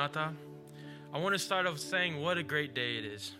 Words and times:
Maranatha. 0.00 0.32
I 1.12 1.18
want 1.18 1.34
to 1.34 1.38
start 1.38 1.66
off 1.66 1.78
saying 1.78 2.22
what 2.22 2.38
a 2.38 2.42
great 2.42 2.74
day 2.74 2.96
it 2.96 3.04
is. 3.04 3.32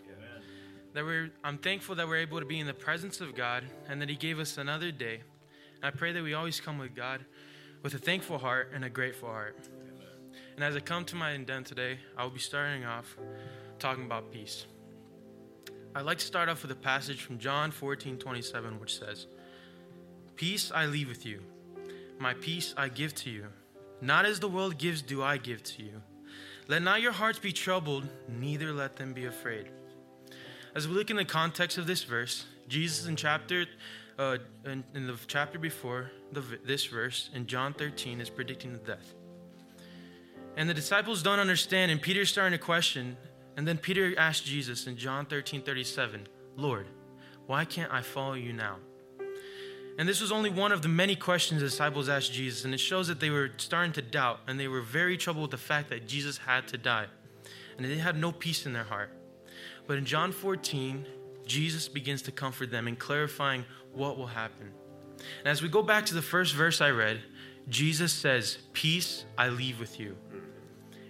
That 0.93 1.03
we're, 1.03 1.31
I'm 1.43 1.57
thankful 1.57 1.95
that 1.95 2.07
we're 2.07 2.17
able 2.17 2.39
to 2.39 2.45
be 2.45 2.59
in 2.59 2.67
the 2.67 2.73
presence 2.73 3.19
of 3.19 3.33
God 3.33 3.63
and 3.89 3.99
that 3.99 4.09
He 4.09 4.15
gave 4.15 4.39
us 4.39 4.59
another 4.59 4.91
day. 4.91 5.21
And 5.77 5.85
I 5.85 5.89
pray 5.89 6.11
that 6.11 6.21
we 6.21 6.35
always 6.35 6.59
come 6.59 6.77
with 6.77 6.93
God 6.93 7.25
with 7.81 7.95
a 7.95 7.97
thankful 7.97 8.37
heart 8.37 8.71
and 8.75 8.85
a 8.85 8.89
grateful 8.89 9.29
heart. 9.29 9.57
And 10.55 10.63
as 10.63 10.75
I 10.75 10.81
come 10.81 11.03
to 11.05 11.15
my 11.15 11.31
indent 11.31 11.65
today, 11.65 11.97
I 12.15 12.23
will 12.23 12.31
be 12.31 12.39
starting 12.39 12.85
off 12.85 13.17
talking 13.79 14.05
about 14.05 14.31
peace. 14.31 14.67
I'd 15.95 16.05
like 16.05 16.19
to 16.19 16.25
start 16.25 16.47
off 16.47 16.61
with 16.61 16.71
a 16.71 16.75
passage 16.75 17.23
from 17.23 17.39
John 17.39 17.71
14 17.71 18.19
27, 18.19 18.79
which 18.79 18.99
says, 18.99 19.25
Peace 20.35 20.71
I 20.73 20.85
leave 20.85 21.07
with 21.07 21.25
you, 21.25 21.41
my 22.19 22.35
peace 22.35 22.75
I 22.77 22.89
give 22.89 23.15
to 23.15 23.31
you. 23.31 23.47
Not 23.99 24.25
as 24.25 24.39
the 24.39 24.47
world 24.47 24.77
gives, 24.77 25.01
do 25.01 25.23
I 25.23 25.37
give 25.37 25.63
to 25.63 25.83
you. 25.83 26.01
Let 26.67 26.81
not 26.81 27.01
your 27.01 27.11
hearts 27.11 27.39
be 27.39 27.51
troubled, 27.51 28.07
neither 28.27 28.71
let 28.71 28.95
them 28.95 29.13
be 29.13 29.25
afraid. 29.25 29.69
As 30.75 30.87
we 30.87 30.93
look 30.93 31.09
in 31.09 31.17
the 31.17 31.25
context 31.25 31.77
of 31.77 31.87
this 31.87 32.03
verse, 32.03 32.45
Jesus 32.67 33.05
in 33.07 33.15
chapter 33.15 33.65
uh, 34.17 34.37
in, 34.65 34.83
in, 34.93 35.07
the 35.07 35.17
chapter 35.27 35.57
before 35.57 36.11
the, 36.31 36.41
this 36.63 36.85
verse 36.85 37.29
in 37.33 37.47
John 37.47 37.73
13 37.73 38.21
is 38.21 38.29
predicting 38.29 38.71
the 38.71 38.79
death. 38.79 39.13
And 40.55 40.69
the 40.69 40.73
disciples 40.73 41.23
don't 41.23 41.39
understand, 41.39 41.91
and 41.91 42.01
Peter's 42.01 42.29
starting 42.29 42.57
to 42.57 42.63
question. 42.63 43.17
And 43.57 43.67
then 43.67 43.77
Peter 43.77 44.13
asked 44.17 44.45
Jesus 44.45 44.85
in 44.87 44.95
John 44.95 45.25
13 45.25 45.61
37, 45.61 46.27
Lord, 46.55 46.87
why 47.47 47.65
can't 47.65 47.91
I 47.91 48.01
follow 48.01 48.33
you 48.33 48.53
now? 48.53 48.77
And 49.97 50.07
this 50.07 50.21
was 50.21 50.31
only 50.31 50.49
one 50.49 50.71
of 50.71 50.81
the 50.81 50.87
many 50.87 51.15
questions 51.15 51.61
the 51.61 51.67
disciples 51.67 52.09
asked 52.09 52.31
Jesus, 52.31 52.65
and 52.65 52.73
it 52.73 52.79
shows 52.79 53.07
that 53.07 53.19
they 53.19 53.29
were 53.29 53.51
starting 53.57 53.91
to 53.93 54.01
doubt, 54.01 54.39
and 54.47 54.59
they 54.59 54.67
were 54.67 54.81
very 54.81 55.17
troubled 55.17 55.43
with 55.43 55.51
the 55.51 55.65
fact 55.65 55.89
that 55.89 56.07
Jesus 56.07 56.37
had 56.37 56.67
to 56.69 56.77
die. 56.77 57.07
And 57.77 57.85
they 57.85 57.97
had 57.97 58.17
no 58.17 58.31
peace 58.31 58.65
in 58.65 58.73
their 58.73 58.83
heart. 58.83 59.11
But 59.87 59.97
in 59.97 60.05
John 60.05 60.31
14, 60.31 61.05
Jesus 61.45 61.87
begins 61.87 62.21
to 62.23 62.31
comfort 62.31 62.71
them 62.71 62.87
and 62.87 62.97
clarifying 62.97 63.65
what 63.93 64.17
will 64.17 64.27
happen. 64.27 64.71
And 65.39 65.47
as 65.47 65.61
we 65.61 65.69
go 65.69 65.83
back 65.83 66.05
to 66.07 66.13
the 66.13 66.21
first 66.21 66.55
verse 66.55 66.81
I 66.81 66.91
read, 66.91 67.21
Jesus 67.69 68.13
says, 68.13 68.57
Peace 68.73 69.25
I 69.37 69.49
leave 69.49 69.79
with 69.79 69.99
you. 69.99 70.15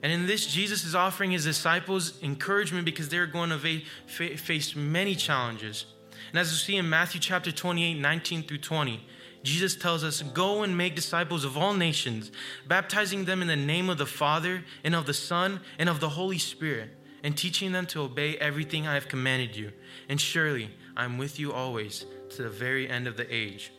And 0.03 0.11
in 0.11 0.25
this, 0.25 0.47
Jesus 0.47 0.83
is 0.83 0.95
offering 0.95 1.31
his 1.31 1.43
disciples 1.43 2.21
encouragement 2.23 2.85
because 2.85 3.09
they're 3.09 3.27
going 3.27 3.51
to 3.51 3.81
face 4.07 4.75
many 4.75 5.15
challenges. 5.15 5.85
And 6.31 6.39
as 6.39 6.49
we 6.49 6.57
see 6.57 6.77
in 6.77 6.89
Matthew 6.89 7.19
chapter 7.19 7.51
28, 7.51 7.99
19 7.99 8.43
through 8.43 8.59
20, 8.59 9.05
Jesus 9.43 9.75
tells 9.75 10.03
us, 10.03 10.21
Go 10.21 10.63
and 10.63 10.77
make 10.77 10.95
disciples 10.95 11.43
of 11.43 11.57
all 11.57 11.73
nations, 11.73 12.31
baptizing 12.67 13.25
them 13.25 13.41
in 13.41 13.49
the 13.49 13.55
name 13.55 13.89
of 13.89 13.97
the 13.97 14.05
Father, 14.05 14.63
and 14.83 14.95
of 14.95 15.05
the 15.05 15.13
Son, 15.13 15.59
and 15.77 15.89
of 15.89 15.99
the 15.99 16.09
Holy 16.09 16.37
Spirit, 16.37 16.89
and 17.23 17.37
teaching 17.37 17.73
them 17.73 17.85
to 17.87 18.01
obey 18.01 18.37
everything 18.37 18.87
I 18.87 18.93
have 18.93 19.09
commanded 19.09 19.57
you. 19.57 19.73
And 20.07 20.21
surely 20.21 20.71
I'm 20.95 21.17
with 21.17 21.37
you 21.37 21.51
always 21.51 22.05
to 22.29 22.43
the 22.43 22.49
very 22.49 22.89
end 22.89 23.07
of 23.07 23.17
the 23.17 23.33
age. 23.33 23.73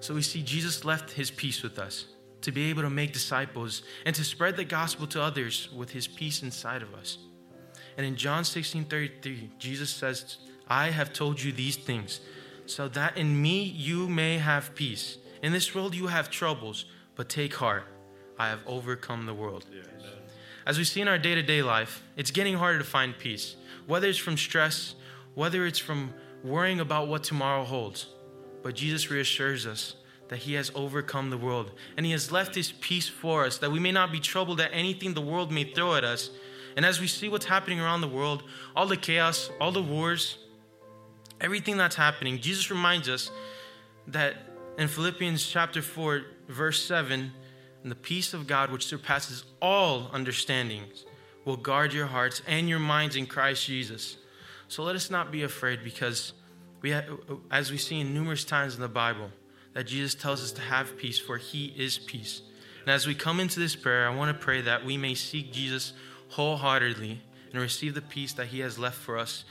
So 0.00 0.14
we 0.14 0.22
see 0.22 0.42
Jesus 0.42 0.84
left 0.84 1.12
his 1.12 1.30
peace 1.30 1.62
with 1.62 1.78
us 1.78 2.06
to 2.40 2.50
be 2.50 2.70
able 2.70 2.82
to 2.82 2.90
make 2.90 3.12
disciples 3.12 3.82
and 4.04 4.16
to 4.16 4.24
spread 4.24 4.56
the 4.56 4.64
gospel 4.64 5.06
to 5.08 5.22
others 5.22 5.68
with 5.76 5.90
his 5.90 6.08
peace 6.08 6.42
inside 6.42 6.82
of 6.82 6.94
us. 6.94 7.18
And 7.96 8.06
in 8.06 8.16
John 8.16 8.44
16 8.44 8.86
33, 8.86 9.50
Jesus 9.58 9.90
says, 9.90 10.38
I 10.70 10.90
have 10.90 11.12
told 11.12 11.42
you 11.42 11.50
these 11.50 11.76
things, 11.76 12.20
so 12.64 12.86
that 12.88 13.16
in 13.16 13.42
me 13.42 13.64
you 13.64 14.08
may 14.08 14.38
have 14.38 14.76
peace. 14.76 15.18
In 15.42 15.52
this 15.52 15.74
world 15.74 15.96
you 15.96 16.06
have 16.06 16.30
troubles, 16.30 16.84
but 17.16 17.28
take 17.28 17.54
heart. 17.54 17.84
I 18.38 18.48
have 18.48 18.60
overcome 18.66 19.26
the 19.26 19.34
world. 19.34 19.66
As 20.64 20.78
we 20.78 20.84
see 20.84 21.00
in 21.00 21.08
our 21.08 21.18
day 21.18 21.34
to 21.34 21.42
day 21.42 21.62
life, 21.62 22.04
it's 22.16 22.30
getting 22.30 22.54
harder 22.54 22.78
to 22.78 22.84
find 22.84 23.18
peace, 23.18 23.56
whether 23.86 24.06
it's 24.06 24.18
from 24.18 24.36
stress, 24.36 24.94
whether 25.34 25.66
it's 25.66 25.80
from 25.80 26.14
worrying 26.44 26.78
about 26.78 27.08
what 27.08 27.24
tomorrow 27.24 27.64
holds. 27.64 28.06
But 28.62 28.76
Jesus 28.76 29.10
reassures 29.10 29.66
us 29.66 29.96
that 30.28 30.38
he 30.38 30.54
has 30.54 30.70
overcome 30.76 31.30
the 31.30 31.36
world 31.36 31.72
and 31.96 32.06
he 32.06 32.12
has 32.12 32.30
left 32.30 32.54
his 32.54 32.70
peace 32.70 33.08
for 33.08 33.44
us, 33.44 33.58
that 33.58 33.72
we 33.72 33.80
may 33.80 33.90
not 33.90 34.12
be 34.12 34.20
troubled 34.20 34.60
at 34.60 34.70
anything 34.72 35.14
the 35.14 35.20
world 35.20 35.50
may 35.50 35.64
throw 35.64 35.96
at 35.96 36.04
us. 36.04 36.30
And 36.76 36.86
as 36.86 37.00
we 37.00 37.08
see 37.08 37.28
what's 37.28 37.46
happening 37.46 37.80
around 37.80 38.02
the 38.02 38.08
world, 38.08 38.44
all 38.76 38.86
the 38.86 38.96
chaos, 38.96 39.50
all 39.60 39.72
the 39.72 39.82
wars, 39.82 40.38
everything 41.40 41.76
that's 41.76 41.96
happening, 41.96 42.38
Jesus 42.38 42.70
reminds 42.70 43.08
us 43.08 43.30
that 44.06 44.36
in 44.78 44.88
Philippians 44.88 45.46
chapter 45.46 45.82
4, 45.82 46.22
verse 46.48 46.82
7, 46.82 47.32
and 47.82 47.90
the 47.90 47.96
peace 47.96 48.34
of 48.34 48.46
God, 48.46 48.70
which 48.70 48.86
surpasses 48.86 49.44
all 49.60 50.10
understandings, 50.12 51.04
will 51.44 51.56
guard 51.56 51.92
your 51.92 52.06
hearts 52.06 52.42
and 52.46 52.68
your 52.68 52.78
minds 52.78 53.16
in 53.16 53.26
Christ 53.26 53.66
Jesus. 53.66 54.16
So 54.68 54.82
let 54.82 54.96
us 54.96 55.10
not 55.10 55.32
be 55.32 55.42
afraid 55.42 55.82
because 55.82 56.32
we 56.82 56.94
as 57.50 57.70
we 57.70 57.76
see 57.76 58.00
in 58.00 58.14
numerous 58.14 58.44
times 58.44 58.74
in 58.74 58.80
the 58.80 58.88
Bible, 58.88 59.30
that 59.74 59.84
Jesus 59.84 60.14
tells 60.14 60.42
us 60.42 60.52
to 60.52 60.60
have 60.60 60.96
peace, 60.96 61.18
for 61.18 61.36
he 61.36 61.66
is 61.76 61.98
peace. 61.98 62.42
And 62.80 62.90
as 62.90 63.06
we 63.06 63.14
come 63.14 63.40
into 63.40 63.60
this 63.60 63.76
prayer, 63.76 64.08
I 64.08 64.14
want 64.14 64.36
to 64.36 64.44
pray 64.44 64.62
that 64.62 64.84
we 64.84 64.96
may 64.96 65.14
seek 65.14 65.52
Jesus 65.52 65.92
wholeheartedly 66.28 67.20
and 67.52 67.60
receive 67.60 67.94
the 67.94 68.02
peace 68.02 68.32
that 68.34 68.48
he 68.48 68.60
has 68.60 68.78
left 68.78 68.96
for 68.96 69.18
us 69.18 69.44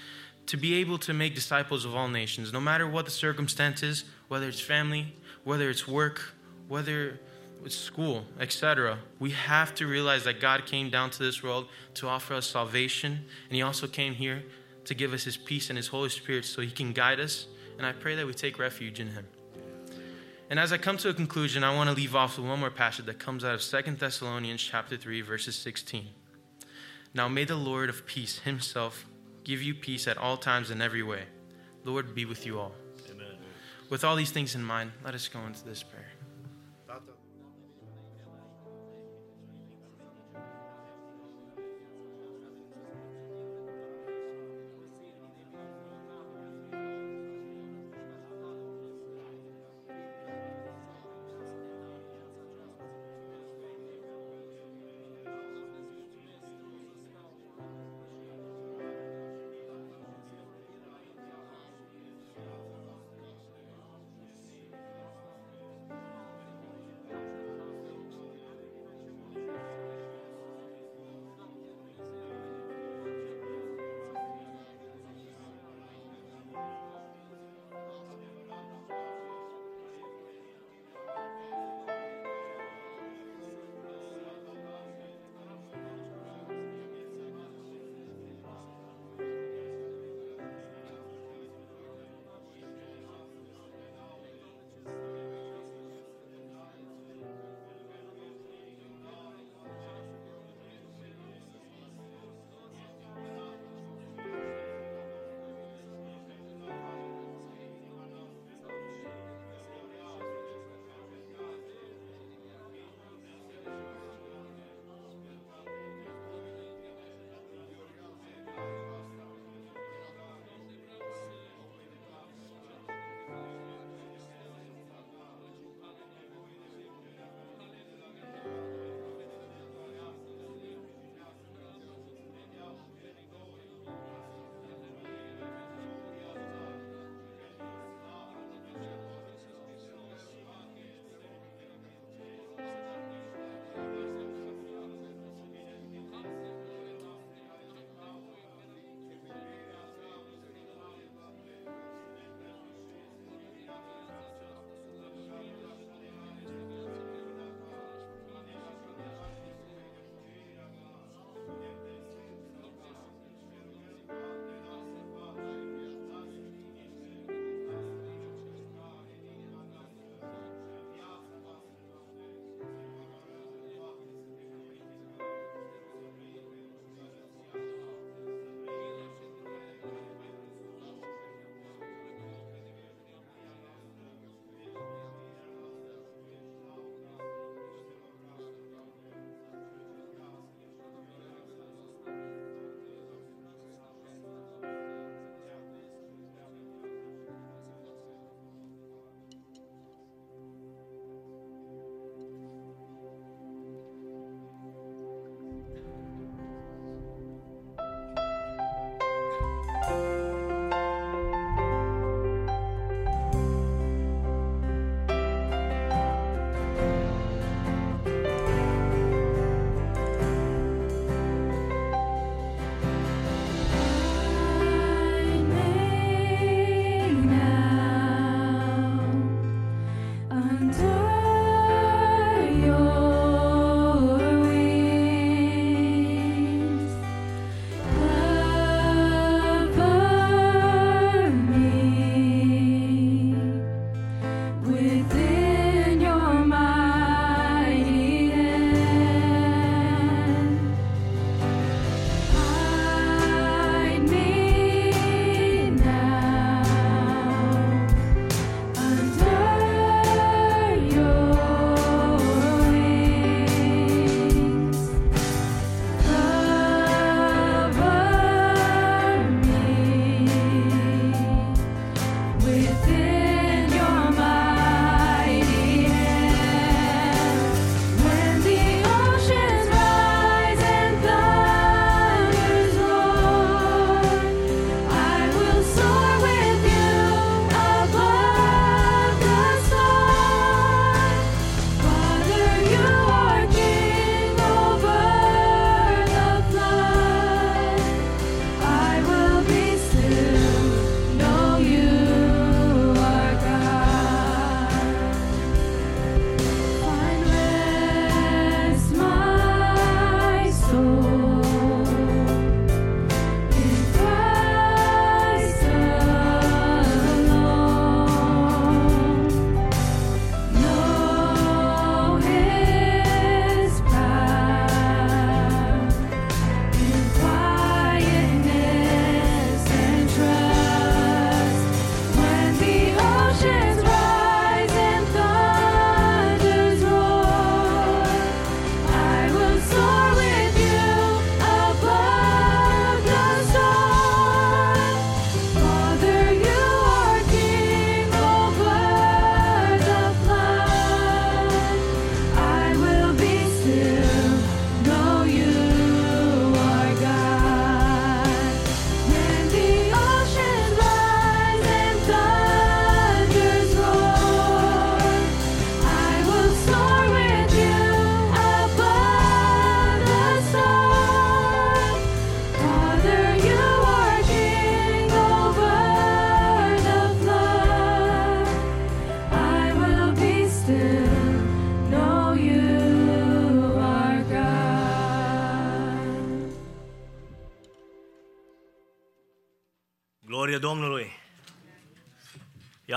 to 0.50 0.57
be 0.57 0.74
able 0.74 0.98
to 0.98 1.13
make 1.13 1.36
disciples 1.36 1.86
of 1.86 1.96
all 1.96 2.07
nations, 2.07 2.51
no 2.51 2.60
matter 2.60 2.88
what 2.88 3.06
the 3.06 3.12
circumstances, 3.12 4.04
whether 4.30 4.48
it's 4.48 4.60
family, 4.60 5.13
whether 5.44 5.69
it's 5.69 5.88
work, 5.88 6.34
whether 6.68 7.19
it's 7.63 7.75
school, 7.75 8.25
etc. 8.40 8.98
We 9.19 9.30
have 9.30 9.75
to 9.75 9.86
realize 9.86 10.24
that 10.24 10.40
God 10.40 10.66
came 10.66 10.90
down 10.90 11.12
to 11.12 11.19
this 11.22 11.44
world 11.44 11.68
to 11.94 12.07
offer 12.07 12.34
us 12.34 12.48
salvation, 12.48 13.25
and 13.48 13.56
He 13.56 13.62
also 13.62 13.86
came 13.86 14.16
here 14.16 14.42
to 14.86 14.96
give 14.96 15.13
us 15.13 15.24
His 15.24 15.38
peace 15.38 15.69
and 15.69 15.78
His 15.78 15.90
Holy 15.90 16.10
Spirit 16.10 16.46
so 16.46 16.63
He 16.63 16.72
can 16.72 16.94
guide 16.94 17.19
us. 17.19 17.45
And 17.78 17.86
I 17.86 17.92
pray 17.92 18.16
that 18.16 18.25
we 18.25 18.34
take 18.34 18.57
refuge 18.57 19.00
in 19.00 19.10
Him. 19.10 19.28
And 20.50 20.60
as 20.60 20.74
I 20.74 20.80
come 20.80 20.98
to 20.98 21.10
a 21.10 21.13
conclusion, 21.13 21.63
I 21.63 21.75
want 21.75 21.92
to 21.92 21.95
leave 21.95 22.16
off 22.16 22.40
with 22.40 22.48
one 22.48 22.60
more 22.60 22.72
passage 22.72 23.06
that 23.06 23.19
comes 23.19 23.44
out 23.44 23.54
of 23.54 23.62
Second 23.62 24.00
Thessalonians 24.00 24.63
chapter 24.63 24.98
3, 24.98 25.22
verses 25.22 25.56
16. 25.57 26.07
Now 27.13 27.28
may 27.28 27.45
the 27.45 27.56
Lord 27.56 27.88
of 27.88 28.07
peace 28.07 28.40
himself 28.40 29.06
give 29.44 29.62
you 29.62 29.74
peace 29.74 30.08
at 30.08 30.18
all 30.18 30.38
times 30.38 30.72
in 30.72 30.82
every 30.82 31.04
way. 31.04 31.24
Lord 31.84 32.14
be 32.14 32.26
with 32.26 32.46
you 32.46 32.60
all. 32.60 32.74
Amen. 33.12 33.38
With 33.90 34.04
all 34.04 34.16
these 34.16 34.32
things 34.32 34.56
in 34.56 34.64
mind, 34.64 34.92
let 35.04 35.14
us 35.16 35.28
go 35.28 35.40
into 35.46 35.64
this 35.66 35.84
prayer. 35.84 36.09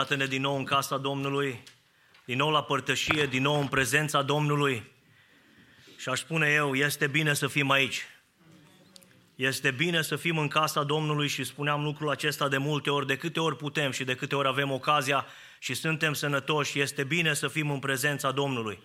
Iată-ne 0.03 0.27
din 0.27 0.41
nou 0.41 0.57
în 0.57 0.65
casa 0.65 0.97
Domnului, 0.97 1.63
din 2.25 2.37
nou 2.37 2.51
la 2.51 2.63
părtășie, 2.63 3.27
din 3.27 3.43
nou 3.43 3.61
în 3.61 3.69
prezența 3.69 4.23
Domnului. 4.23 4.91
Și 5.97 6.09
aș 6.09 6.19
spune 6.19 6.49
eu, 6.49 6.75
este 6.75 7.07
bine 7.07 7.35
să 7.35 7.47
fim 7.47 7.71
aici. 7.71 8.07
Este 9.35 9.71
bine 9.71 10.03
să 10.03 10.17
fim 10.17 10.39
în 10.39 10.49
casa 10.49 10.83
Domnului 10.83 11.29
și 11.29 11.45
spuneam 11.45 11.83
lucrul 11.83 12.11
acesta 12.11 12.49
de 12.49 12.57
multe 12.57 12.91
ori, 12.91 13.07
de 13.07 13.17
câte 13.17 13.41
ori 13.41 13.57
putem 13.57 13.91
și 13.91 14.05
de 14.05 14.15
câte 14.15 14.35
ori 14.35 14.49
avem 14.49 14.71
ocazia 14.71 15.27
și 15.59 15.75
suntem 15.75 16.13
sănătoși, 16.13 16.81
este 16.81 17.05
bine 17.05 17.35
să 17.35 17.49
fim 17.49 17.71
în 17.71 17.79
prezența 17.79 18.31
Domnului. 18.31 18.79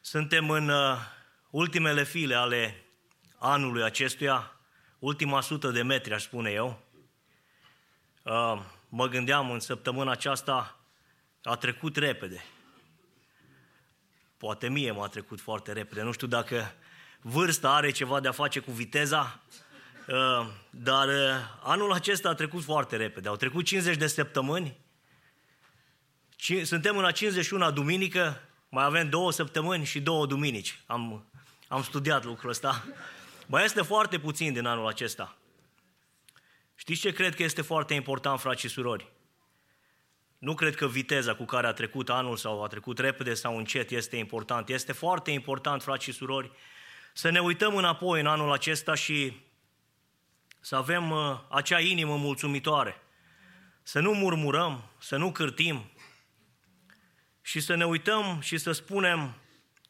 Suntem 0.00 0.50
în 0.50 0.68
uh, 0.68 0.96
ultimele 1.50 2.04
file 2.04 2.34
ale 2.34 2.84
anului 3.38 3.82
acestuia, 3.82 4.60
ultima 4.98 5.40
sută 5.40 5.70
de 5.70 5.82
metri, 5.82 6.14
aș 6.14 6.22
spune 6.22 6.50
eu. 6.50 6.88
Uh, 8.90 8.96
mă 8.98 9.08
gândeam 9.08 9.50
în 9.50 9.60
săptămâna 9.60 10.10
aceasta, 10.10 10.80
a 11.42 11.56
trecut 11.56 11.96
repede. 11.96 12.44
Poate 14.36 14.68
mie 14.68 14.90
m-a 14.90 15.08
trecut 15.08 15.40
foarte 15.40 15.72
repede. 15.72 16.02
Nu 16.02 16.12
știu 16.12 16.26
dacă 16.26 16.74
vârsta 17.20 17.74
are 17.74 17.90
ceva 17.90 18.20
de 18.20 18.28
a 18.28 18.32
face 18.32 18.60
cu 18.60 18.70
viteza, 18.70 19.40
uh, 20.06 20.46
dar 20.70 21.08
uh, 21.08 21.14
anul 21.62 21.92
acesta 21.92 22.28
a 22.28 22.34
trecut 22.34 22.62
foarte 22.62 22.96
repede. 22.96 23.28
Au 23.28 23.36
trecut 23.36 23.64
50 23.64 23.96
de 23.96 24.06
săptămâni, 24.06 24.76
Ci- 26.36 26.62
suntem 26.66 26.96
în 26.96 27.04
a 27.04 27.12
51-a 27.12 27.70
duminică, 27.70 28.40
mai 28.68 28.84
avem 28.84 29.08
două 29.08 29.32
săptămâni 29.32 29.84
și 29.84 30.00
două 30.00 30.26
duminici. 30.26 30.80
Am, 30.86 31.30
am 31.68 31.82
studiat 31.82 32.24
lucrul 32.24 32.50
ăsta. 32.50 32.84
Mai 33.46 33.64
este 33.64 33.82
foarte 33.82 34.18
puțin 34.18 34.52
din 34.52 34.66
anul 34.66 34.86
acesta. 34.86 35.39
Știți 36.80 37.00
ce 37.00 37.12
cred 37.12 37.34
că 37.34 37.42
este 37.42 37.62
foarte 37.62 37.94
important, 37.94 38.40
frați 38.40 38.60
și 38.60 38.68
surori? 38.68 39.12
Nu 40.38 40.54
cred 40.54 40.74
că 40.74 40.86
viteza 40.86 41.34
cu 41.34 41.44
care 41.44 41.66
a 41.66 41.72
trecut 41.72 42.10
anul 42.10 42.36
sau 42.36 42.64
a 42.64 42.66
trecut 42.66 42.98
repede 42.98 43.34
sau 43.34 43.56
încet 43.56 43.90
este 43.90 44.16
important. 44.16 44.68
Este 44.68 44.92
foarte 44.92 45.30
important, 45.30 45.82
frați 45.82 46.04
și 46.04 46.12
surori, 46.12 46.50
să 47.12 47.30
ne 47.30 47.40
uităm 47.40 47.76
înapoi 47.76 48.20
în 48.20 48.26
anul 48.26 48.52
acesta 48.52 48.94
și 48.94 49.40
să 50.60 50.76
avem 50.76 51.10
uh, 51.10 51.38
acea 51.48 51.80
inimă 51.80 52.16
mulțumitoare. 52.16 53.02
Să 53.82 54.00
nu 54.00 54.12
murmurăm, 54.12 54.84
să 54.98 55.16
nu 55.16 55.32
cârtim 55.32 55.90
și 57.42 57.60
să 57.60 57.74
ne 57.74 57.84
uităm 57.84 58.38
și 58.40 58.58
să 58.58 58.72
spunem, 58.72 59.34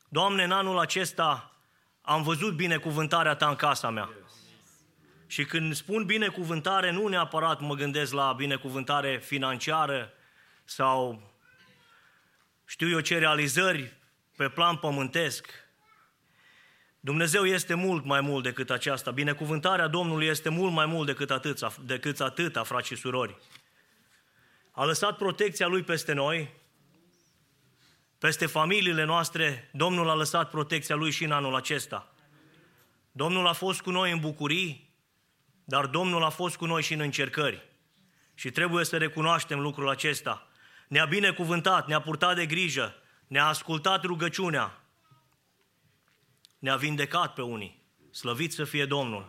Doamne, 0.08 0.42
în 0.42 0.52
anul 0.52 0.78
acesta 0.78 1.54
am 2.00 2.22
văzut 2.22 2.54
binecuvântarea 2.54 3.34
Ta 3.34 3.48
în 3.48 3.56
casa 3.56 3.90
mea. 3.90 4.08
Și 5.30 5.44
când 5.44 5.74
spun 5.74 6.04
binecuvântare, 6.04 6.90
nu 6.90 7.06
neapărat 7.06 7.60
mă 7.60 7.74
gândesc 7.74 8.12
la 8.12 8.32
binecuvântare 8.32 9.18
financiară 9.18 10.12
sau 10.64 11.22
știu 12.64 12.88
eu 12.88 13.00
ce 13.00 13.18
realizări 13.18 13.96
pe 14.36 14.48
plan 14.48 14.76
pământesc. 14.76 15.50
Dumnezeu 17.00 17.46
este 17.46 17.74
mult 17.74 18.04
mai 18.04 18.20
mult 18.20 18.42
decât 18.42 18.70
aceasta. 18.70 19.10
Binecuvântarea 19.10 19.88
Domnului 19.88 20.26
este 20.26 20.48
mult 20.48 20.72
mai 20.72 20.86
mult 20.86 21.06
decât 21.06 21.30
atâta, 21.30 21.74
decât 21.84 22.20
atâta 22.20 22.62
frați 22.62 22.86
și 22.86 22.94
surori. 22.94 23.36
A 24.70 24.84
lăsat 24.84 25.16
protecția 25.16 25.66
Lui 25.66 25.82
peste 25.82 26.12
noi, 26.12 26.54
peste 28.18 28.46
familiile 28.46 29.04
noastre. 29.04 29.70
Domnul 29.72 30.08
a 30.08 30.14
lăsat 30.14 30.50
protecția 30.50 30.94
Lui 30.94 31.10
și 31.10 31.24
în 31.24 31.32
anul 31.32 31.54
acesta. 31.54 32.14
Domnul 33.12 33.46
a 33.46 33.52
fost 33.52 33.80
cu 33.80 33.90
noi 33.90 34.12
în 34.12 34.18
bucurii, 34.18 34.89
dar 35.70 35.86
Domnul 35.86 36.24
a 36.24 36.28
fost 36.28 36.56
cu 36.56 36.66
noi 36.66 36.82
și 36.82 36.92
în 36.92 37.00
încercări. 37.00 37.62
Și 38.34 38.50
trebuie 38.50 38.84
să 38.84 38.96
recunoaștem 38.96 39.60
lucrul 39.60 39.88
acesta. 39.88 40.46
Ne-a 40.88 41.04
binecuvântat, 41.04 41.86
ne-a 41.86 42.00
purtat 42.00 42.34
de 42.34 42.46
grijă, 42.46 42.94
ne-a 43.26 43.46
ascultat 43.46 44.04
rugăciunea, 44.04 44.80
ne-a 46.58 46.76
vindecat 46.76 47.34
pe 47.34 47.42
unii. 47.42 47.82
Slăvit 48.10 48.52
să 48.52 48.64
fie 48.64 48.86
Domnul. 48.86 49.28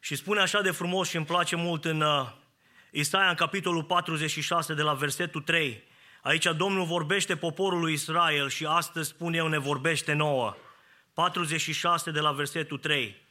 Și 0.00 0.16
spune 0.16 0.40
așa 0.40 0.60
de 0.60 0.70
frumos 0.70 1.08
și 1.08 1.16
îmi 1.16 1.26
place 1.26 1.56
mult 1.56 1.84
în 1.84 2.00
uh, 2.00 2.30
Isaia, 2.90 3.28
în 3.28 3.34
capitolul 3.34 3.84
46, 3.84 4.74
de 4.74 4.82
la 4.82 4.94
versetul 4.94 5.40
3. 5.40 5.82
Aici 6.22 6.46
Domnul 6.56 6.84
vorbește 6.84 7.36
poporului 7.36 7.92
Israel 7.92 8.48
și 8.48 8.66
astăzi, 8.66 9.08
spun 9.08 9.34
eu, 9.34 9.46
ne 9.46 9.58
vorbește 9.58 10.12
nouă. 10.12 10.56
46 11.14 12.10
de 12.10 12.20
la 12.20 12.32
versetul 12.32 12.78
3. 12.78 13.26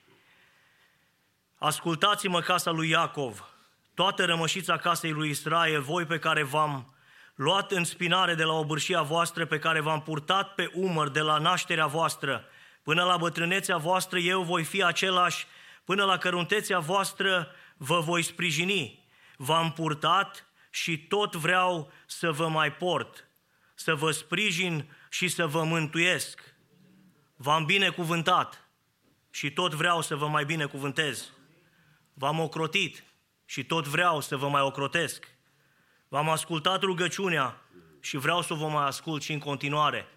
Ascultați-mă 1.60 2.42
casa 2.42 2.72
lui 2.72 2.90
Iacov, 2.90 3.48
toată 3.94 4.26
rămășița 4.26 4.78
casei 4.78 5.12
lui 5.12 5.30
Israel, 5.30 5.82
voi 5.82 6.06
pe 6.06 6.20
care 6.20 6.44
v-am 6.44 6.96
luat 7.36 7.72
în 7.72 7.84
spinare 7.84 8.36
de 8.36 8.44
la 8.44 8.54
obârșia 8.54 9.02
voastră 9.02 9.46
pe 9.46 9.60
care 9.60 9.80
v-am 9.80 10.02
purtat 10.02 10.56
pe 10.56 10.72
umăr 10.74 11.10
de 11.10 11.20
la 11.20 11.38
nașterea 11.38 11.86
voastră, 11.86 12.46
până 12.84 13.04
la 13.04 13.18
bătrânețea 13.18 13.78
voastră 13.78 14.20
eu 14.20 14.42
voi 14.44 14.64
fi 14.64 14.84
același, 14.84 15.48
până 15.86 16.04
la 16.04 16.18
căruntețea 16.18 16.80
voastră 16.80 17.52
vă 17.78 18.00
voi 18.00 18.22
sprijini. 18.22 19.06
V-am 19.38 19.72
purtat 19.72 20.48
și 20.70 20.98
tot 20.98 21.36
vreau 21.36 21.92
să 22.06 22.32
vă 22.32 22.48
mai 22.48 22.74
port, 22.74 23.28
să 23.76 23.96
vă 23.96 24.12
sprijin 24.12 24.96
și 25.10 25.28
să 25.28 25.48
vă 25.48 25.64
mântuiesc. 25.64 26.56
V-am 27.36 27.66
binecuvântat 27.66 28.68
și 29.32 29.52
tot 29.52 29.74
vreau 29.74 30.02
să 30.02 30.16
vă 30.16 30.28
mai 30.28 30.46
binecuvântez. 30.46 31.32
V-am 32.20 32.40
ocrotit 32.40 33.04
și 33.46 33.66
tot 33.66 33.88
vreau 33.88 34.22
să 34.22 34.38
vă 34.38 34.50
mai 34.50 34.62
ocrotesc. 34.62 35.28
V-am 36.08 36.30
ascultat 36.30 36.82
rugăciunea 36.82 37.62
și 38.02 38.18
vreau 38.18 38.42
să 38.42 38.54
vă 38.54 38.68
mai 38.68 38.86
ascult 38.86 39.22
și 39.22 39.34
în 39.34 39.40
continuare. 39.40 40.08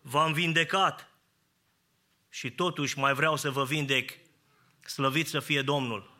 V-am 0.00 0.32
vindecat 0.32 1.10
și 2.28 2.50
totuși 2.50 2.98
mai 2.98 3.14
vreau 3.14 3.36
să 3.36 3.50
vă 3.50 3.64
vindec. 3.64 4.10
Slăvit 4.80 5.28
să 5.28 5.40
fie 5.40 5.62
Domnul! 5.62 6.12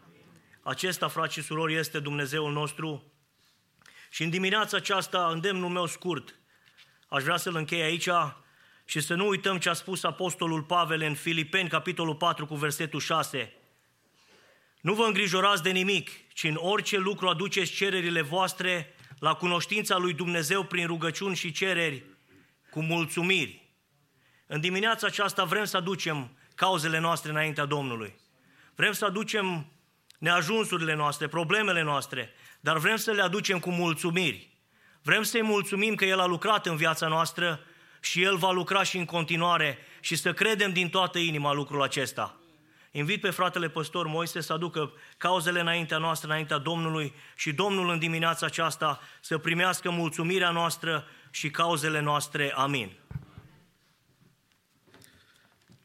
Acesta, 0.62 1.08
frați 1.08 1.34
și 1.34 1.42
surori, 1.42 1.74
este 1.74 2.00
Dumnezeul 2.00 2.52
nostru. 2.52 3.12
Și 4.10 4.22
în 4.22 4.30
dimineața 4.30 4.76
aceasta, 4.76 5.28
îndemnul 5.28 5.68
meu 5.68 5.86
scurt, 5.86 6.34
aș 7.08 7.22
vrea 7.22 7.36
să-l 7.36 7.56
închei 7.56 7.82
aici 7.82 8.08
și 8.84 9.00
să 9.00 9.14
nu 9.14 9.26
uităm 9.26 9.58
ce 9.58 9.68
a 9.68 9.72
spus 9.72 10.02
Apostolul 10.02 10.62
Pavel 10.62 11.02
în 11.02 11.14
Filipeni, 11.14 11.68
capitolul 11.68 12.14
4, 12.14 12.46
cu 12.46 12.54
versetul 12.54 13.00
6. 13.00 13.52
Nu 14.84 14.94
vă 14.94 15.04
îngrijorați 15.04 15.62
de 15.62 15.70
nimic, 15.70 16.10
ci 16.32 16.44
în 16.44 16.56
orice 16.60 16.98
lucru 16.98 17.28
aduceți 17.28 17.72
cererile 17.72 18.20
voastre 18.20 18.94
la 19.18 19.34
cunoștința 19.34 19.96
lui 19.96 20.12
Dumnezeu 20.12 20.64
prin 20.64 20.86
rugăciuni 20.86 21.36
și 21.36 21.52
cereri 21.52 22.04
cu 22.70 22.82
mulțumiri. 22.82 23.68
În 24.46 24.60
dimineața 24.60 25.06
aceasta 25.06 25.44
vrem 25.44 25.64
să 25.64 25.76
aducem 25.76 26.36
cauzele 26.54 26.98
noastre 26.98 27.30
înaintea 27.30 27.64
Domnului. 27.64 28.14
Vrem 28.74 28.92
să 28.92 29.04
aducem 29.04 29.66
neajunsurile 30.18 30.94
noastre, 30.94 31.28
problemele 31.28 31.82
noastre, 31.82 32.32
dar 32.60 32.78
vrem 32.78 32.96
să 32.96 33.10
le 33.10 33.22
aducem 33.22 33.58
cu 33.58 33.70
mulțumiri. 33.70 34.58
Vrem 35.02 35.22
să-i 35.22 35.42
mulțumim 35.42 35.94
că 35.94 36.04
El 36.04 36.20
a 36.20 36.26
lucrat 36.26 36.66
în 36.66 36.76
viața 36.76 37.08
noastră 37.08 37.60
și 38.00 38.22
El 38.22 38.36
va 38.36 38.50
lucra 38.50 38.82
și 38.82 38.96
în 38.96 39.04
continuare 39.04 39.78
și 40.00 40.16
să 40.16 40.32
credem 40.32 40.72
din 40.72 40.88
toată 40.88 41.18
inima 41.18 41.52
lucrul 41.52 41.82
acesta. 41.82 42.38
Invit 42.96 43.20
pe 43.20 43.30
fratele 43.30 43.68
păstor 43.68 44.06
Moise 44.06 44.40
să 44.40 44.52
aducă 44.52 44.92
cauzele 45.16 45.60
înaintea 45.60 45.98
noastră, 45.98 46.28
înaintea 46.28 46.58
Domnului 46.58 47.14
și 47.36 47.52
Domnul 47.52 47.88
în 47.88 47.98
dimineața 47.98 48.46
aceasta 48.46 49.00
să 49.20 49.38
primească 49.38 49.90
mulțumirea 49.90 50.50
noastră 50.50 51.06
și 51.30 51.50
cauzele 51.50 52.00
noastre. 52.00 52.52
Amin. 52.52 52.96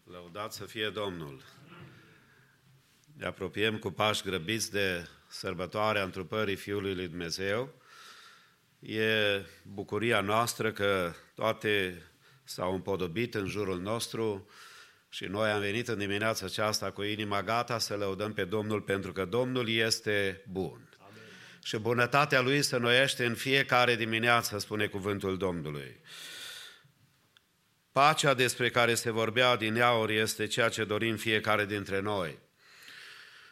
Lăudat 0.03 0.53
să 0.53 0.65
fie 0.65 0.89
Domnul! 0.89 1.41
Ne 3.17 3.25
apropiem 3.25 3.77
cu 3.77 3.91
pași 3.91 4.23
grăbiți 4.23 4.71
de 4.71 5.07
sărbătoarea 5.27 6.03
întrupării 6.03 6.55
Fiului 6.55 6.95
lui 6.95 7.07
Dumnezeu. 7.07 7.73
E 8.79 9.41
bucuria 9.63 10.21
noastră 10.21 10.71
că 10.71 11.13
toate 11.35 12.01
s-au 12.43 12.73
împodobit 12.73 13.35
în 13.35 13.47
jurul 13.47 13.79
nostru 13.79 14.47
și 15.09 15.25
noi 15.25 15.49
am 15.49 15.59
venit 15.59 15.87
în 15.87 15.97
dimineața 15.97 16.45
aceasta 16.45 16.91
cu 16.91 17.01
inima 17.01 17.43
gata 17.43 17.77
să 17.77 17.95
lăudăm 17.95 18.33
pe 18.33 18.45
Domnul 18.45 18.81
pentru 18.81 19.11
că 19.11 19.25
Domnul 19.25 19.69
este 19.69 20.43
bun. 20.47 20.89
Amin. 20.97 21.21
Și 21.63 21.77
bunătatea 21.77 22.41
Lui 22.41 22.61
se 22.61 22.77
noiește 22.77 23.25
în 23.25 23.35
fiecare 23.35 23.95
dimineață, 23.95 24.57
spune 24.57 24.87
cuvântul 24.87 25.37
Domnului. 25.37 26.01
Pacea 27.91 28.33
despre 28.33 28.69
care 28.69 28.95
se 28.95 29.11
vorbea 29.11 29.55
din 29.55 29.75
iauri 29.75 30.17
este 30.17 30.47
ceea 30.47 30.69
ce 30.69 30.83
dorim 30.83 31.15
fiecare 31.15 31.65
dintre 31.65 31.99
noi. 31.99 32.39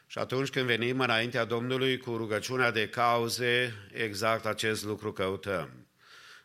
Și 0.07 0.17
atunci 0.17 0.49
când 0.49 0.65
venim 0.65 0.99
înaintea 0.99 1.45
Domnului 1.45 1.97
cu 1.97 2.17
rugăciunea 2.17 2.71
de 2.71 2.89
cauze, 2.89 3.73
exact 3.93 4.45
acest 4.45 4.83
lucru 4.83 5.11
căutăm. 5.13 5.86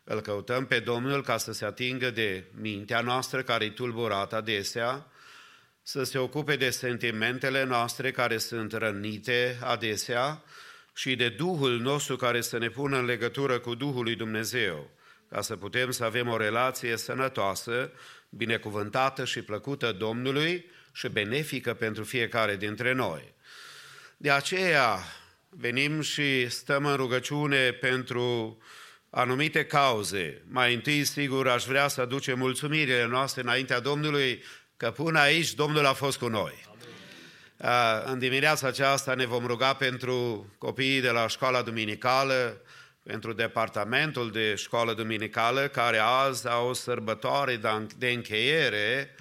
Îl 0.03 0.21
căutăm 0.21 0.65
pe 0.65 0.79
Domnul 0.79 1.23
ca 1.23 1.37
să 1.37 1.51
se 1.51 1.65
atingă 1.65 2.09
de 2.09 2.43
mintea 2.61 3.01
noastră 3.01 3.41
care 3.41 3.65
e 3.65 3.69
tulburată 3.69 4.35
adesea, 4.35 5.07
să 5.81 6.03
se 6.03 6.17
ocupe 6.17 6.55
de 6.55 6.69
sentimentele 6.69 7.63
noastre 7.63 8.11
care 8.11 8.37
sunt 8.37 8.73
rănite 8.73 9.57
adesea 9.61 10.43
și 10.93 11.15
de 11.15 11.29
Duhul 11.29 11.79
nostru 11.79 12.15
care 12.15 12.41
să 12.41 12.57
ne 12.57 12.69
pună 12.69 12.97
în 12.97 13.05
legătură 13.05 13.59
cu 13.59 13.75
Duhul 13.75 14.03
lui 14.03 14.15
Dumnezeu, 14.15 14.89
ca 15.29 15.41
să 15.41 15.55
putem 15.55 15.91
să 15.91 16.03
avem 16.03 16.27
o 16.27 16.37
relație 16.37 16.97
sănătoasă, 16.97 17.91
binecuvântată 18.29 19.25
și 19.25 19.41
plăcută 19.41 19.91
Domnului 19.91 20.65
și 20.91 21.07
benefică 21.09 21.73
pentru 21.73 22.03
fiecare 22.03 22.55
dintre 22.55 22.93
noi. 22.93 23.33
De 24.17 24.31
aceea 24.31 24.99
venim 25.49 26.01
și 26.01 26.49
stăm 26.49 26.85
în 26.85 26.95
rugăciune 26.95 27.71
pentru 27.71 28.57
anumite 29.15 29.65
cauze. 29.65 30.41
Mai 30.49 30.73
întâi, 30.73 31.03
sigur, 31.03 31.47
aș 31.47 31.63
vrea 31.63 31.87
să 31.87 32.01
aducem 32.01 32.37
mulțumirile 32.37 33.05
noastre 33.05 33.41
înaintea 33.41 33.79
Domnului, 33.79 34.43
că 34.77 34.91
până 34.91 35.19
aici 35.19 35.53
Domnul 35.53 35.85
a 35.85 35.93
fost 35.93 36.17
cu 36.17 36.27
noi. 36.27 36.65
Amin. 36.67 38.11
În 38.11 38.19
dimineața 38.19 38.67
aceasta 38.67 39.13
ne 39.13 39.25
vom 39.25 39.45
ruga 39.45 39.73
pentru 39.73 40.47
copiii 40.57 41.01
de 41.01 41.09
la 41.09 41.27
școala 41.27 41.61
duminicală, 41.61 42.61
pentru 43.03 43.33
departamentul 43.33 44.31
de 44.31 44.55
școală 44.55 44.93
duminicală, 44.93 45.67
care 45.67 45.97
azi 45.97 46.47
au 46.47 46.67
o 46.67 46.73
sărbătoare 46.73 47.59
de 47.97 48.09
încheiere, 48.09 49.15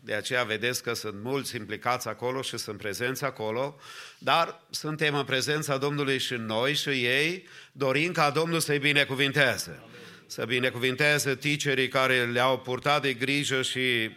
de 0.00 0.14
aceea 0.14 0.44
vedeți 0.44 0.82
că 0.82 0.94
sunt 0.94 1.22
mulți 1.22 1.56
implicați 1.56 2.08
acolo 2.08 2.42
și 2.42 2.56
sunt 2.56 2.78
prezenți 2.78 3.24
acolo, 3.24 3.76
dar 4.24 4.60
suntem 4.70 5.14
în 5.14 5.24
prezența 5.24 5.76
Domnului 5.76 6.18
și 6.18 6.34
noi 6.34 6.74
și 6.74 6.88
ei, 6.88 7.48
dorim 7.72 8.12
ca 8.12 8.30
Domnul 8.30 8.60
să-i 8.60 8.78
binecuvinteze. 8.78 9.82
Să 10.26 10.44
binecuvinteze 10.44 11.36
ticerii 11.36 11.88
care 11.88 12.24
le-au 12.24 12.58
purtat 12.58 13.02
de 13.02 13.12
grijă 13.12 13.62
și 13.62 14.10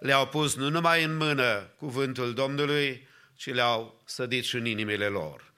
le-au 0.00 0.26
pus 0.26 0.54
nu 0.54 0.68
numai 0.68 1.04
în 1.04 1.16
mână 1.16 1.74
cuvântul 1.78 2.34
Domnului, 2.34 3.08
ci 3.34 3.46
le-au 3.54 4.02
sădit 4.04 4.44
și 4.44 4.56
în 4.56 4.66
inimile 4.66 5.06
lor. 5.06 5.52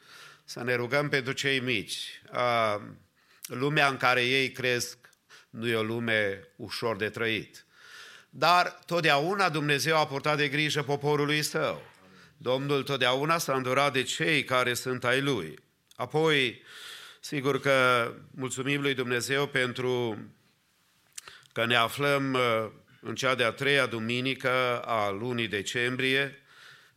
Să 0.44 0.62
ne 0.62 0.74
rugăm 0.74 1.08
pentru 1.08 1.32
cei 1.32 1.60
mici. 1.60 2.22
Lumea 3.42 3.88
în 3.88 3.96
care 3.96 4.24
ei 4.24 4.52
cresc 4.52 4.98
nu 5.50 5.68
e 5.68 5.74
o 5.74 5.82
lume 5.82 6.48
ușor 6.56 6.96
de 6.96 7.08
trăit. 7.08 7.66
Dar 8.30 8.78
totdeauna 8.86 9.48
Dumnezeu 9.48 9.96
a 9.96 10.06
purtat 10.06 10.36
de 10.36 10.48
grijă 10.48 10.82
poporului 10.82 11.42
său. 11.42 11.82
Domnul 12.40 12.82
totdeauna 12.82 13.38
s-a 13.38 13.54
îndurat 13.54 13.92
de 13.92 14.02
cei 14.02 14.44
care 14.44 14.74
sunt 14.74 15.04
ai 15.04 15.20
Lui. 15.20 15.58
Apoi, 15.96 16.62
sigur 17.20 17.60
că 17.60 18.10
mulțumim 18.30 18.80
lui 18.80 18.94
Dumnezeu 18.94 19.46
pentru 19.46 20.18
că 21.52 21.66
ne 21.66 21.74
aflăm 21.74 22.38
în 23.00 23.14
cea 23.14 23.34
de-a 23.34 23.50
treia 23.50 23.86
duminică 23.86 24.80
a 24.80 25.10
lunii 25.10 25.48
decembrie. 25.48 26.42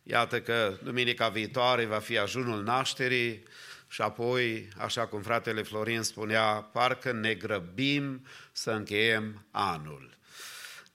Iată 0.02 0.40
că 0.40 0.78
duminica 0.82 1.28
viitoare 1.28 1.84
va 1.84 1.98
fi 1.98 2.18
ajunul 2.18 2.62
nașterii 2.62 3.42
și 3.88 4.02
apoi, 4.02 4.68
așa 4.78 5.06
cum 5.06 5.22
fratele 5.22 5.62
Florin 5.62 6.02
spunea, 6.02 6.44
parcă 6.72 7.12
ne 7.12 7.34
grăbim 7.34 8.26
să 8.52 8.70
încheiem 8.70 9.46
anul. 9.50 10.11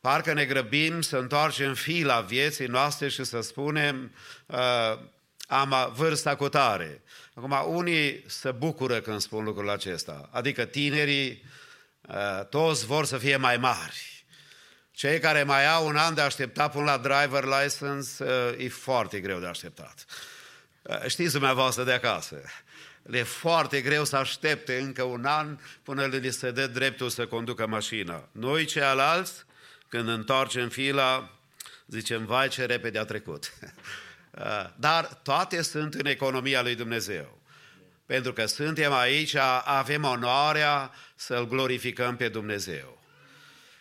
Parcă 0.01 0.33
ne 0.33 0.45
grăbim 0.45 1.01
să 1.01 1.17
întoarcem 1.17 1.73
fila 1.73 2.21
vieții 2.21 2.65
noastre 2.65 3.07
și 3.07 3.23
să 3.23 3.41
spunem 3.41 4.11
uh, 4.45 4.57
am 5.47 5.93
vârsta 5.95 6.35
cu 6.35 6.49
tare. 6.49 7.01
Acum, 7.33 7.75
unii 7.75 8.23
se 8.27 8.51
bucură 8.51 8.99
când 8.99 9.21
spun 9.21 9.43
lucrul 9.43 9.69
acesta, 9.69 10.29
adică 10.31 10.65
tinerii 10.65 11.43
uh, 12.01 12.45
toți 12.49 12.85
vor 12.85 13.05
să 13.05 13.17
fie 13.17 13.37
mai 13.37 13.57
mari. 13.57 14.25
Cei 14.91 15.19
care 15.19 15.43
mai 15.43 15.67
au 15.67 15.87
un 15.87 15.95
an 15.95 16.13
de 16.13 16.21
așteptat 16.21 16.71
până 16.71 16.83
la 16.83 16.97
driver 16.97 17.43
license, 17.43 18.23
uh, 18.23 18.65
e 18.65 18.69
foarte 18.69 19.19
greu 19.19 19.39
de 19.39 19.45
așteptat. 19.45 20.05
Uh, 20.81 21.05
știți 21.07 21.31
dumneavoastră 21.31 21.83
de 21.83 21.91
acasă. 21.91 22.41
Le 23.03 23.17
e 23.17 23.23
foarte 23.23 23.81
greu 23.81 24.05
să 24.05 24.15
aștepte 24.15 24.77
încă 24.77 25.03
un 25.03 25.25
an 25.25 25.57
până 25.83 26.05
le 26.05 26.29
se 26.29 26.51
dă 26.51 26.67
dreptul 26.67 27.09
să 27.09 27.27
conducă 27.27 27.67
mașina. 27.67 28.29
Noi 28.31 28.65
ceilalți 28.65 29.45
când 29.89 30.07
întoarcem 30.07 30.69
fila, 30.69 31.37
zicem, 31.87 32.25
vai 32.25 32.47
ce 32.47 32.65
repede 32.65 32.99
a 32.99 33.05
trecut. 33.05 33.53
Dar 34.75 35.05
toate 35.05 35.61
sunt 35.61 35.93
în 35.93 36.05
economia 36.05 36.61
lui 36.61 36.75
Dumnezeu. 36.75 37.41
Pentru 38.05 38.33
că 38.33 38.45
suntem 38.45 38.93
aici, 38.93 39.35
avem 39.63 40.03
onoarea 40.03 40.91
să-L 41.15 41.47
glorificăm 41.47 42.15
pe 42.15 42.29
Dumnezeu. 42.29 43.01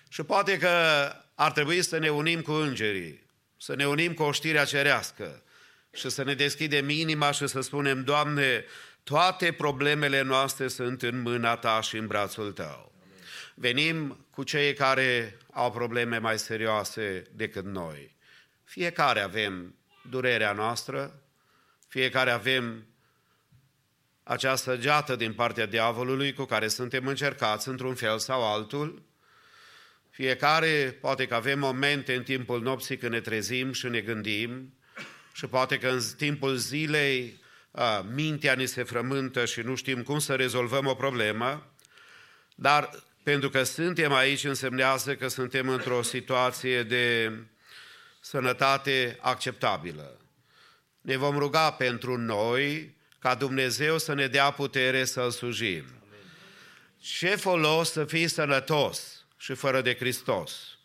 Și 0.08 0.22
poate 0.22 0.58
că 0.58 0.68
ar 1.34 1.52
trebui 1.52 1.82
să 1.82 1.98
ne 1.98 2.08
unim 2.08 2.40
cu 2.40 2.52
îngerii, 2.52 3.26
să 3.58 3.74
ne 3.74 3.86
unim 3.86 4.14
cu 4.14 4.22
oștirea 4.22 4.64
cerească 4.64 5.42
și 5.92 6.08
să 6.08 6.22
ne 6.22 6.34
deschidem 6.34 6.88
inima 6.88 7.30
și 7.30 7.46
să 7.46 7.60
spunem, 7.60 8.04
Doamne, 8.04 8.64
Toate 9.06 9.52
problemele 9.52 10.22
noastre 10.22 10.68
sunt 10.68 11.02
în 11.02 11.22
mâna 11.22 11.56
ta 11.56 11.80
și 11.80 11.96
în 11.96 12.06
brațul 12.06 12.52
tău. 12.52 12.92
Venim 13.54 14.26
cu 14.30 14.42
cei 14.42 14.74
care 14.74 15.36
au 15.56 15.70
probleme 15.70 16.18
mai 16.18 16.38
serioase 16.38 17.22
decât 17.32 17.64
noi. 17.64 18.16
Fiecare 18.64 19.20
avem 19.20 19.74
durerea 20.10 20.52
noastră, 20.52 21.22
fiecare 21.88 22.30
avem 22.30 22.86
acea 24.22 24.56
săgeată 24.56 25.16
din 25.16 25.32
partea 25.32 25.66
diavolului 25.66 26.32
cu 26.32 26.44
care 26.44 26.68
suntem 26.68 27.06
încercați 27.06 27.68
într-un 27.68 27.94
fel 27.94 28.18
sau 28.18 28.52
altul. 28.52 29.02
Fiecare 30.10 30.98
poate 31.00 31.26
că 31.26 31.34
avem 31.34 31.58
momente 31.58 32.14
în 32.14 32.22
timpul 32.22 32.62
nopții 32.62 32.96
când 32.96 33.12
ne 33.12 33.20
trezim 33.20 33.72
și 33.72 33.86
ne 33.86 34.00
gândim 34.00 34.74
și 35.32 35.46
poate 35.46 35.78
că 35.78 35.88
în 35.88 36.00
timpul 36.16 36.56
zilei 36.56 37.40
a, 37.70 38.00
mintea 38.00 38.54
ni 38.54 38.66
se 38.66 38.82
frământă 38.82 39.44
și 39.44 39.60
nu 39.60 39.74
știm 39.74 40.02
cum 40.02 40.18
să 40.18 40.34
rezolvăm 40.34 40.86
o 40.86 40.94
problemă, 40.94 41.72
dar 42.54 43.04
pentru 43.26 43.50
că 43.50 43.62
suntem 43.62 44.12
aici 44.12 44.44
însemnează 44.44 45.16
că 45.16 45.28
suntem 45.28 45.68
într-o 45.68 46.02
situație 46.02 46.82
de 46.82 47.32
sănătate 48.20 49.18
acceptabilă. 49.20 50.20
Ne 51.00 51.16
vom 51.16 51.38
ruga 51.38 51.70
pentru 51.72 52.16
noi 52.16 52.96
ca 53.18 53.34
Dumnezeu 53.34 53.98
să 53.98 54.14
ne 54.14 54.26
dea 54.26 54.50
putere 54.50 55.04
să-L 55.04 55.30
slujim. 55.30 55.84
Ce 56.98 57.36
folos 57.36 57.90
să 57.90 58.04
fii 58.04 58.28
sănătos 58.28 59.26
și 59.36 59.54
fără 59.54 59.80
de 59.80 59.94
Hristos? 59.94 60.78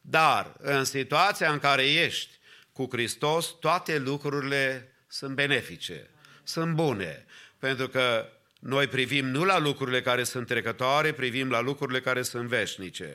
Dar 0.00 0.54
în 0.58 0.84
situația 0.84 1.52
în 1.52 1.58
care 1.58 1.92
ești 1.92 2.30
cu 2.72 2.88
Hristos, 2.90 3.56
toate 3.60 3.98
lucrurile 3.98 4.92
sunt 5.06 5.34
benefice, 5.34 6.10
sunt 6.42 6.74
bune, 6.74 7.26
pentru 7.58 7.88
că 7.88 8.28
noi 8.64 8.86
privim 8.86 9.26
nu 9.26 9.44
la 9.44 9.58
lucrurile 9.58 10.02
care 10.02 10.22
sunt 10.24 10.46
trecătoare, 10.46 11.12
privim 11.12 11.50
la 11.50 11.60
lucrurile 11.60 12.00
care 12.00 12.22
sunt 12.22 12.48
veșnice. 12.48 13.14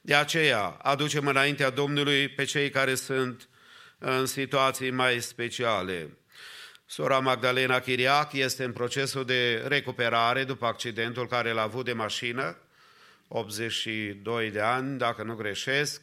De 0.00 0.14
aceea 0.14 0.62
aducem 0.62 1.26
înaintea 1.26 1.70
Domnului 1.70 2.28
pe 2.28 2.44
cei 2.44 2.70
care 2.70 2.94
sunt 2.94 3.48
în 3.98 4.26
situații 4.26 4.90
mai 4.90 5.20
speciale. 5.20 6.16
Sora 6.86 7.18
Magdalena 7.18 7.80
Chiriac 7.80 8.32
este 8.32 8.64
în 8.64 8.72
procesul 8.72 9.24
de 9.24 9.64
recuperare 9.66 10.44
după 10.44 10.66
accidentul 10.66 11.26
care 11.26 11.52
l-a 11.52 11.62
avut 11.62 11.84
de 11.84 11.92
mașină, 11.92 12.56
82 13.28 14.50
de 14.50 14.60
ani, 14.60 14.98
dacă 14.98 15.22
nu 15.22 15.34
greșesc. 15.34 16.02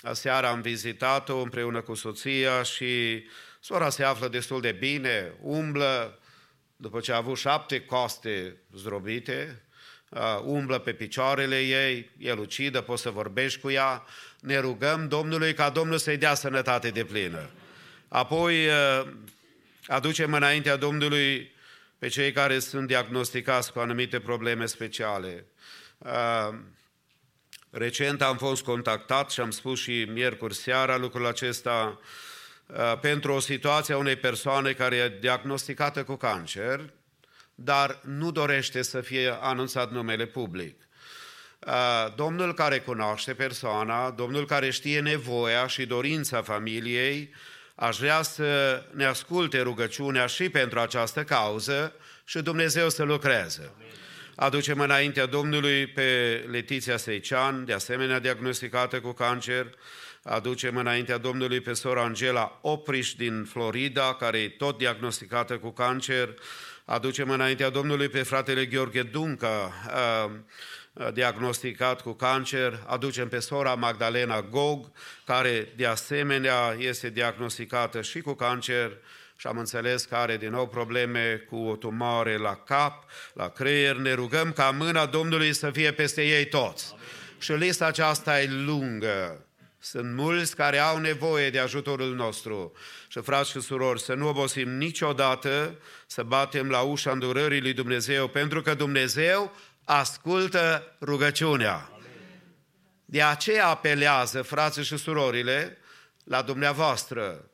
Aseară 0.00 0.46
am 0.46 0.60
vizitat-o 0.60 1.38
împreună 1.38 1.80
cu 1.80 1.94
soția 1.94 2.62
și 2.62 3.24
sora 3.60 3.90
se 3.90 4.04
află 4.04 4.28
destul 4.28 4.60
de 4.60 4.72
bine, 4.72 5.32
umblă, 5.40 6.18
după 6.80 7.00
ce 7.00 7.12
a 7.12 7.16
avut 7.16 7.36
șapte 7.36 7.80
coste 7.80 8.56
zdrobite, 8.74 9.62
umblă 10.44 10.78
pe 10.78 10.92
picioarele 10.92 11.60
ei, 11.60 12.10
e 12.18 12.32
lucidă, 12.32 12.80
poți 12.80 13.02
să 13.02 13.10
vorbești 13.10 13.60
cu 13.60 13.70
ea, 13.70 14.04
ne 14.40 14.58
rugăm 14.58 15.08
Domnului 15.08 15.54
ca 15.54 15.70
Domnul 15.70 15.98
să-i 15.98 16.16
dea 16.16 16.34
sănătate 16.34 16.90
de 16.90 17.04
plină. 17.04 17.50
Apoi 18.08 18.68
aducem 19.86 20.32
înaintea 20.32 20.76
Domnului 20.76 21.52
pe 21.98 22.08
cei 22.08 22.32
care 22.32 22.58
sunt 22.58 22.86
diagnosticați 22.86 23.72
cu 23.72 23.78
anumite 23.78 24.20
probleme 24.20 24.66
speciale. 24.66 25.46
Recent 27.70 28.22
am 28.22 28.36
fost 28.36 28.62
contactat 28.62 29.30
și 29.30 29.40
am 29.40 29.50
spus 29.50 29.80
și 29.80 30.08
miercuri 30.12 30.54
seara 30.54 30.96
lucrul 30.96 31.26
acesta 31.26 32.00
pentru 33.00 33.32
o 33.32 33.40
situație 33.40 33.94
a 33.94 33.98
unei 33.98 34.16
persoane 34.16 34.72
care 34.72 34.96
e 34.96 35.16
diagnosticată 35.20 36.04
cu 36.04 36.16
cancer, 36.16 36.92
dar 37.54 38.00
nu 38.04 38.30
dorește 38.30 38.82
să 38.82 39.00
fie 39.00 39.38
anunțat 39.40 39.90
numele 39.90 40.26
public. 40.26 40.88
Domnul 42.16 42.54
care 42.54 42.78
cunoaște 42.78 43.34
persoana, 43.34 44.10
Domnul 44.10 44.46
care 44.46 44.70
știe 44.70 45.00
nevoia 45.00 45.66
și 45.66 45.86
dorința 45.86 46.42
familiei, 46.42 47.34
aș 47.74 47.98
vrea 47.98 48.22
să 48.22 48.82
ne 48.94 49.04
asculte 49.04 49.60
rugăciunea 49.60 50.26
și 50.26 50.48
pentru 50.48 50.80
această 50.80 51.24
cauză 51.24 51.94
și 52.24 52.38
Dumnezeu 52.38 52.88
să 52.88 53.02
lucreze. 53.02 53.72
Aducem 54.34 54.80
înaintea 54.80 55.26
Domnului 55.26 55.86
pe 55.86 56.44
Letiția 56.50 56.96
Seician, 56.96 57.64
de 57.64 57.72
asemenea 57.72 58.18
diagnosticată 58.18 59.00
cu 59.00 59.12
cancer, 59.12 59.74
aducem 60.22 60.76
înaintea 60.76 61.18
Domnului 61.18 61.60
pe 61.60 61.72
sora 61.72 62.02
Angela 62.02 62.58
Opriș 62.62 63.14
din 63.14 63.44
Florida, 63.44 64.14
care 64.14 64.38
e 64.38 64.48
tot 64.48 64.78
diagnosticată 64.78 65.58
cu 65.58 65.70
cancer, 65.70 66.34
aducem 66.84 67.30
înaintea 67.30 67.70
Domnului 67.70 68.08
pe 68.08 68.22
fratele 68.22 68.66
Gheorghe 68.66 69.02
Dunca, 69.02 69.72
diagnosticat 71.12 72.00
cu 72.00 72.12
cancer, 72.12 72.82
aducem 72.86 73.28
pe 73.28 73.38
sora 73.38 73.74
Magdalena 73.74 74.42
Gog, 74.42 74.90
care 75.24 75.72
de 75.76 75.86
asemenea 75.86 76.76
este 76.78 77.10
diagnosticată 77.10 78.02
și 78.02 78.20
cu 78.20 78.34
cancer 78.34 78.98
și 79.36 79.46
am 79.46 79.58
înțeles 79.58 80.04
că 80.04 80.14
are 80.14 80.36
din 80.36 80.50
nou 80.50 80.68
probleme 80.68 81.46
cu 81.48 81.56
o 81.56 81.76
tumoare 81.76 82.36
la 82.36 82.54
cap, 82.54 83.04
la 83.32 83.48
creier. 83.48 83.96
Ne 83.96 84.12
rugăm 84.12 84.52
ca 84.52 84.70
mâna 84.70 85.06
Domnului 85.06 85.52
să 85.52 85.70
fie 85.70 85.92
peste 85.92 86.22
ei 86.26 86.46
toți. 86.46 86.92
Amin. 86.92 87.04
Și 87.38 87.52
lista 87.52 87.86
aceasta 87.86 88.40
e 88.42 88.48
lungă. 88.50 89.47
Sunt 89.80 90.14
mulți 90.14 90.56
care 90.56 90.78
au 90.78 90.98
nevoie 90.98 91.50
de 91.50 91.58
ajutorul 91.58 92.14
nostru. 92.14 92.72
Și 93.08 93.20
frați 93.20 93.50
și 93.50 93.60
surori, 93.60 94.00
să 94.00 94.14
nu 94.14 94.28
obosim 94.28 94.76
niciodată 94.76 95.78
să 96.06 96.22
batem 96.22 96.70
la 96.70 96.80
ușa 96.80 97.10
îndurării 97.10 97.60
lui 97.60 97.72
Dumnezeu, 97.72 98.28
pentru 98.28 98.62
că 98.62 98.74
Dumnezeu 98.74 99.52
ascultă 99.84 100.96
rugăciunea. 101.00 101.90
De 103.04 103.22
aceea 103.22 103.68
apelează, 103.68 104.42
frații 104.42 104.84
și 104.84 104.96
surorile, 104.96 105.78
la 106.24 106.42
dumneavoastră. 106.42 107.50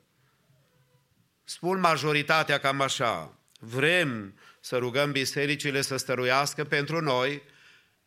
Spun 1.43 1.79
majoritatea 1.79 2.57
cam 2.57 2.81
așa, 2.81 3.39
vrem 3.59 4.39
să 4.59 4.77
rugăm 4.77 5.11
bisericile 5.11 5.81
să 5.81 5.97
stăruiască 5.97 6.63
pentru 6.63 7.01
noi, 7.01 7.41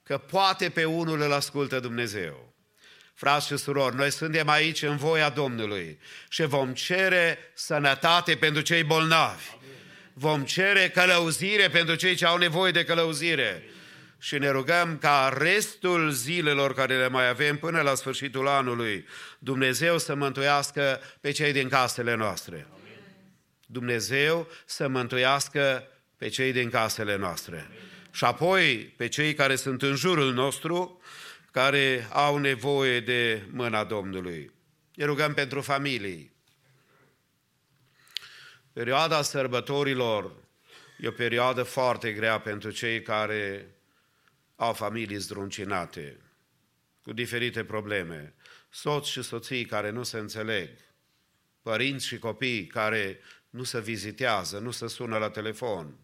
că 0.02 0.18
poate 0.18 0.68
pe 0.68 0.84
unul 0.84 1.20
îl 1.20 1.32
ascultă 1.32 1.80
Dumnezeu. 1.80 2.54
Frați 3.18 3.46
și 3.46 3.56
surori, 3.56 3.96
noi 3.96 4.10
suntem 4.10 4.48
aici 4.48 4.82
în 4.82 4.96
voia 4.96 5.28
Domnului 5.28 5.98
și 6.28 6.42
vom 6.42 6.72
cere 6.72 7.38
sănătate 7.54 8.34
pentru 8.34 8.62
cei 8.62 8.82
bolnavi. 8.82 9.42
Vom 10.12 10.44
cere 10.44 10.88
călăuzire 10.88 11.68
pentru 11.68 11.94
cei 11.94 12.14
ce 12.14 12.26
au 12.26 12.36
nevoie 12.36 12.72
de 12.72 12.84
călăuzire 12.84 13.62
și 14.18 14.38
ne 14.38 14.50
rugăm 14.50 14.98
ca 14.98 15.34
restul 15.38 16.10
zilelor 16.10 16.74
care 16.74 16.96
le 16.96 17.08
mai 17.08 17.28
avem 17.28 17.56
până 17.56 17.80
la 17.80 17.94
sfârșitul 17.94 18.48
anului, 18.48 19.06
Dumnezeu 19.38 19.98
să 19.98 20.14
mântuiască 20.14 21.00
pe 21.20 21.30
cei 21.30 21.52
din 21.52 21.68
casele 21.68 22.14
noastre. 22.14 22.66
Dumnezeu 23.66 24.48
să 24.64 24.88
mântuiască 24.88 25.88
pe 26.16 26.28
cei 26.28 26.52
din 26.52 26.70
casele 26.70 27.16
noastre. 27.16 27.70
Și 28.10 28.24
apoi 28.24 28.94
pe 28.96 29.08
cei 29.08 29.34
care 29.34 29.56
sunt 29.56 29.82
în 29.82 29.94
jurul 29.94 30.32
nostru, 30.32 30.97
care 31.58 32.08
au 32.12 32.36
nevoie 32.36 33.00
de 33.00 33.42
mâna 33.50 33.84
Domnului. 33.84 34.52
Ne 34.94 35.04
rugăm 35.04 35.34
pentru 35.34 35.60
familii. 35.60 36.32
Perioada 38.72 39.22
sărbătorilor 39.22 40.32
e 40.98 41.08
o 41.08 41.10
perioadă 41.10 41.62
foarte 41.62 42.12
grea 42.12 42.40
pentru 42.40 42.70
cei 42.70 43.02
care 43.02 43.74
au 44.56 44.72
familii 44.72 45.16
zdruncinate, 45.16 46.20
cu 47.02 47.12
diferite 47.12 47.64
probleme, 47.64 48.34
soți 48.70 49.10
și 49.10 49.22
soții 49.22 49.64
care 49.64 49.90
nu 49.90 50.02
se 50.02 50.18
înțeleg, 50.18 50.70
părinți 51.62 52.06
și 52.06 52.18
copii 52.18 52.66
care 52.66 53.20
nu 53.50 53.62
se 53.62 53.80
vizitează, 53.80 54.58
nu 54.58 54.70
se 54.70 54.86
sună 54.86 55.18
la 55.18 55.30
telefon, 55.30 55.98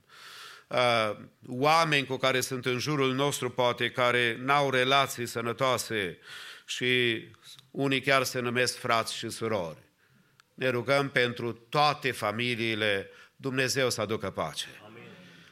uh, 0.66 1.16
oameni 1.46 2.07
cu 2.07 2.16
care 2.16 2.40
sunt 2.40 2.66
în 2.66 2.79
jurul 2.79 3.14
nostru, 3.14 3.50
poate, 3.50 3.90
care 3.90 4.37
n-au 4.40 4.70
relații 4.70 5.27
sănătoase 5.27 6.18
și 6.66 7.22
unii 7.70 8.00
chiar 8.00 8.22
se 8.22 8.40
numesc 8.40 8.79
frați 8.79 9.14
și 9.16 9.29
surori. 9.29 9.83
Ne 10.55 10.68
rugăm 10.68 11.09
pentru 11.09 11.53
toate 11.53 12.11
familiile, 12.11 13.11
Dumnezeu 13.37 13.90
să 13.90 14.00
aducă 14.00 14.31
pace. 14.31 14.66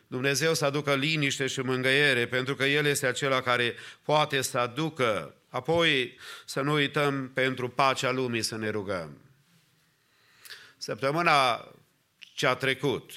Dumnezeu 0.07 0.55
să 0.55 0.64
aducă 0.64 0.94
liniște 0.94 1.46
și 1.46 1.61
mângăiere, 1.61 2.27
pentru 2.27 2.55
că 2.55 2.64
El 2.64 2.87
este 2.87 3.07
acela 3.07 3.40
care 3.40 3.75
poate 4.03 4.40
să 4.40 4.59
aducă. 4.59 5.35
Apoi 5.48 6.18
să 6.44 6.61
nu 6.61 6.72
uităm 6.72 7.31
pentru 7.35 7.68
pacea 7.68 8.11
lumii 8.11 8.42
să 8.42 8.57
ne 8.57 8.68
rugăm. 8.68 9.20
Săptămâna 10.77 11.68
ce 12.18 12.46
a 12.46 12.55
trecut, 12.55 13.12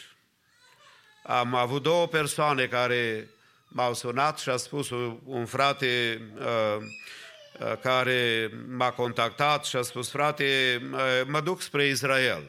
am 1.28 1.56
avut 1.56 1.84
două 1.84 2.08
persoane 2.08 2.66
care 2.66 3.28
m-au 3.68 3.94
sunat 3.94 4.40
și 4.40 4.50
a 4.50 4.58
spus 4.58 4.90
un 5.26 5.46
frate 5.46 6.22
uh, 6.38 6.78
uh, 7.60 7.78
care 7.82 8.52
m-a 8.68 8.92
contactat 8.92 9.66
și 9.66 9.76
a 9.76 9.82
spus, 9.82 10.10
frate, 10.10 10.82
uh, 10.92 11.00
mă 11.28 11.42
duc 11.42 11.62
spre 11.62 11.86
Israel. 11.86 12.44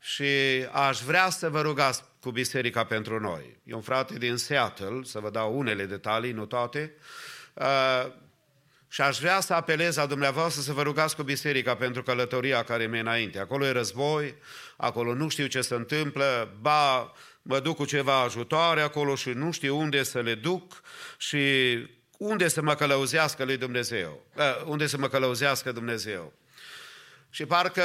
și 0.00 0.66
aș 0.72 1.00
vrea 1.00 1.30
să 1.30 1.48
vă 1.48 1.60
rugați 1.60 2.02
cu 2.20 2.30
biserica 2.30 2.84
pentru 2.84 3.20
noi. 3.20 3.56
E 3.64 3.74
un 3.74 3.80
frate 3.80 4.18
din 4.18 4.36
Seattle, 4.36 5.00
să 5.04 5.20
vă 5.20 5.30
dau 5.30 5.58
unele 5.58 5.84
detalii, 5.84 6.32
nu 6.32 6.46
toate, 6.46 6.92
uh, 7.54 8.06
și 8.88 9.00
aș 9.00 9.18
vrea 9.18 9.40
să 9.40 9.54
apelez 9.54 9.96
la 9.96 10.06
dumneavoastră 10.06 10.62
să 10.62 10.72
vă 10.72 10.82
rugați 10.82 11.16
cu 11.16 11.22
biserica 11.22 11.76
pentru 11.76 12.02
călătoria 12.02 12.62
care 12.62 12.86
mi 12.86 13.00
înainte. 13.00 13.38
Acolo 13.38 13.66
e 13.66 13.70
război, 13.70 14.34
acolo 14.76 15.14
nu 15.14 15.28
știu 15.28 15.46
ce 15.46 15.60
se 15.60 15.74
întâmplă, 15.74 16.56
ba 16.60 17.12
mă 17.42 17.60
duc 17.60 17.76
cu 17.76 17.84
ceva 17.84 18.20
ajutoare 18.20 18.80
acolo 18.80 19.14
și 19.14 19.28
nu 19.28 19.50
știu 19.50 19.78
unde 19.78 20.02
să 20.02 20.20
le 20.20 20.34
duc 20.34 20.82
și 21.16 21.38
unde 22.18 22.48
să 22.48 22.62
mă 22.62 22.74
călăuzească 22.74 23.44
lui 23.44 23.56
Dumnezeu, 23.56 24.26
uh, 24.36 24.62
unde 24.64 24.86
să 24.86 24.98
mă 24.98 25.08
călăuzească 25.08 25.72
Dumnezeu. 25.72 26.32
Și 27.30 27.46
parcă 27.46 27.82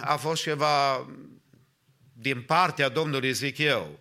a 0.00 0.16
fost 0.16 0.42
ceva 0.42 1.06
din 2.12 2.42
partea 2.42 2.88
Domnului, 2.88 3.32
zic 3.32 3.58
eu. 3.58 3.98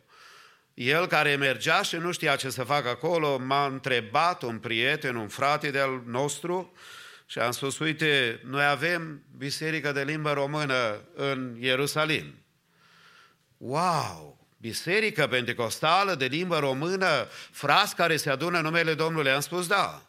El 0.78 1.08
care 1.08 1.36
mergea 1.36 1.82
și 1.82 1.96
nu 1.96 2.12
știa 2.12 2.36
ce 2.36 2.50
să 2.50 2.64
facă 2.64 2.90
acolo, 2.90 3.38
m-a 3.38 3.66
întrebat 3.66 4.42
un 4.42 4.58
prieten, 4.58 5.16
un 5.16 5.28
frate 5.28 5.72
de-al 5.72 6.02
nostru 6.06 6.74
și 7.26 7.40
am 7.40 7.52
spus, 7.52 7.80
uite, 7.80 8.42
noi 8.46 8.66
avem 8.66 9.24
biserică 9.38 9.92
de 9.92 10.04
limbă 10.04 10.32
română 10.34 11.02
în 11.16 11.56
Ierusalim. 11.60 12.44
Wow! 13.58 14.48
Biserică 14.58 15.28
pentecostală 15.28 16.16
de 16.16 16.26
limbă 16.26 16.60
română, 16.60 17.28
frați 17.52 17.96
care 17.96 18.18
se 18.18 18.30
adună 18.30 18.58
în 18.58 18.64
numele 18.64 18.94
Domnului, 18.94 19.32
am 19.32 19.40
spus 19.40 19.68
da. 19.68 20.02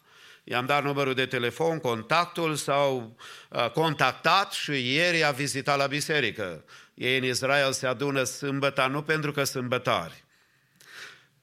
I-am 0.44 0.66
dat 0.66 0.83
numărul 0.83 1.14
de 1.14 1.26
telefon, 1.26 1.78
contactul, 1.78 2.54
s-au 2.54 3.16
uh, 3.50 3.70
contactat 3.70 4.52
și 4.52 4.94
ieri 4.94 5.24
a 5.24 5.31
vizitat 5.31 5.78
la 5.78 5.87
biserică. 5.87 6.64
Ei 6.94 7.18
în 7.18 7.24
Israel 7.24 7.72
se 7.72 7.87
adună 7.87 8.22
sâmbătă, 8.22 8.87
nu 8.87 9.02
pentru 9.02 9.33
că 9.33 9.44
sunt 9.44 9.68
bătari, 9.68 10.26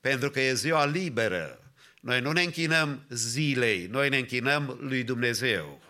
pentru 0.09 0.29
că 0.29 0.39
e 0.39 0.53
ziua 0.53 0.85
liberă. 0.85 1.59
Noi 1.99 2.19
nu 2.19 2.31
ne 2.31 2.41
închinăm 2.41 3.05
zilei, 3.09 3.87
noi 3.91 4.09
ne 4.09 4.17
închinăm 4.17 4.77
lui 4.81 5.03
Dumnezeu. 5.03 5.81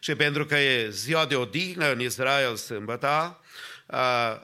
Și 0.00 0.14
pentru 0.14 0.46
că 0.46 0.56
e 0.58 0.90
ziua 0.90 1.26
de 1.26 1.36
odihnă 1.36 1.92
în 1.92 2.00
Israel 2.00 2.56
sâmbătă, 2.56 3.40
uh, 3.86 3.96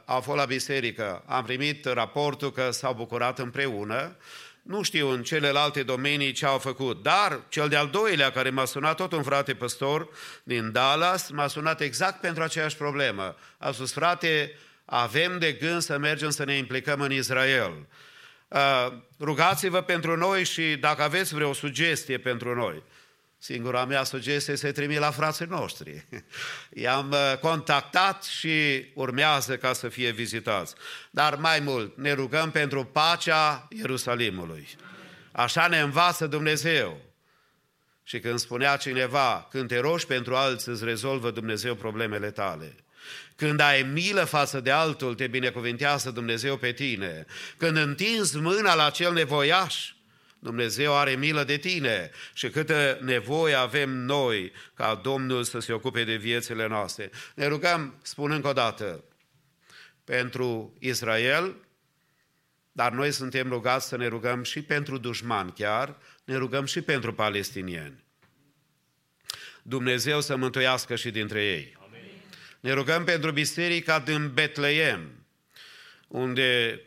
a 0.04 0.20
fost 0.22 0.38
la 0.38 0.44
biserică. 0.44 1.22
Am 1.26 1.44
primit 1.44 1.84
raportul 1.84 2.52
că 2.52 2.70
s-au 2.70 2.94
bucurat 2.94 3.38
împreună. 3.38 4.16
Nu 4.62 4.82
știu 4.82 5.08
în 5.08 5.22
celelalte 5.22 5.82
domenii 5.82 6.32
ce 6.32 6.46
au 6.46 6.58
făcut, 6.58 7.02
dar 7.02 7.40
cel 7.48 7.68
de-al 7.68 7.88
doilea 7.88 8.30
care 8.30 8.50
m-a 8.50 8.64
sunat, 8.64 8.96
tot 8.96 9.12
un 9.12 9.22
frate 9.22 9.54
păstor 9.54 10.08
din 10.42 10.72
Dallas, 10.72 11.30
m-a 11.30 11.46
sunat 11.46 11.80
exact 11.80 12.20
pentru 12.20 12.42
aceeași 12.42 12.76
problemă. 12.76 13.36
A 13.58 13.72
spus, 13.72 13.92
frate, 13.92 14.58
avem 14.84 15.38
de 15.38 15.52
gând 15.52 15.82
să 15.82 15.98
mergem 15.98 16.30
să 16.30 16.44
ne 16.44 16.56
implicăm 16.56 17.00
în 17.00 17.12
Israel. 17.12 17.86
Uh, 18.48 18.92
rugați-vă 19.20 19.80
pentru 19.80 20.16
noi 20.16 20.44
și 20.44 20.76
dacă 20.76 21.02
aveți 21.02 21.34
vreo 21.34 21.52
sugestie 21.52 22.18
pentru 22.18 22.54
noi. 22.54 22.82
Singura 23.38 23.84
mea 23.84 24.04
sugestie 24.04 24.56
se 24.56 24.72
trimite 24.72 25.00
la 25.00 25.10
frații 25.10 25.46
noștri. 25.46 26.06
I-am 26.84 27.10
uh, 27.10 27.38
contactat 27.40 28.24
și 28.24 28.86
urmează 28.94 29.56
ca 29.56 29.72
să 29.72 29.88
fie 29.88 30.10
vizitați. 30.10 30.74
Dar 31.10 31.34
mai 31.34 31.60
mult, 31.60 31.96
ne 31.96 32.12
rugăm 32.12 32.50
pentru 32.50 32.84
pacea 32.84 33.68
Ierusalimului. 33.70 34.68
Așa 35.32 35.66
ne 35.66 35.80
învață 35.80 36.26
Dumnezeu. 36.26 37.00
Și 38.02 38.20
când 38.20 38.38
spunea 38.38 38.76
cineva, 38.76 39.46
când 39.50 39.68
te 39.68 39.78
rogi 39.78 40.06
pentru 40.06 40.36
alții, 40.36 40.72
îți 40.72 40.84
rezolvă 40.84 41.30
Dumnezeu 41.30 41.74
problemele 41.74 42.30
tale. 42.30 42.76
Când 43.38 43.60
ai 43.60 43.82
milă 43.82 44.24
față 44.24 44.60
de 44.60 44.70
altul, 44.70 45.14
te 45.14 45.26
binecuvintează 45.26 46.10
Dumnezeu 46.10 46.56
pe 46.56 46.72
tine. 46.72 47.26
Când 47.56 47.76
întinzi 47.76 48.38
mâna 48.38 48.74
la 48.74 48.90
cel 48.90 49.12
nevoiaș, 49.12 49.92
Dumnezeu 50.38 50.96
are 50.96 51.14
milă 51.14 51.44
de 51.44 51.56
tine 51.56 52.10
și 52.32 52.48
câtă 52.48 52.98
nevoie 53.00 53.54
avem 53.54 53.90
noi 53.90 54.52
ca 54.74 55.00
Domnul 55.02 55.44
să 55.44 55.58
se 55.58 55.72
ocupe 55.72 56.04
de 56.04 56.14
viețile 56.14 56.66
noastre. 56.66 57.10
Ne 57.34 57.46
rugăm, 57.46 57.98
spun 58.02 58.30
încă 58.30 58.48
o 58.48 58.52
dată, 58.52 59.04
pentru 60.04 60.76
Israel, 60.78 61.56
dar 62.72 62.92
noi 62.92 63.12
suntem 63.12 63.48
rugați 63.48 63.88
să 63.88 63.96
ne 63.96 64.06
rugăm 64.06 64.42
și 64.42 64.62
pentru 64.62 64.98
dușmani 64.98 65.52
chiar, 65.52 65.96
ne 66.24 66.36
rugăm 66.36 66.64
și 66.64 66.80
pentru 66.80 67.14
palestinieni. 67.14 68.04
Dumnezeu 69.62 70.20
să 70.20 70.36
mântuiască 70.36 70.94
și 70.94 71.10
dintre 71.10 71.44
ei. 71.44 71.77
Ne 72.60 72.72
rugăm 72.72 73.04
pentru 73.04 73.30
biserica 73.30 73.98
din 73.98 74.32
Betleem, 74.32 75.26
unde 76.08 76.80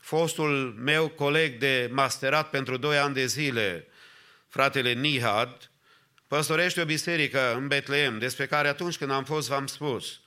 fostul 0.00 0.74
meu 0.78 1.08
coleg 1.08 1.58
de 1.58 1.88
masterat 1.92 2.50
pentru 2.50 2.76
doi 2.76 2.98
ani 2.98 3.14
de 3.14 3.26
zile, 3.26 3.86
fratele 4.48 4.92
Nihad, 4.92 5.70
păstorește 6.28 6.80
o 6.80 6.84
biserică 6.84 7.54
în 7.54 7.68
Betleem, 7.68 8.18
despre 8.18 8.46
care 8.46 8.68
atunci 8.68 8.96
când 8.96 9.10
am 9.10 9.24
fost 9.24 9.48
v-am 9.48 9.66
spus. 9.66 10.20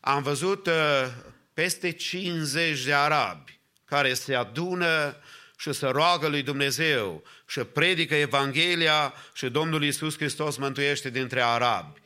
Am 0.00 0.22
văzut 0.22 0.66
uh, 0.66 1.06
peste 1.54 1.90
50 1.90 2.84
de 2.84 2.94
arabi 2.94 3.58
care 3.84 4.14
se 4.14 4.34
adună 4.34 5.16
și 5.56 5.72
să 5.72 5.88
roagă 5.88 6.28
lui 6.28 6.42
Dumnezeu 6.42 7.22
și 7.46 7.60
predică 7.60 8.14
Evanghelia 8.14 9.14
și 9.32 9.48
Domnul 9.48 9.84
Iisus 9.84 10.16
Hristos 10.16 10.56
mântuiește 10.56 11.10
dintre 11.10 11.42
arabi. 11.42 11.99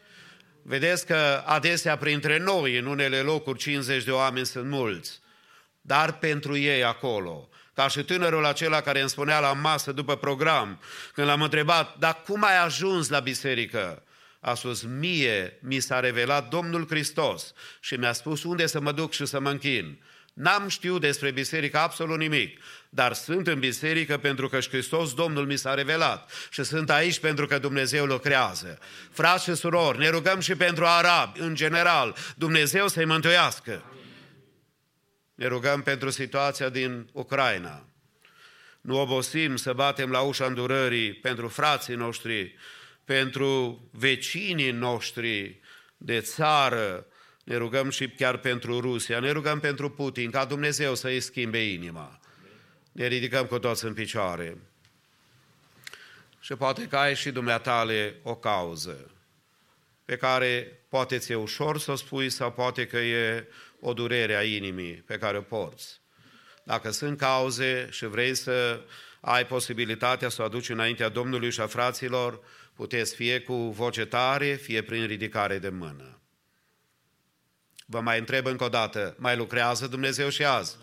Vedeți 0.66 1.06
că 1.06 1.42
adesea 1.46 1.96
printre 1.96 2.38
noi, 2.38 2.78
în 2.78 2.86
unele 2.86 3.20
locuri, 3.20 3.58
50 3.58 4.04
de 4.04 4.10
oameni 4.10 4.46
sunt 4.46 4.68
mulți, 4.70 5.20
dar 5.80 6.18
pentru 6.18 6.56
ei 6.56 6.84
acolo. 6.84 7.48
Ca 7.74 7.88
și 7.88 8.04
tânărul 8.04 8.44
acela 8.44 8.80
care 8.80 9.00
îmi 9.00 9.08
spunea 9.08 9.40
la 9.40 9.52
masă 9.52 9.92
după 9.92 10.16
program, 10.16 10.80
când 11.12 11.26
l-am 11.26 11.42
întrebat, 11.42 11.98
dar 11.98 12.22
cum 12.26 12.44
ai 12.44 12.58
ajuns 12.58 13.08
la 13.08 13.20
biserică? 13.20 14.02
A 14.40 14.54
spus, 14.54 14.82
mie 14.82 15.58
mi 15.62 15.80
s-a 15.80 16.00
revelat 16.00 16.48
Domnul 16.48 16.86
Hristos 16.88 17.52
și 17.80 17.94
mi-a 17.94 18.12
spus 18.12 18.42
unde 18.42 18.66
să 18.66 18.80
mă 18.80 18.92
duc 18.92 19.12
și 19.12 19.26
să 19.26 19.40
mă 19.40 19.50
închin. 19.50 19.98
N-am 20.34 20.68
știut 20.68 21.00
despre 21.00 21.30
biserică 21.30 21.78
absolut 21.78 22.18
nimic, 22.18 22.60
dar 22.94 23.12
sunt 23.12 23.46
în 23.46 23.58
biserică 23.58 24.16
pentru 24.16 24.48
că 24.48 24.60
și 24.60 24.68
Hristos 24.68 25.14
Domnul 25.14 25.46
mi 25.46 25.56
s-a 25.56 25.74
revelat 25.74 26.30
și 26.50 26.62
sunt 26.64 26.90
aici 26.90 27.18
pentru 27.18 27.46
că 27.46 27.58
Dumnezeu 27.58 28.04
lucrează. 28.04 28.78
Frați 29.10 29.44
și 29.44 29.54
surori, 29.54 29.98
ne 29.98 30.08
rugăm 30.08 30.40
și 30.40 30.54
pentru 30.54 30.84
arabi, 30.86 31.40
în 31.40 31.54
general, 31.54 32.16
Dumnezeu 32.36 32.88
să-i 32.88 33.04
mântuiască. 33.04 33.82
Ne 35.34 35.46
rugăm 35.46 35.82
pentru 35.82 36.10
situația 36.10 36.68
din 36.68 37.08
Ucraina. 37.12 37.88
Nu 38.80 39.00
obosim 39.00 39.56
să 39.56 39.72
batem 39.72 40.10
la 40.10 40.20
ușa 40.20 40.44
îndurării 40.44 41.14
pentru 41.14 41.48
frații 41.48 41.94
noștri, 41.94 42.54
pentru 43.04 43.80
vecinii 43.92 44.70
noștri 44.70 45.60
de 45.96 46.20
țară, 46.20 47.06
ne 47.44 47.56
rugăm 47.56 47.90
și 47.90 48.08
chiar 48.08 48.36
pentru 48.36 48.80
Rusia, 48.80 49.20
ne 49.20 49.30
rugăm 49.30 49.60
pentru 49.60 49.90
Putin, 49.90 50.30
ca 50.30 50.44
Dumnezeu 50.44 50.94
să-i 50.94 51.20
schimbe 51.20 51.58
inima. 51.58 52.18
Ne 52.94 53.06
ridicăm 53.06 53.46
cu 53.46 53.58
toți 53.58 53.84
în 53.84 53.94
picioare. 53.94 54.58
Și 56.40 56.54
poate 56.54 56.86
că 56.86 56.96
ai 56.96 57.14
și 57.14 57.30
dumneatale 57.30 58.14
o 58.22 58.34
cauză 58.34 59.10
pe 60.04 60.16
care 60.16 60.80
poate 60.88 61.18
ți-e 61.18 61.34
ușor 61.34 61.78
să 61.78 61.90
o 61.90 61.94
spui 61.94 62.30
sau 62.30 62.52
poate 62.52 62.86
că 62.86 62.96
e 62.96 63.46
o 63.80 63.92
durere 63.92 64.36
a 64.36 64.42
inimii 64.42 64.94
pe 64.94 65.18
care 65.18 65.36
o 65.36 65.40
porți. 65.40 66.00
Dacă 66.64 66.90
sunt 66.90 67.18
cauze 67.18 67.88
și 67.90 68.06
vrei 68.06 68.34
să 68.34 68.80
ai 69.20 69.46
posibilitatea 69.46 70.28
să 70.28 70.42
o 70.42 70.44
aduci 70.44 70.68
înaintea 70.68 71.08
Domnului 71.08 71.50
și 71.50 71.60
a 71.60 71.66
fraților, 71.66 72.40
puteți 72.74 73.14
fie 73.14 73.40
cu 73.40 73.54
voce 73.54 74.04
tare, 74.04 74.54
fie 74.54 74.82
prin 74.82 75.06
ridicare 75.06 75.58
de 75.58 75.68
mână. 75.68 76.18
Vă 77.86 78.00
mai 78.00 78.18
întreb 78.18 78.46
încă 78.46 78.64
o 78.64 78.68
dată, 78.68 79.14
mai 79.18 79.36
lucrează 79.36 79.86
Dumnezeu 79.86 80.28
și 80.28 80.44
azi? 80.44 80.76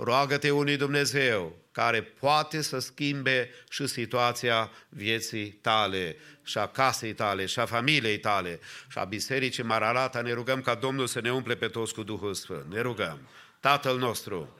Roagă-te 0.00 0.50
unui 0.50 0.76
Dumnezeu 0.76 1.56
care 1.72 2.02
poate 2.02 2.62
să 2.62 2.78
schimbe 2.78 3.50
și 3.68 3.86
situația 3.86 4.70
vieții 4.88 5.46
tale, 5.46 6.16
și 6.42 6.58
a 6.58 6.66
casei 6.66 7.12
tale, 7.12 7.46
și 7.46 7.58
a 7.58 7.66
familiei 7.66 8.18
tale, 8.18 8.60
și 8.88 8.98
a 8.98 9.04
bisericii 9.04 9.62
Mararata. 9.62 10.20
Ne 10.20 10.32
rugăm 10.32 10.60
ca 10.60 10.74
Domnul 10.74 11.06
să 11.06 11.20
ne 11.20 11.32
umple 11.32 11.54
pe 11.54 11.68
toți 11.68 11.94
cu 11.94 12.02
Duhul 12.02 12.34
Sfânt. 12.34 12.72
Ne 12.72 12.80
rugăm. 12.80 13.28
Tatăl 13.60 13.98
nostru, 13.98 14.58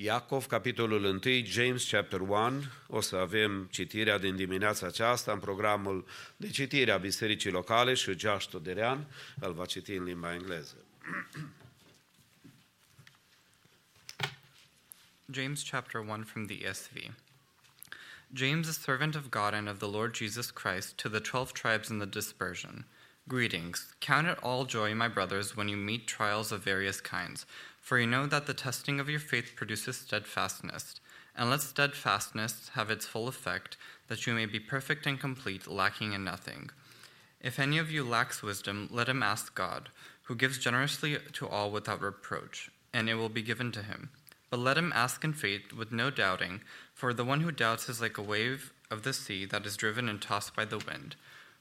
Iacov, 0.00 0.46
capitolul 0.46 1.04
1, 1.04 1.20
James, 1.44 1.88
chapter 1.90 2.20
1. 2.20 2.62
O 2.86 3.00
să 3.00 3.16
avem 3.16 3.68
citirea 3.70 4.18
din 4.18 4.36
dimineața 4.36 4.86
aceasta 4.86 5.32
în 5.32 5.38
programul 5.38 6.06
de 6.36 6.50
citire 6.50 6.90
a 6.90 6.96
Bisericii 6.96 7.50
Locale 7.50 7.94
și 7.94 8.18
Josh 8.18 8.46
Toderean 8.46 9.06
îl 9.40 9.52
va 9.52 9.64
citi 9.64 9.92
în 9.92 10.04
limba 10.04 10.34
engleză. 10.34 10.76
James 15.32 15.68
chapter 15.70 16.00
1 16.00 16.22
from 16.24 16.46
the 16.46 16.66
ESV. 16.66 16.92
James, 18.34 18.68
a 18.68 18.72
servant 18.72 19.14
of 19.14 19.28
God 19.30 19.52
and 19.54 19.68
of 19.68 19.78
the 19.78 19.90
Lord 19.90 20.14
Jesus 20.14 20.50
Christ, 20.50 20.96
to 20.96 21.08
the 21.08 21.20
twelve 21.20 21.52
tribes 21.52 21.88
in 21.88 21.98
the 21.98 22.06
dispersion. 22.06 22.86
Greetings. 23.28 23.92
Count 24.00 24.26
it 24.26 24.38
all 24.42 24.64
joy, 24.64 24.94
my 24.94 25.06
brothers, 25.06 25.54
when 25.54 25.68
you 25.68 25.76
meet 25.76 26.06
trials 26.06 26.50
of 26.50 26.64
various 26.64 26.98
kinds, 27.02 27.44
for 27.78 27.98
you 27.98 28.06
know 28.06 28.24
that 28.24 28.46
the 28.46 28.54
testing 28.54 28.98
of 28.98 29.10
your 29.10 29.20
faith 29.20 29.52
produces 29.54 29.98
steadfastness. 29.98 30.98
And 31.36 31.50
let 31.50 31.60
steadfastness 31.60 32.70
have 32.72 32.90
its 32.90 33.04
full 33.04 33.28
effect, 33.28 33.76
that 34.06 34.26
you 34.26 34.32
may 34.32 34.46
be 34.46 34.58
perfect 34.58 35.06
and 35.06 35.20
complete, 35.20 35.66
lacking 35.66 36.14
in 36.14 36.24
nothing. 36.24 36.70
If 37.42 37.58
any 37.58 37.76
of 37.76 37.90
you 37.90 38.02
lacks 38.02 38.42
wisdom, 38.42 38.88
let 38.90 39.10
him 39.10 39.22
ask 39.22 39.54
God, 39.54 39.90
who 40.22 40.34
gives 40.34 40.56
generously 40.56 41.18
to 41.34 41.46
all 41.46 41.70
without 41.70 42.00
reproach, 42.00 42.70
and 42.94 43.10
it 43.10 43.16
will 43.16 43.28
be 43.28 43.42
given 43.42 43.72
to 43.72 43.82
him. 43.82 44.08
But 44.48 44.60
let 44.60 44.78
him 44.78 44.92
ask 44.94 45.22
in 45.22 45.34
faith 45.34 45.74
with 45.74 45.92
no 45.92 46.10
doubting, 46.10 46.62
for 46.94 47.12
the 47.12 47.26
one 47.26 47.42
who 47.42 47.52
doubts 47.52 47.90
is 47.90 48.00
like 48.00 48.16
a 48.16 48.22
wave 48.22 48.72
of 48.90 49.02
the 49.02 49.12
sea 49.12 49.44
that 49.44 49.66
is 49.66 49.76
driven 49.76 50.08
and 50.08 50.22
tossed 50.22 50.56
by 50.56 50.64
the 50.64 50.78
wind. 50.78 51.14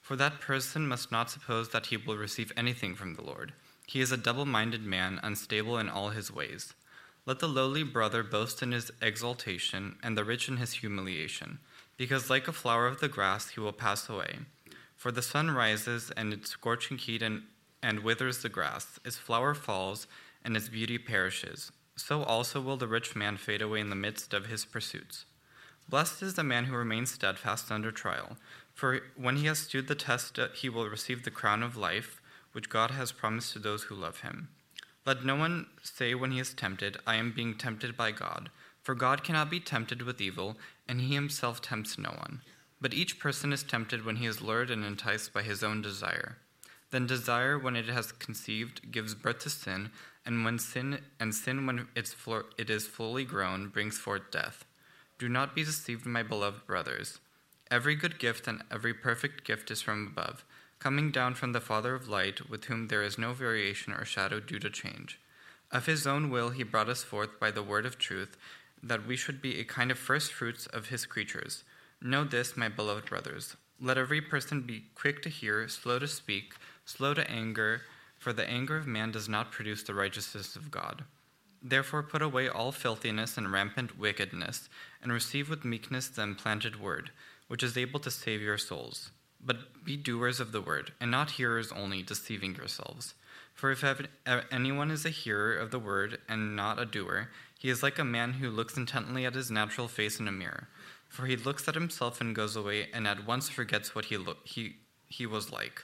For 0.07 0.15
that 0.15 0.39
person 0.39 0.87
must 0.87 1.11
not 1.11 1.29
suppose 1.29 1.67
that 1.71 1.87
he 1.87 1.97
will 1.97 2.15
receive 2.15 2.53
anything 2.55 2.95
from 2.95 3.15
the 3.15 3.21
Lord. 3.21 3.51
He 3.85 3.99
is 3.99 4.09
a 4.09 4.15
double 4.15 4.45
minded 4.45 4.81
man, 4.81 5.19
unstable 5.21 5.77
in 5.77 5.89
all 5.89 6.11
his 6.11 6.31
ways. 6.31 6.73
Let 7.25 7.39
the 7.39 7.49
lowly 7.49 7.83
brother 7.83 8.23
boast 8.23 8.63
in 8.63 8.71
his 8.71 8.89
exaltation, 9.01 9.97
and 10.01 10.17
the 10.17 10.23
rich 10.23 10.47
in 10.47 10.55
his 10.55 10.75
humiliation, 10.75 11.59
because 11.97 12.29
like 12.29 12.47
a 12.47 12.53
flower 12.53 12.87
of 12.87 13.01
the 13.01 13.09
grass 13.09 13.49
he 13.49 13.59
will 13.59 13.73
pass 13.73 14.07
away. 14.07 14.37
For 14.95 15.11
the 15.11 15.21
sun 15.21 15.51
rises, 15.51 16.09
and 16.15 16.31
its 16.31 16.51
scorching 16.51 16.97
heat 16.97 17.21
and, 17.21 17.41
and 17.83 17.99
withers 17.99 18.41
the 18.41 18.47
grass, 18.47 19.01
its 19.03 19.17
flower 19.17 19.53
falls, 19.53 20.07
and 20.41 20.55
its 20.55 20.69
beauty 20.69 20.97
perishes. 20.97 21.73
So 21.97 22.23
also 22.23 22.61
will 22.61 22.77
the 22.77 22.87
rich 22.87 23.13
man 23.13 23.35
fade 23.35 23.61
away 23.61 23.81
in 23.81 23.89
the 23.89 23.95
midst 23.97 24.33
of 24.33 24.45
his 24.45 24.63
pursuits. 24.63 25.25
Blessed 25.89 26.21
is 26.21 26.33
the 26.33 26.43
man 26.43 26.65
who 26.65 26.75
remains 26.75 27.11
steadfast 27.11 27.71
under 27.71 27.91
trial, 27.91 28.37
for 28.77 28.99
when 29.15 29.37
he 29.37 29.47
has 29.47 29.57
stood 29.57 29.87
the 29.87 29.95
test, 29.95 30.37
uh, 30.37 30.49
he 30.53 30.69
will 30.69 30.87
receive 30.87 31.23
the 31.23 31.31
crown 31.31 31.63
of 31.63 31.75
life, 31.75 32.21
which 32.51 32.69
God 32.69 32.91
has 32.91 33.11
promised 33.11 33.53
to 33.53 33.59
those 33.59 33.83
who 33.83 33.95
love 33.95 34.19
him. 34.19 34.49
Let 35.03 35.25
no 35.25 35.35
one 35.35 35.65
say 35.81 36.13
when 36.13 36.29
he 36.29 36.39
is 36.39 36.53
tempted, 36.53 36.97
I 37.07 37.15
am 37.15 37.31
being 37.31 37.57
tempted 37.57 37.97
by 37.97 38.11
God, 38.11 38.51
for 38.83 38.93
God 38.93 39.23
cannot 39.23 39.49
be 39.49 39.59
tempted 39.59 40.03
with 40.03 40.21
evil, 40.21 40.57
and 40.87 41.01
he 41.01 41.15
himself 41.15 41.59
tempts 41.59 41.97
no 41.97 42.11
one. 42.11 42.41
But 42.79 42.93
each 42.93 43.19
person 43.19 43.51
is 43.51 43.63
tempted 43.63 44.05
when 44.05 44.17
he 44.17 44.27
is 44.27 44.43
lured 44.43 44.69
and 44.69 44.85
enticed 44.85 45.33
by 45.33 45.41
his 45.41 45.63
own 45.63 45.81
desire. 45.81 46.37
Then 46.91 47.07
desire, 47.07 47.57
when 47.57 47.75
it 47.75 47.89
has 47.89 48.11
conceived, 48.11 48.91
gives 48.91 49.15
birth 49.15 49.39
to 49.39 49.49
sin, 49.49 49.89
and 50.23 50.45
when 50.45 50.59
sin 50.59 50.99
and 51.19 51.33
sin 51.33 51.65
when 51.65 51.87
it's 51.95 52.15
it 52.59 52.69
is 52.69 52.85
fully 52.85 53.25
grown 53.25 53.69
brings 53.69 53.97
forth 53.97 54.29
death. 54.29 54.65
Do 55.17 55.27
not 55.27 55.55
be 55.55 55.63
deceived, 55.63 56.05
my 56.05 56.21
beloved 56.21 56.67
brothers. 56.67 57.19
Every 57.69 57.95
good 57.95 58.17
gift 58.17 58.47
and 58.47 58.63
every 58.71 58.93
perfect 58.93 59.43
gift 59.43 59.71
is 59.71 59.81
from 59.81 60.07
above, 60.07 60.45
coming 60.79 61.11
down 61.11 61.35
from 61.35 61.51
the 61.51 61.59
Father 61.59 61.93
of 61.95 62.07
light, 62.07 62.49
with 62.49 62.65
whom 62.65 62.87
there 62.87 63.03
is 63.03 63.17
no 63.17 63.33
variation 63.33 63.91
or 63.93 64.05
shadow 64.05 64.39
due 64.39 64.59
to 64.59 64.69
change. 64.69 65.19
Of 65.69 65.85
his 65.85 66.07
own 66.07 66.29
will 66.29 66.51
he 66.51 66.63
brought 66.63 66.87
us 66.87 67.03
forth 67.03 67.39
by 67.39 67.51
the 67.51 67.63
word 67.63 67.85
of 67.85 67.97
truth, 67.97 68.37
that 68.81 69.05
we 69.05 69.17
should 69.17 69.41
be 69.41 69.59
a 69.59 69.65
kind 69.65 69.91
of 69.91 69.99
first 69.99 70.31
fruits 70.31 70.65
of 70.67 70.87
his 70.87 71.05
creatures. 71.05 71.63
Know 72.01 72.23
this, 72.23 72.55
my 72.55 72.69
beloved 72.69 73.09
brothers. 73.09 73.57
Let 73.81 73.97
every 73.97 74.21
person 74.21 74.61
be 74.61 74.85
quick 74.95 75.21
to 75.23 75.29
hear, 75.29 75.67
slow 75.67 75.99
to 75.99 76.07
speak, 76.07 76.53
slow 76.85 77.13
to 77.15 77.29
anger, 77.29 77.81
for 78.17 78.31
the 78.31 78.49
anger 78.49 78.77
of 78.77 78.87
man 78.87 79.11
does 79.11 79.27
not 79.27 79.51
produce 79.51 79.83
the 79.83 79.93
righteousness 79.93 80.55
of 80.55 80.71
God. 80.71 81.03
Therefore, 81.61 82.03
put 82.03 82.21
away 82.21 82.47
all 82.47 82.71
filthiness 82.71 83.37
and 83.37 83.51
rampant 83.51 83.99
wickedness, 83.99 84.69
and 85.01 85.11
receive 85.11 85.49
with 85.49 85.65
meekness 85.65 86.07
the 86.07 86.21
implanted 86.21 86.79
word, 86.79 87.11
which 87.47 87.63
is 87.63 87.77
able 87.77 87.99
to 88.01 88.11
save 88.11 88.41
your 88.41 88.57
souls. 88.57 89.11
But 89.43 89.83
be 89.83 89.95
doers 89.95 90.39
of 90.39 90.51
the 90.51 90.61
word, 90.61 90.93
and 90.99 91.11
not 91.11 91.31
hearers 91.31 91.71
only, 91.71 92.03
deceiving 92.03 92.55
yourselves. 92.55 93.13
For 93.53 93.71
if 93.71 93.83
uh, 93.83 94.41
anyone 94.51 94.91
is 94.91 95.05
a 95.05 95.09
hearer 95.09 95.55
of 95.55 95.71
the 95.71 95.79
word 95.79 96.19
and 96.29 96.55
not 96.55 96.79
a 96.79 96.85
doer, 96.85 97.29
he 97.57 97.69
is 97.69 97.81
like 97.81 97.97
a 97.97 98.05
man 98.05 98.33
who 98.33 98.49
looks 98.49 98.77
intently 98.77 99.25
at 99.25 99.35
his 99.35 99.49
natural 99.49 99.87
face 99.87 100.19
in 100.19 100.27
a 100.27 100.31
mirror. 100.31 100.67
For 101.09 101.25
he 101.25 101.35
looks 101.35 101.67
at 101.67 101.75
himself 101.75 102.21
and 102.21 102.35
goes 102.35 102.55
away, 102.55 102.89
and 102.93 103.07
at 103.07 103.25
once 103.25 103.49
forgets 103.49 103.95
what 103.95 104.05
he, 104.05 104.17
lo- 104.17 104.37
he, 104.43 104.75
he 105.07 105.25
was 105.25 105.51
like. 105.51 105.83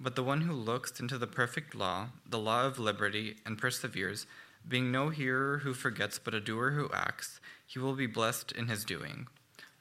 But 0.00 0.16
the 0.16 0.22
one 0.22 0.42
who 0.42 0.52
looks 0.52 0.98
into 1.00 1.18
the 1.18 1.26
perfect 1.26 1.74
law, 1.74 2.08
the 2.26 2.38
law 2.38 2.66
of 2.66 2.78
liberty, 2.78 3.36
and 3.44 3.58
perseveres, 3.58 4.26
being 4.66 4.90
no 4.90 5.10
hearer 5.10 5.58
who 5.58 5.74
forgets, 5.74 6.18
but 6.18 6.34
a 6.34 6.40
doer 6.40 6.70
who 6.70 6.90
acts, 6.94 7.40
he 7.66 7.78
will 7.78 7.94
be 7.94 8.06
blessed 8.06 8.52
in 8.52 8.68
his 8.68 8.84
doing. 8.84 9.26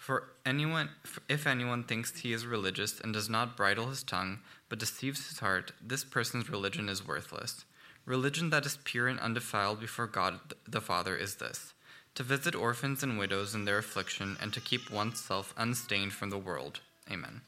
For 0.04 0.34
anyone, 0.45 0.89
if 1.30 1.47
anyone 1.47 1.86
thinks 1.86 2.20
he 2.20 2.34
is 2.34 2.45
religious 2.45 2.99
and 2.99 3.14
does 3.14 3.30
not 3.30 3.56
bridle 3.56 3.88
his 3.88 4.04
tongue, 4.04 4.39
but 4.68 4.78
deceives 4.78 5.30
his 5.30 5.39
heart, 5.39 5.72
this 5.82 6.04
person's 6.04 6.49
religion 6.49 6.89
is 6.89 7.08
worthless. 7.08 7.64
Religion 8.06 8.49
that 8.49 8.66
is 8.66 8.78
pure 8.84 9.08
and 9.08 9.18
undefiled 9.22 9.80
before 9.80 10.08
God 10.08 10.34
the 10.68 10.82
Father 10.82 11.16
is 11.16 11.36
this 11.36 11.74
to 12.16 12.24
visit 12.24 12.54
orphans 12.54 13.01
and 13.01 13.18
widows 13.18 13.56
in 13.56 13.64
their 13.64 13.78
affliction, 13.78 14.36
and 14.41 14.51
to 14.54 14.60
keep 14.60 14.91
oneself 14.91 15.54
unstained 15.56 16.12
from 16.12 16.30
the 16.30 16.43
world. 16.47 16.82
Amen. 17.10 17.41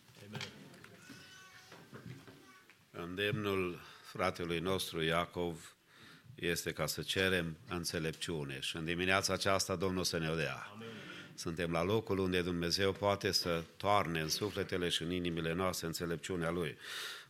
Îndemnul 2.91 3.79
fratelui 4.11 4.59
nostru 4.59 5.01
Iacov 5.01 5.75
este 6.35 6.71
ca 6.71 6.85
să 6.85 7.01
cerem 7.01 7.57
înțelepciune 7.69 8.59
și 8.59 8.75
în 8.75 8.85
dimineața 8.85 9.33
aceasta 9.33 9.75
Domnul 9.75 10.03
să 10.03 10.17
ne 10.17 10.29
o 10.29 10.35
dea. 10.35 10.69
Amin. 10.73 11.04
Suntem 11.35 11.71
la 11.71 11.83
locul 11.83 12.17
unde 12.17 12.41
Dumnezeu 12.41 12.91
poate 12.91 13.31
să 13.31 13.63
toarne 13.77 14.19
în 14.19 14.29
sufletele 14.29 14.89
și 14.89 15.01
în 15.01 15.11
inimile 15.11 15.53
noastre 15.53 15.87
înțelepciunea 15.87 16.51
Lui. 16.51 16.77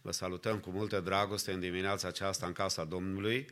Vă 0.01 0.11
salutăm 0.11 0.59
cu 0.59 0.69
multă 0.69 0.99
dragoste 0.99 1.51
în 1.51 1.59
dimineața 1.59 2.07
aceasta 2.07 2.45
în 2.45 2.53
casa 2.53 2.83
Domnului 2.83 3.45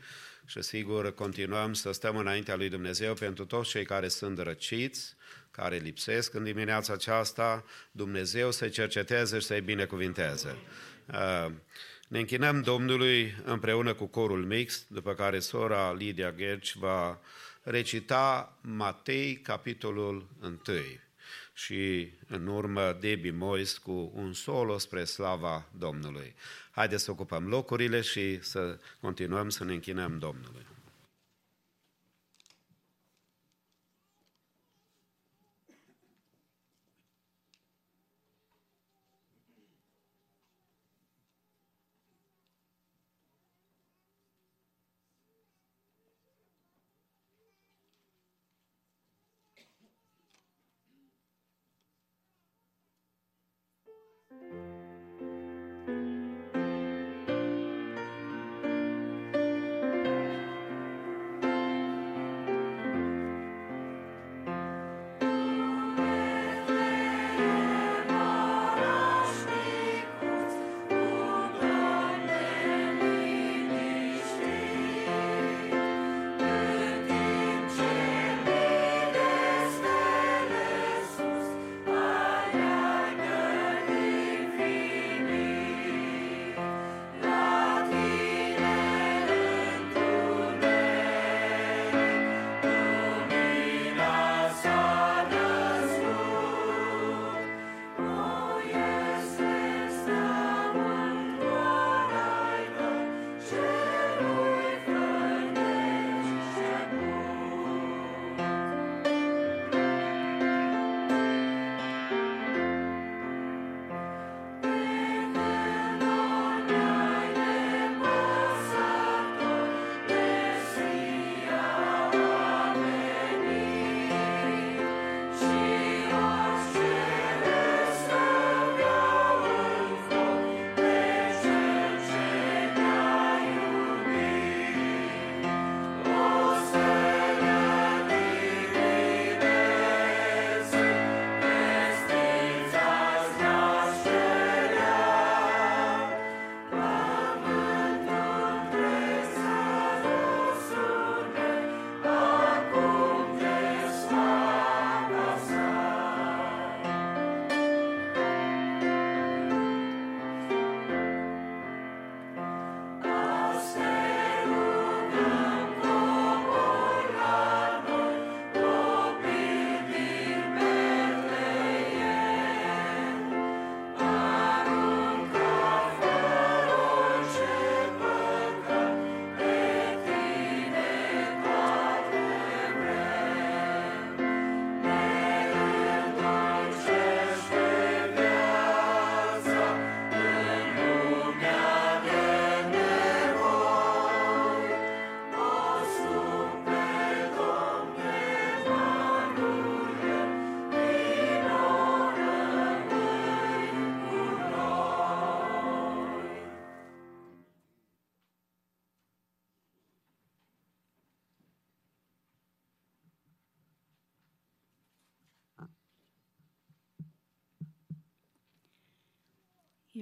și 0.46 0.62
sigur 0.62 1.14
continuăm 1.14 1.74
să 1.74 1.92
stăm 1.92 2.18
înaintea 2.18 2.56
Lui 2.56 2.70
Dumnezeu 2.70 3.14
pentru 3.14 3.46
toți 3.46 3.70
cei 3.70 3.86
care 3.86 4.08
sunt 4.08 4.40
răciți, 4.40 5.16
care 5.52 5.78
lipsesc 5.78 6.34
în 6.34 6.44
dimineața 6.44 6.94
aceasta, 6.94 7.66
Dumnezeu 7.92 8.52
să-i 8.52 8.70
cerceteze 8.70 9.40
și 9.40 9.46
să-i 9.46 9.62
binecuvinteze. 9.62 10.56
Uh, 11.08 11.52
ne 12.08 12.20
închinăm 12.20 12.62
Domnului 12.62 13.36
împreună 13.44 13.94
cu 13.94 14.06
corul 14.06 14.46
mix, 14.46 14.86
după 14.88 15.14
care 15.14 15.40
sora 15.40 15.94
Lidia 15.94 16.32
Gerci 16.32 16.76
va 16.76 17.20
recita 17.64 18.58
Matei, 18.62 19.36
capitolul 19.38 20.28
1 20.42 20.60
și 21.54 22.12
în 22.28 22.48
urmă 22.48 22.98
Debbie 23.00 23.32
Mois 23.32 23.78
cu 23.78 24.12
un 24.16 24.34
solo 24.34 24.78
spre 24.78 25.04
slava 25.04 25.70
Domnului. 25.78 26.36
Haideți 26.72 27.04
să 27.04 27.12
ocupăm 27.12 27.48
locurile 27.48 28.02
și 28.02 28.44
să 28.44 28.80
continuăm 29.02 29.50
să 29.50 29.64
ne 29.64 29.74
închinăm 29.74 30.18
Domnului. 30.20 30.66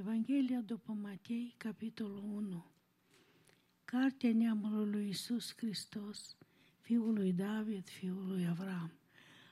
Evanghelia 0.01 0.59
după 0.59 0.91
Matei, 0.91 1.53
capitolul 1.57 2.23
1 2.23 2.65
Cartea 3.85 4.33
neamului 4.33 4.91
lui 4.91 5.05
Iisus 5.05 5.53
Hristos, 5.55 6.35
fiul 6.79 7.13
lui 7.13 7.33
David, 7.33 7.89
fiul 7.89 8.27
lui 8.27 8.47
Avram. 8.47 8.91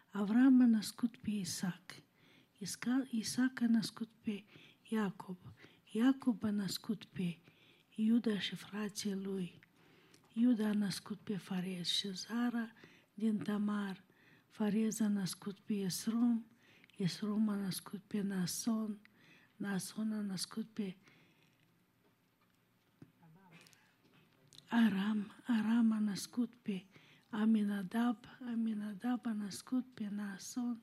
Avram 0.09 0.61
a 0.61 0.65
născut 0.65 1.17
pe 1.17 1.29
Isaac. 1.29 2.03
Isca- 2.57 3.07
Isaac 3.09 3.61
a 3.61 3.67
născut 3.67 4.09
pe 4.21 4.43
Iacob. 4.89 5.37
Iacob 5.91 6.43
a 6.43 6.49
născut 6.49 7.03
pe 7.03 7.37
Iuda 7.95 8.39
și 8.39 8.55
frații 8.55 9.15
lui. 9.15 9.59
Iuda 10.33 10.67
a 10.67 10.73
născut 10.73 11.19
pe 11.19 11.37
Farez 11.37 11.87
și 11.87 12.11
Zara 12.11 12.71
din 13.13 13.37
Tamar. 13.37 14.03
Farez 14.47 14.99
a 14.99 15.07
născut 15.07 15.59
pe 15.59 15.73
Esrom. 15.73 16.45
Esrom 16.97 17.49
a 17.49 17.55
născut 17.55 18.01
pe 18.07 18.21
Nason. 18.21 18.99
Nason 19.59 20.11
a 20.11 20.21
născut 20.21 20.67
pe 20.73 20.97
Aram. 24.69 25.31
Aram 25.47 25.91
a 25.91 25.99
născut 25.99 26.53
pe 26.61 26.85
Aminadab. 27.29 28.17
Aminadab 28.47 29.25
a 29.25 29.33
născut 29.33 29.85
pe 29.93 30.09
Nason. 30.09 30.81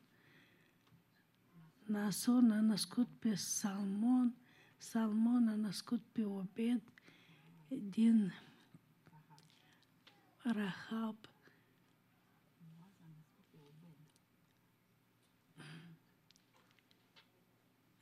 Nason 1.85 2.51
a 2.51 2.61
născut 2.61 3.09
pe 3.18 3.35
Salmon. 3.35 4.37
Salmon 4.77 5.49
a 5.49 5.55
născut 5.55 6.03
pe 6.12 6.24
Obed 6.24 6.83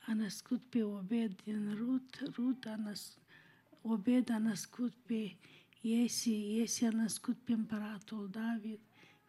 din 0.07 0.13
Rahab. 0.13 0.13
A 0.13 0.13
născut 0.13 0.61
pe 0.61 0.83
Obed 0.83 1.41
din 1.43 1.75
Rut, 1.77 2.19
Rut 2.35 2.65
a 2.65 2.75
născut, 2.75 3.23
Obed 3.81 4.29
a 4.29 4.37
născut 4.37 4.93
pe 5.05 5.37
Iesi, 5.81 6.55
Iesi 6.55 6.85
a 6.85 6.89
născut 6.89 7.37
pe 7.37 7.51
împăratul 7.51 8.29
David, 8.31 8.79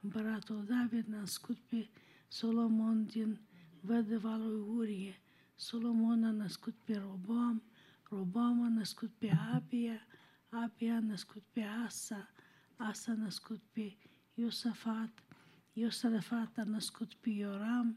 împăratul 0.00 0.64
David 0.64 1.14
a 1.14 1.18
născut 1.18 1.58
pe 1.58 1.88
Solomon 2.28 3.06
din 3.06 3.40
vădăva 3.80 4.36
lui 4.36 4.60
Urie, 4.60 5.20
Solomon 5.54 6.24
a 6.24 6.30
născut 6.30 6.74
pe 6.84 6.96
Robam, 6.96 7.62
Robam 8.10 8.62
a 8.62 8.68
născut 8.68 9.10
pe 9.18 9.30
Abia, 9.54 10.06
Abia 10.48 10.94
a 10.94 11.00
născut 11.00 11.42
pe 11.52 11.62
Asa, 11.62 12.28
Asa 12.76 13.12
a 13.12 13.14
născut 13.14 13.62
pe 13.72 13.96
Iosafat, 14.34 15.22
Iosafat 15.72 16.58
a 16.58 16.64
născut 16.64 17.14
pe 17.14 17.30
Ioram, 17.30 17.96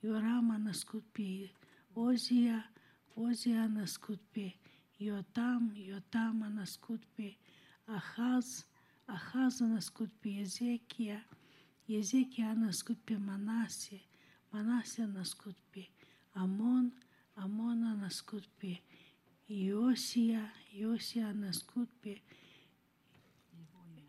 Ioram 0.00 0.50
a 0.50 0.56
născut 0.56 1.04
pe 1.12 1.50
Ozia, 1.94 2.70
Ozia 3.14 3.62
a 3.62 3.66
născut 3.66 4.20
pe 4.30 4.54
Iotam, 4.96 5.72
Iotam 5.86 6.42
a 6.42 6.48
născut 6.48 7.04
pe 7.04 7.36
Ahaz, 7.84 8.66
Ahaz 9.04 9.60
a 9.60 9.66
născut 9.66 10.10
pe 10.12 10.28
Ezechia, 10.28 11.26
Ezechia 11.84 12.48
a 12.48 12.52
născut 12.52 12.98
pe 12.98 13.16
Manase, 13.16 14.00
Manase 14.50 15.02
a 15.02 15.06
născut 15.06 15.56
pe 15.70 15.88
Amon, 16.30 16.92
Amon 17.32 17.84
a 17.84 17.92
născut 17.92 18.46
pe 18.46 18.82
Iosia, 19.46 20.52
Iosia 20.78 21.26
a 21.26 21.32
născut 21.32 21.88
pe 22.00 22.22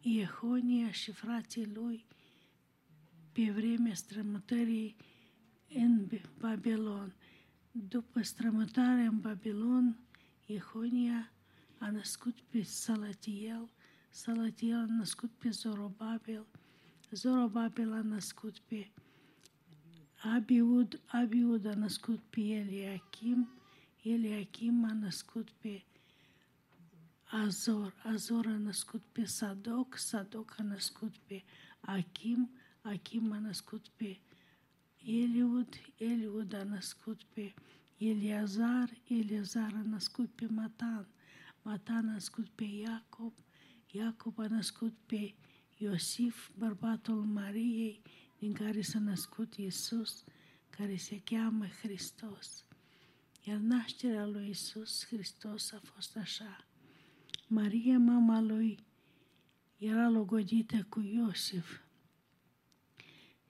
Iehonia 0.02 0.92
și 0.92 1.12
frații 1.12 1.66
lui 1.74 2.06
pe 3.32 3.52
vremea 3.52 3.94
strămutării 3.94 4.96
în 5.70 6.08
Babilon. 6.40 7.14
După 7.76 8.22
strămutarea 8.22 9.08
în 9.08 9.20
Babilon, 9.20 9.98
Iehonia 10.46 11.32
a 11.78 11.90
născut 11.90 12.40
pe 12.40 12.62
Salatiel, 12.62 13.70
Salatiel 14.10 14.78
a 14.78 14.86
născut 14.86 15.30
pe 15.30 15.50
Zorobabel, 15.50 16.46
Zorobabel 17.12 17.94
a 17.94 18.02
născut 18.02 18.60
pe 18.60 18.92
Abiud, 20.24 21.00
Abiud 21.06 21.66
a 21.66 21.74
născut 21.74 22.20
pe 22.20 22.40
Eliachim, 22.40 23.50
Eliachim 24.02 24.86
a 24.90 24.94
născut 24.94 25.50
pe 25.50 25.84
Azor, 27.24 27.94
Azor 28.04 28.46
a 28.46 28.58
născut 28.58 29.02
pe 29.12 29.26
Sadoc, 29.26 29.98
Sadoc 29.98 30.56
a 30.58 30.64
născut 30.64 31.18
pe 31.18 31.44
a 33.32 33.40
născut 33.40 33.88
pe 33.88 34.20
Eliud, 35.06 35.68
Eliud 35.98 36.54
a 36.54 36.64
născut 36.64 37.24
pe 37.24 37.54
Eliazar, 37.98 38.90
Eliazar 39.08 39.74
a 39.74 39.82
născut 39.90 40.30
pe 40.30 40.46
Matan, 40.46 41.08
Matan 41.62 42.08
a 42.08 42.12
născut 42.12 42.48
pe 42.48 42.64
Iacob, 42.64 43.34
Iacob 43.92 44.40
a 44.40 44.48
născut 44.48 44.94
pe 45.06 45.36
Iosif, 45.78 46.50
bărbatul 46.58 47.24
Mariei, 47.24 48.02
din 48.40 48.54
care 48.54 48.82
s-a 48.82 49.00
născut 49.00 49.56
Iisus, 49.56 50.24
care 50.70 50.96
se 50.96 51.22
cheamă 51.24 51.66
Hristos. 51.68 52.66
Iar 53.44 53.58
nașterea 53.58 54.26
lui 54.26 54.46
Iisus 54.46 55.06
Hristos 55.06 55.72
a 55.72 55.80
fost 55.84 56.18
așa. 56.18 56.66
Maria, 57.48 58.00
mama 58.00 58.42
lui, 58.42 58.80
era 59.78 60.10
logodită 60.10 60.86
cu 60.90 61.02
Iosif. 61.02 61.83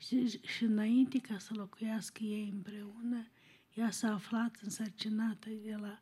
Și, 0.06 0.40
și 0.48 0.64
înainte 0.64 1.20
ca 1.20 1.38
să 1.38 1.54
locuiască 1.54 2.24
ei 2.24 2.50
împreună, 2.54 3.28
ea 3.74 3.92
s-a 3.92 4.14
aflat 4.14 4.60
însărcinată 4.62 5.50
de 5.50 5.76
la 5.76 6.00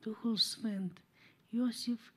Duhul 0.00 0.36
Sfânt. 0.36 1.02
Iosif, 1.48 2.10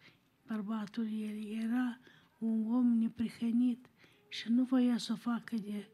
bărbatul 0.48 1.08
ei, 1.12 1.60
era 1.64 2.00
un 2.38 2.74
om 2.74 2.98
neprihănit 2.98 3.90
și 4.30 4.50
nu 4.50 4.64
voia 4.64 4.98
să 4.98 5.12
o 5.12 5.16
facă 5.16 5.56
de 5.56 5.90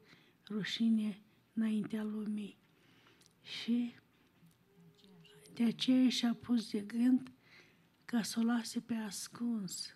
rușine 0.49 1.21
înaintea 1.53 2.03
lumii. 2.03 2.57
Și 3.41 3.93
de 5.53 5.63
aceea 5.63 6.09
și-a 6.09 6.33
pus 6.33 6.71
de 6.71 6.79
gând 6.79 7.31
ca 8.05 8.21
să 8.21 8.39
o 8.39 8.43
lase 8.43 8.79
pe 8.79 8.93
ascuns. 8.93 9.95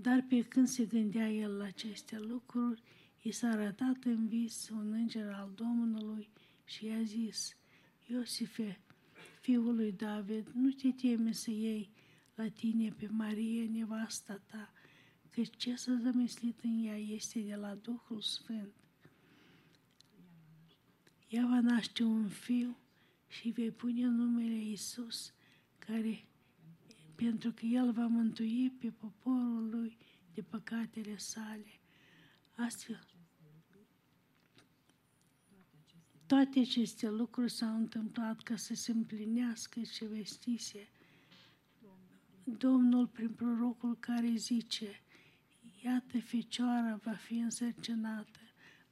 Dar 0.00 0.24
pe 0.28 0.42
când 0.42 0.68
se 0.68 0.84
gândea 0.84 1.30
el 1.30 1.56
la 1.56 1.64
aceste 1.64 2.18
lucruri, 2.18 2.82
i 3.22 3.30
s-a 3.30 3.48
arătat 3.48 4.04
în 4.04 4.28
vis 4.28 4.68
un 4.68 4.92
înger 4.92 5.32
al 5.32 5.52
Domnului 5.54 6.28
și 6.64 6.86
i-a 6.86 7.02
zis, 7.02 7.56
Iosife, 8.06 8.80
fiul 9.40 9.74
lui 9.74 9.92
David, 9.92 10.48
nu 10.54 10.70
te 10.70 10.90
teme 10.90 11.32
să 11.32 11.50
iei 11.50 11.90
la 12.34 12.48
tine 12.48 12.90
pe 12.90 13.08
Marie, 13.10 13.66
nevasta 13.66 14.42
ta, 14.46 14.72
că 15.30 15.42
ce 15.56 15.74
s-a 15.74 15.98
zămislit 16.02 16.60
în 16.62 16.84
ea 16.84 16.98
este 16.98 17.40
de 17.40 17.54
la 17.54 17.74
Duhul 17.74 18.20
Sfânt. 18.20 18.74
Ea 21.28 21.46
va 21.46 21.60
naște 21.60 22.02
un 22.02 22.28
fiu 22.28 22.78
și 23.28 23.48
vei 23.48 23.70
pune 23.70 24.06
numele 24.06 24.54
Iisus, 24.54 25.32
care, 25.78 26.27
pentru 27.24 27.52
că 27.52 27.66
El 27.66 27.92
va 27.92 28.06
mântui 28.06 28.70
pe 28.70 28.90
poporul 28.90 29.68
lui 29.70 29.96
de 30.34 30.42
păcatele 30.42 31.16
sale. 31.16 31.80
Astfel, 32.56 33.06
toate 36.26 36.60
aceste 36.60 37.08
lucruri 37.10 37.50
s-au 37.50 37.76
întâmplat 37.76 38.42
ca 38.42 38.56
să 38.56 38.74
se 38.74 38.92
împlinească 38.92 39.80
ce 39.80 40.06
vestise 40.06 40.88
Domnul 42.44 43.06
prin 43.06 43.28
prorocul 43.28 43.96
care 44.00 44.34
zice, 44.36 45.02
Iată, 45.84 46.20
fecioara 46.20 46.96
va 46.96 47.12
fi 47.12 47.34
însărcinată, 47.34 48.38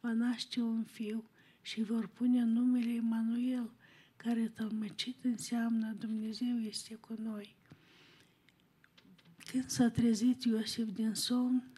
va 0.00 0.12
naște 0.12 0.60
un 0.60 0.84
fiu 0.84 1.30
și 1.62 1.82
vor 1.82 2.06
pune 2.08 2.42
numele 2.42 2.92
Emanuel, 2.92 3.70
care 4.16 4.48
tălmăcit 4.48 5.24
înseamnă 5.24 5.92
Dumnezeu 5.92 6.58
este 6.58 6.94
cu 6.94 7.14
noi. 7.18 7.56
Când 9.51 9.68
s-a 9.68 9.88
trezit 9.88 10.44
Iosif 10.44 10.88
din 10.94 11.14
somn, 11.14 11.72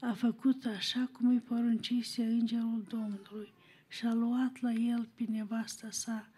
a 0.00 0.12
făcut 0.12 0.64
așa 0.64 1.08
cum 1.12 1.28
îi 1.28 1.40
poruncise 1.40 2.22
îngerul 2.22 2.84
Domnului 2.88 3.52
și 3.88 4.06
a 4.06 4.12
luat 4.12 4.60
la 4.60 4.72
el 4.72 5.08
pe 5.14 5.24
nevasta 5.28 5.90
sa, 5.90 6.30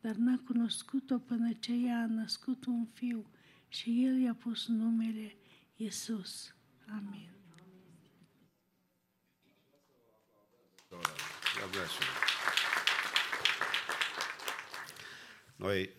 dar 0.00 0.14
n-a 0.14 0.40
cunoscut-o 0.46 1.18
până 1.18 1.52
ce 1.52 1.72
ea 1.72 1.98
a 1.98 2.06
născut 2.06 2.64
un 2.66 2.86
fiu 2.94 3.26
și 3.68 4.04
el 4.04 4.20
i-a 4.20 4.34
pus 4.34 4.66
numele 4.66 5.34
Iisus. 5.76 6.54
Amin. 6.90 7.30
God 11.60 11.70
bless 11.70 11.92
you. 11.92 12.08
Noi, 15.56 15.90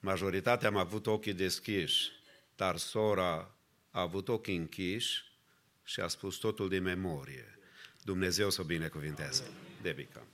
majoritatea 0.00 0.68
am 0.68 0.76
avut 0.76 1.06
ochii 1.06 1.34
deschiși, 1.34 2.19
dar 2.60 2.76
sora 2.76 3.54
a 3.90 4.00
avut 4.00 4.28
ochii 4.28 4.56
închiși 4.56 5.24
și 5.84 6.00
a 6.00 6.08
spus 6.08 6.36
totul 6.36 6.68
din 6.68 6.82
memorie. 6.82 7.58
Dumnezeu 8.02 8.50
să 8.50 8.60
o 8.60 8.64
binecuvinteze. 8.64 9.50
Debica. 9.82 10.26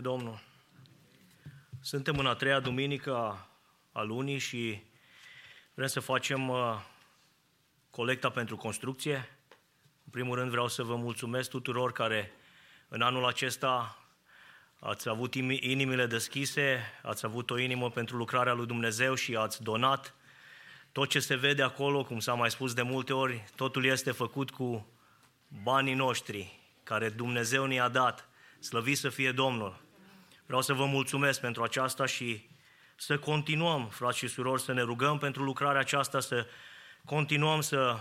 E 0.00 0.02
Domnul. 0.02 0.40
Suntem 1.80 2.18
în 2.18 2.26
a 2.26 2.34
treia 2.34 2.60
duminică 2.60 3.16
a- 3.16 3.48
a 3.92 4.02
lunii 4.02 4.38
și 4.38 4.82
vrem 5.74 5.86
să 5.86 6.00
facem 6.00 6.48
uh, 6.48 6.80
colecta 7.90 8.30
pentru 8.30 8.56
construcție. 8.56 9.38
În 10.04 10.10
primul 10.10 10.36
rând 10.36 10.50
vreau 10.50 10.68
să 10.68 10.82
vă 10.82 10.96
mulțumesc 10.96 11.50
tuturor 11.50 11.92
care 11.92 12.32
în 12.88 13.02
anul 13.02 13.26
acesta 13.26 13.98
ați 14.78 15.08
avut 15.08 15.34
imi- 15.34 15.60
inimile 15.60 16.06
deschise, 16.06 16.80
ați 17.02 17.26
avut 17.26 17.50
o 17.50 17.58
inimă 17.58 17.90
pentru 17.90 18.16
lucrarea 18.16 18.52
lui 18.52 18.66
Dumnezeu 18.66 19.14
și 19.14 19.36
ați 19.36 19.62
donat. 19.62 20.14
Tot 20.92 21.08
ce 21.08 21.20
se 21.20 21.34
vede 21.34 21.62
acolo, 21.62 22.04
cum 22.04 22.18
s-a 22.18 22.34
mai 22.34 22.50
spus 22.50 22.74
de 22.74 22.82
multe 22.82 23.12
ori, 23.12 23.44
totul 23.56 23.84
este 23.84 24.10
făcut 24.10 24.50
cu 24.50 24.86
banii 25.62 25.94
noștri, 25.94 26.60
care 26.82 27.08
Dumnezeu 27.08 27.64
ne-a 27.66 27.88
dat. 27.88 28.28
Slăvit 28.60 28.98
să 28.98 29.08
fie 29.08 29.32
Domnul! 29.32 29.88
Vreau 30.50 30.64
să 30.64 30.72
vă 30.72 30.84
mulțumesc 30.84 31.40
pentru 31.40 31.62
aceasta 31.62 32.06
și 32.06 32.48
să 32.96 33.18
continuăm, 33.18 33.88
frați 33.88 34.18
și 34.18 34.26
surori, 34.26 34.62
să 34.62 34.72
ne 34.72 34.82
rugăm 34.82 35.18
pentru 35.18 35.42
lucrarea 35.42 35.80
aceasta, 35.80 36.20
să 36.20 36.46
continuăm 37.04 37.60
să 37.60 38.00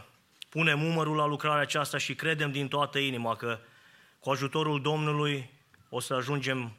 punem 0.49 0.83
umărul 0.83 1.15
la 1.15 1.25
lucrarea 1.25 1.61
aceasta 1.61 1.97
și 1.97 2.15
credem 2.15 2.51
din 2.51 2.67
toată 2.67 2.99
inima 2.99 3.35
că 3.35 3.59
cu 4.19 4.29
ajutorul 4.29 4.81
Domnului 4.81 5.49
o 5.89 5.99
să 5.99 6.13
ajungem 6.13 6.77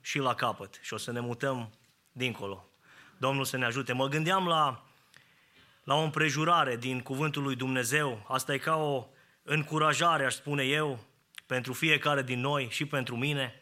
și 0.00 0.18
la 0.18 0.34
capăt 0.34 0.78
și 0.82 0.94
o 0.94 0.96
să 0.96 1.12
ne 1.12 1.20
mutăm 1.20 1.72
dincolo. 2.12 2.68
Domnul 3.16 3.44
să 3.44 3.56
ne 3.56 3.64
ajute. 3.64 3.92
Mă 3.92 4.08
gândeam 4.08 4.46
la, 4.46 4.84
la 5.84 5.94
o 5.94 6.02
împrejurare 6.02 6.76
din 6.76 7.00
Cuvântul 7.00 7.42
lui 7.42 7.56
Dumnezeu. 7.56 8.26
Asta 8.28 8.54
e 8.54 8.58
ca 8.58 8.76
o 8.76 9.06
încurajare, 9.42 10.24
aș 10.24 10.34
spune 10.34 10.62
eu, 10.62 11.04
pentru 11.46 11.72
fiecare 11.72 12.22
din 12.22 12.40
noi 12.40 12.68
și 12.70 12.86
pentru 12.86 13.16
mine. 13.16 13.54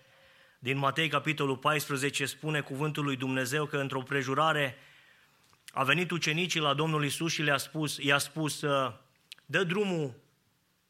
Din 0.59 0.79
Matei, 0.79 1.09
capitolul 1.09 1.57
14, 1.57 2.27
spune 2.27 2.61
cuvântul 2.61 3.05
lui 3.05 3.17
Dumnezeu 3.17 3.67
că 3.67 3.77
într-o 3.77 4.03
prejurare 4.03 4.77
a 5.73 5.83
venit 5.83 6.11
ucenicii 6.11 6.61
la 6.61 6.75
Domnul 6.75 7.05
Isus 7.05 7.33
și 7.33 7.43
le-a 7.43 7.57
spus, 7.57 7.97
i-a 7.97 8.19
spus, 8.19 8.61
uh, 8.61 8.93
dă 9.47 9.65
drumul 9.65 10.15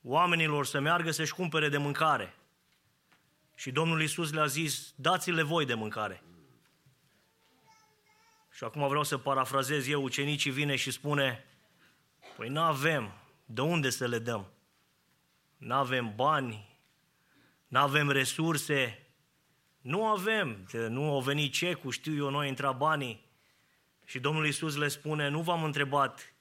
oamenilor 0.02 0.66
să 0.66 0.80
meargă 0.80 1.10
să-și 1.10 1.34
cumpere 1.34 1.68
de 1.68 1.76
mâncare. 1.76 2.34
Și 3.54 3.70
Domnul 3.70 4.02
Isus 4.02 4.32
le-a 4.32 4.46
zis, 4.46 4.92
dați-le 4.96 5.42
voi 5.42 5.64
de 5.64 5.74
mâncare. 5.74 6.22
Și 8.50 8.64
acum 8.64 8.88
vreau 8.88 9.04
să 9.04 9.18
parafrazez 9.18 9.88
eu, 9.88 10.02
ucenicii 10.02 10.50
vine 10.50 10.76
și 10.76 10.90
spune, 10.90 11.44
păi 12.36 12.48
nu 12.48 12.60
avem, 12.60 13.12
de 13.44 13.60
unde 13.60 13.90
să 13.90 14.06
le 14.06 14.18
dăm? 14.18 14.46
Nu 15.56 15.74
avem 15.74 16.12
bani, 16.14 16.78
nu 17.66 17.80
avem 17.80 18.10
resurse, 18.10 19.07
nu 19.80 20.06
avem, 20.06 20.66
că 20.70 20.88
nu 20.88 21.10
au 21.10 21.20
venit 21.20 21.52
cecul, 21.52 21.90
știu 21.90 22.16
eu, 22.16 22.30
noi 22.30 22.48
intra 22.48 22.72
banii. 22.72 23.26
Și 24.04 24.18
Domnul 24.18 24.46
Iisus 24.46 24.76
le 24.76 24.88
spune, 24.88 25.28
nu 25.28 25.42
v-am 25.42 25.64
întrebat 25.64 26.34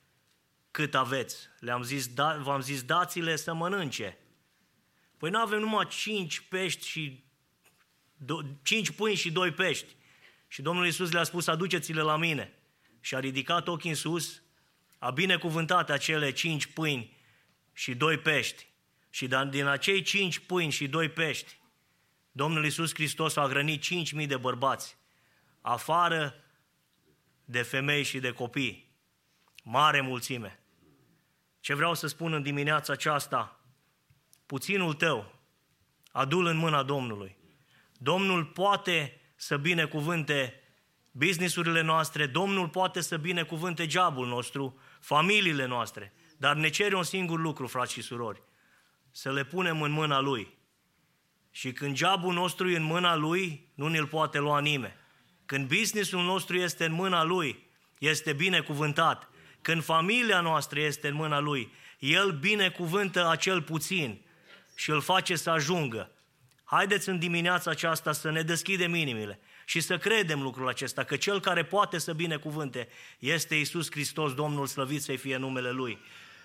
cât 0.71 0.95
aveți, 0.95 1.49
le-am 1.59 1.83
zis, 1.83 2.07
da, 2.07 2.37
v-am 2.37 2.61
zis, 2.61 2.83
dați-le 2.83 3.35
să 3.35 3.53
mănânce. 3.53 4.17
Păi 5.17 5.29
nu 5.29 5.39
avem 5.39 5.59
numai 5.59 5.87
cinci 5.87 6.39
pești 6.39 6.87
și 6.87 7.23
do, 8.17 8.39
cinci 8.63 8.91
pâini 8.91 9.17
și 9.17 9.31
doi 9.31 9.51
pești. 9.51 9.95
Și 10.47 10.61
Domnul 10.61 10.85
Iisus 10.85 11.11
le-a 11.11 11.23
spus, 11.23 11.47
aduceți-le 11.47 12.01
la 12.01 12.17
mine. 12.17 12.53
Și 12.99 13.15
a 13.15 13.19
ridicat 13.19 13.67
ochii 13.67 13.89
în 13.89 13.95
sus, 13.95 14.41
a 14.97 15.09
binecuvântat 15.09 15.89
acele 15.89 16.31
cinci 16.31 16.65
pâini 16.65 17.17
și 17.73 17.95
doi 17.95 18.17
pești. 18.17 18.67
Și 19.09 19.27
din 19.49 19.65
acei 19.65 20.01
cinci 20.01 20.39
pâini 20.39 20.71
și 20.71 20.87
doi 20.87 21.09
pești, 21.09 21.57
Domnul 22.37 22.63
Iisus 22.63 22.93
Hristos 22.93 23.35
a 23.35 23.47
hrănit 23.47 23.83
5.000 24.19 24.27
de 24.27 24.37
bărbați, 24.37 24.97
afară 25.61 26.35
de 27.45 27.61
femei 27.61 28.03
și 28.03 28.19
de 28.19 28.31
copii. 28.31 28.91
Mare 29.63 30.01
mulțime. 30.01 30.59
Ce 31.59 31.73
vreau 31.73 31.93
să 31.93 32.07
spun 32.07 32.33
în 32.33 32.41
dimineața 32.41 32.93
aceasta? 32.93 33.59
Puținul 34.45 34.93
tău, 34.93 35.39
adul 36.11 36.45
în 36.45 36.57
mâna 36.57 36.83
Domnului. 36.83 37.37
Domnul 37.93 38.45
poate 38.45 39.21
să 39.35 39.57
binecuvânte 39.57 40.61
businessurile 41.11 41.81
noastre, 41.81 42.25
Domnul 42.25 42.69
poate 42.69 43.01
să 43.01 43.17
binecuvânte 43.17 43.87
jobul 43.87 44.27
nostru, 44.27 44.79
familiile 44.99 45.65
noastre, 45.65 46.13
dar 46.37 46.55
ne 46.55 46.69
cere 46.69 46.95
un 46.95 47.03
singur 47.03 47.39
lucru, 47.39 47.67
frați 47.67 47.93
și 47.93 48.01
surori, 48.01 48.43
să 49.11 49.31
le 49.31 49.45
punem 49.45 49.81
în 49.81 49.91
mâna 49.91 50.19
Lui. 50.19 50.56
Și 51.57 51.71
când 51.71 51.95
jobul 51.95 52.33
nostru 52.33 52.69
e 52.69 52.75
în 52.75 52.83
mâna 52.83 53.15
Lui, 53.15 53.67
nu 53.73 53.87
ne-l 53.87 54.05
poate 54.05 54.39
lua 54.39 54.59
nimeni. 54.59 54.95
Când 55.45 55.67
businessul 55.67 56.23
nostru 56.23 56.57
este 56.57 56.85
în 56.85 56.91
mâna 56.91 57.23
Lui, 57.23 57.67
este 57.97 58.33
binecuvântat. 58.33 59.29
Când 59.61 59.83
familia 59.83 60.41
noastră 60.41 60.79
este 60.79 61.07
în 61.07 61.13
mâna 61.13 61.39
Lui, 61.39 61.73
El 61.99 62.31
binecuvântă 62.31 63.29
acel 63.29 63.61
puțin 63.61 64.21
și 64.75 64.89
îl 64.89 65.01
face 65.01 65.35
să 65.35 65.49
ajungă. 65.49 66.11
Haideți 66.63 67.09
în 67.09 67.19
dimineața 67.19 67.71
aceasta 67.71 68.11
să 68.11 68.31
ne 68.31 68.41
deschidem 68.41 68.95
inimile 68.95 69.39
și 69.65 69.79
să 69.79 69.97
credem 69.97 70.41
lucrul 70.41 70.67
acesta, 70.67 71.03
că 71.03 71.15
Cel 71.15 71.39
care 71.39 71.63
poate 71.63 71.97
să 71.97 72.13
binecuvânte 72.13 72.87
este 73.19 73.55
Isus 73.55 73.91
Hristos, 73.91 74.33
Domnul 74.33 74.67
slăvit 74.67 75.01
să 75.01 75.15
fie 75.15 75.37
numele 75.37 75.71
Lui. 75.71 75.97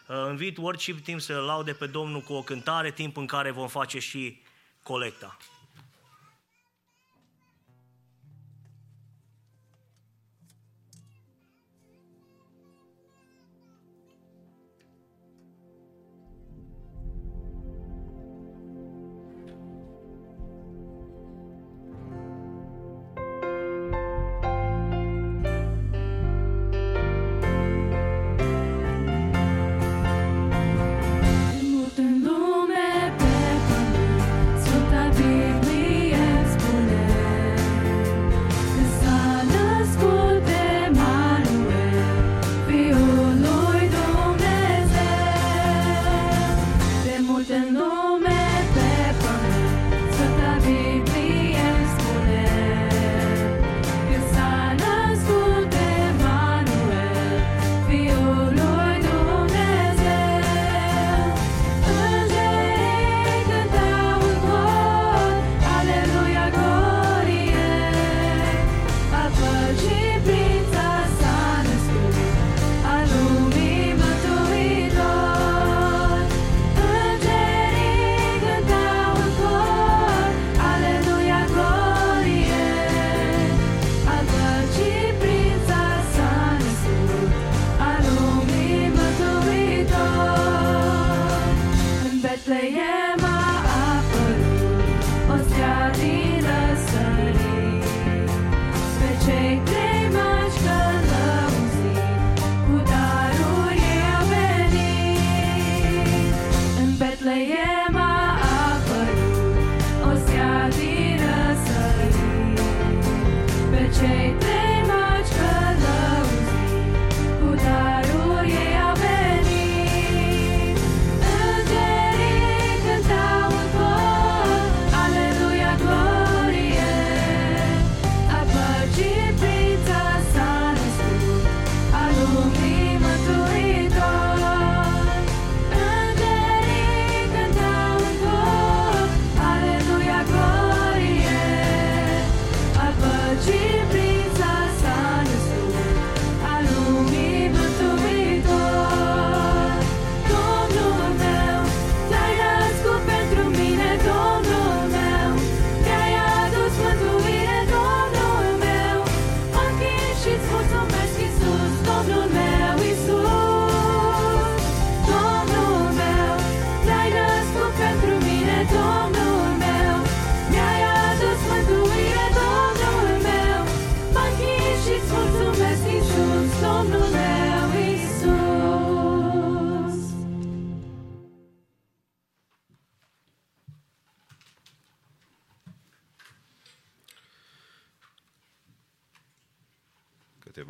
Uh, 0.09 0.17
invit 0.31 0.57
worship 0.57 1.05
timp 1.05 1.21
să 1.21 1.33
laude 1.39 1.73
pe 1.73 1.87
Domnul 1.87 2.21
cu 2.21 2.33
o 2.33 2.43
cântare, 2.43 2.91
timp 2.91 3.17
în 3.17 3.27
care 3.27 3.51
vom 3.51 3.69
face 3.69 3.99
și 3.99 4.41
colecta. 4.83 5.33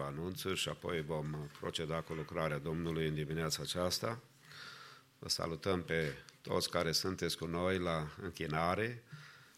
Câteva 0.02 0.20
anunțuri 0.20 0.58
și 0.58 0.68
apoi 0.68 1.02
vom 1.02 1.48
proceda 1.60 2.00
cu 2.00 2.12
lucrarea 2.12 2.58
Domnului 2.58 3.06
în 3.06 3.14
dimineața 3.14 3.62
aceasta. 3.62 4.20
Vă 5.18 5.28
salutăm 5.28 5.82
pe 5.82 6.14
toți 6.40 6.70
care 6.70 6.92
sunteți 6.92 7.36
cu 7.36 7.46
noi 7.46 7.78
la 7.78 8.08
închinare. 8.22 9.02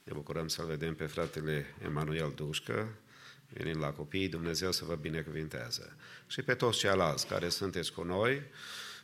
Ne 0.04 0.12
bucurăm 0.12 0.48
să-l 0.48 0.66
vedem 0.66 0.94
pe 0.94 1.06
fratele 1.06 1.74
Emanuel 1.84 2.32
Dușcă, 2.34 2.88
venind 3.48 3.80
la 3.80 3.92
copii, 3.92 4.28
Dumnezeu 4.28 4.72
să 4.72 4.84
vă 4.84 4.94
binecuvinteze. 4.94 5.96
Și 6.26 6.42
pe 6.42 6.54
toți 6.54 6.78
ceilalți 6.78 7.26
care 7.26 7.48
sunteți 7.48 7.92
cu 7.92 8.02
noi, 8.02 8.42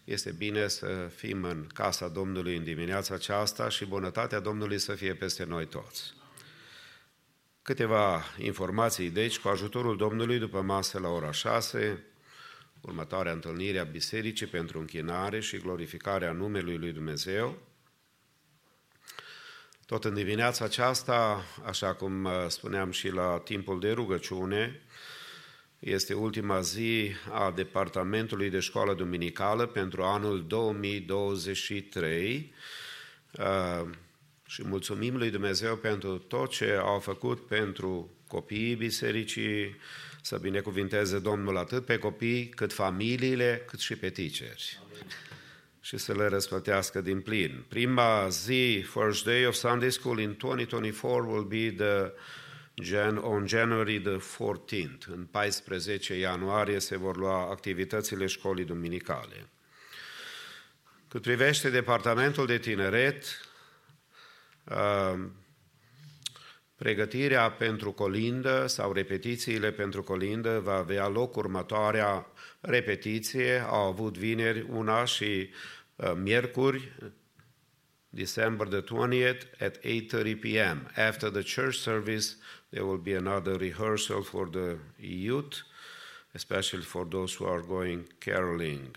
este 0.05 0.33
bine 0.33 0.69
să 0.69 1.11
fim 1.15 1.45
în 1.45 1.67
casa 1.75 2.09
Domnului 2.09 2.57
în 2.57 2.65
dimineața 2.65 3.15
aceasta 3.15 3.69
și 3.69 3.85
bunătatea 3.85 4.41
Domnului 4.41 4.79
să 4.79 4.95
fie 4.95 5.15
peste 5.15 5.45
noi 5.45 5.67
toți. 5.67 6.20
Câteva 7.63 8.25
informații, 8.39 9.11
deci, 9.11 9.39
cu 9.39 9.49
ajutorul 9.49 9.97
Domnului, 9.97 10.39
după 10.39 10.61
masă 10.61 10.99
la 10.99 11.09
ora 11.09 11.33
6, 11.33 12.05
următoarea 12.81 13.33
întâlnire 13.33 13.79
a 13.79 13.85
Bisericii 13.85 14.47
pentru 14.47 14.79
închinare 14.79 15.41
și 15.41 15.59
glorificarea 15.59 16.33
numelui 16.33 16.77
lui 16.77 16.93
Dumnezeu. 16.93 17.59
Tot 19.87 20.05
în 20.05 20.15
dimineața 20.15 20.65
aceasta, 20.65 21.45
așa 21.65 21.95
cum 21.95 22.25
uh, 22.25 22.45
spuneam 22.49 22.91
și 22.91 23.09
la 23.09 23.41
timpul 23.45 23.81
de 23.81 23.93
rugăciune, 23.93 24.83
este 25.79 26.15
ultima 26.15 26.61
zi 26.61 27.13
a 27.33 27.51
Departamentului 27.51 28.51
de 28.51 28.61
Școală 28.61 28.95
Duminicală 28.95 29.67
pentru 29.67 30.03
anul 30.03 30.47
2023 30.47 32.55
Uh, 33.39 33.91
și 34.51 34.67
mulțumim 34.67 35.17
lui 35.17 35.31
Dumnezeu 35.31 35.77
pentru 35.77 36.19
tot 36.19 36.51
ce 36.51 36.73
au 36.73 36.99
făcut 36.99 37.47
pentru 37.47 38.11
copiii 38.27 38.75
bisericii, 38.75 39.77
să 40.23 40.39
binecuvinteze 40.39 41.19
Domnul 41.19 41.57
atât 41.57 41.85
pe 41.85 41.99
copii, 41.99 42.49
cât 42.49 42.73
familiile, 42.73 43.63
cât 43.67 43.79
și 43.79 43.97
pe 43.97 44.11
teacheri. 44.11 44.81
Și 45.81 45.97
să 45.97 46.15
le 46.15 46.27
răsplătească 46.27 47.01
din 47.01 47.21
plin. 47.21 47.65
Prima 47.69 48.29
zi, 48.29 48.85
first 48.93 49.25
day 49.25 49.47
of 49.47 49.55
Sunday 49.55 49.91
School 49.91 50.19
in 50.19 50.37
2024 50.39 51.31
will 51.31 51.45
be 51.45 51.85
the 51.85 52.13
Jan, 52.75 53.17
on 53.17 53.47
January 53.47 54.01
the 54.01 54.17
14th. 54.17 55.07
În 55.07 55.27
14 55.31 56.19
ianuarie 56.19 56.79
se 56.79 56.97
vor 56.97 57.17
lua 57.17 57.51
activitățile 57.51 58.27
școlii 58.27 58.65
duminicale. 58.65 59.49
Cât 61.09 61.23
privește 61.23 61.71
departamentul 61.71 62.47
de 62.47 62.59
tineret, 62.59 63.50
uh, 64.65 65.19
pregătirea 66.77 67.51
pentru 67.51 67.93
colindă 67.93 68.67
sau 68.67 68.93
repetițiile 68.93 69.73
pentru 69.73 70.03
colindă 70.03 70.59
va 70.59 70.75
avea 70.75 71.09
loc 71.09 71.37
următoarea 71.37 72.27
repetiție. 72.61 73.59
Au 73.59 73.89
avut 73.89 74.19
vineri 74.19 74.67
una 74.69 75.05
și 75.05 75.51
uh, 75.97 76.13
miercuri 76.17 76.93
December 78.11 78.67
the 78.67 78.83
20th 78.83 79.43
at 79.61 79.79
8:30 79.79 80.41
p.m. 80.41 80.91
After 80.97 81.31
the 81.31 81.43
church 81.43 81.77
service, 81.77 82.37
there 82.71 82.85
will 82.85 82.99
be 82.99 83.15
another 83.15 83.57
rehearsal 83.57 84.23
for 84.23 84.49
the 84.49 84.77
youth, 84.97 85.65
especially 86.33 86.85
for 86.85 87.07
those 87.07 87.37
who 87.37 87.47
are 87.47 87.63
going 87.67 88.07
caroling. 88.19 88.97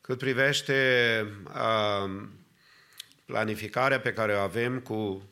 Cât 0.00 0.18
privește 0.18 1.26
uh, 1.46 2.22
planificarea 3.32 4.00
pe 4.00 4.12
care 4.12 4.34
o 4.34 4.38
avem 4.38 4.80
cu 4.80 5.30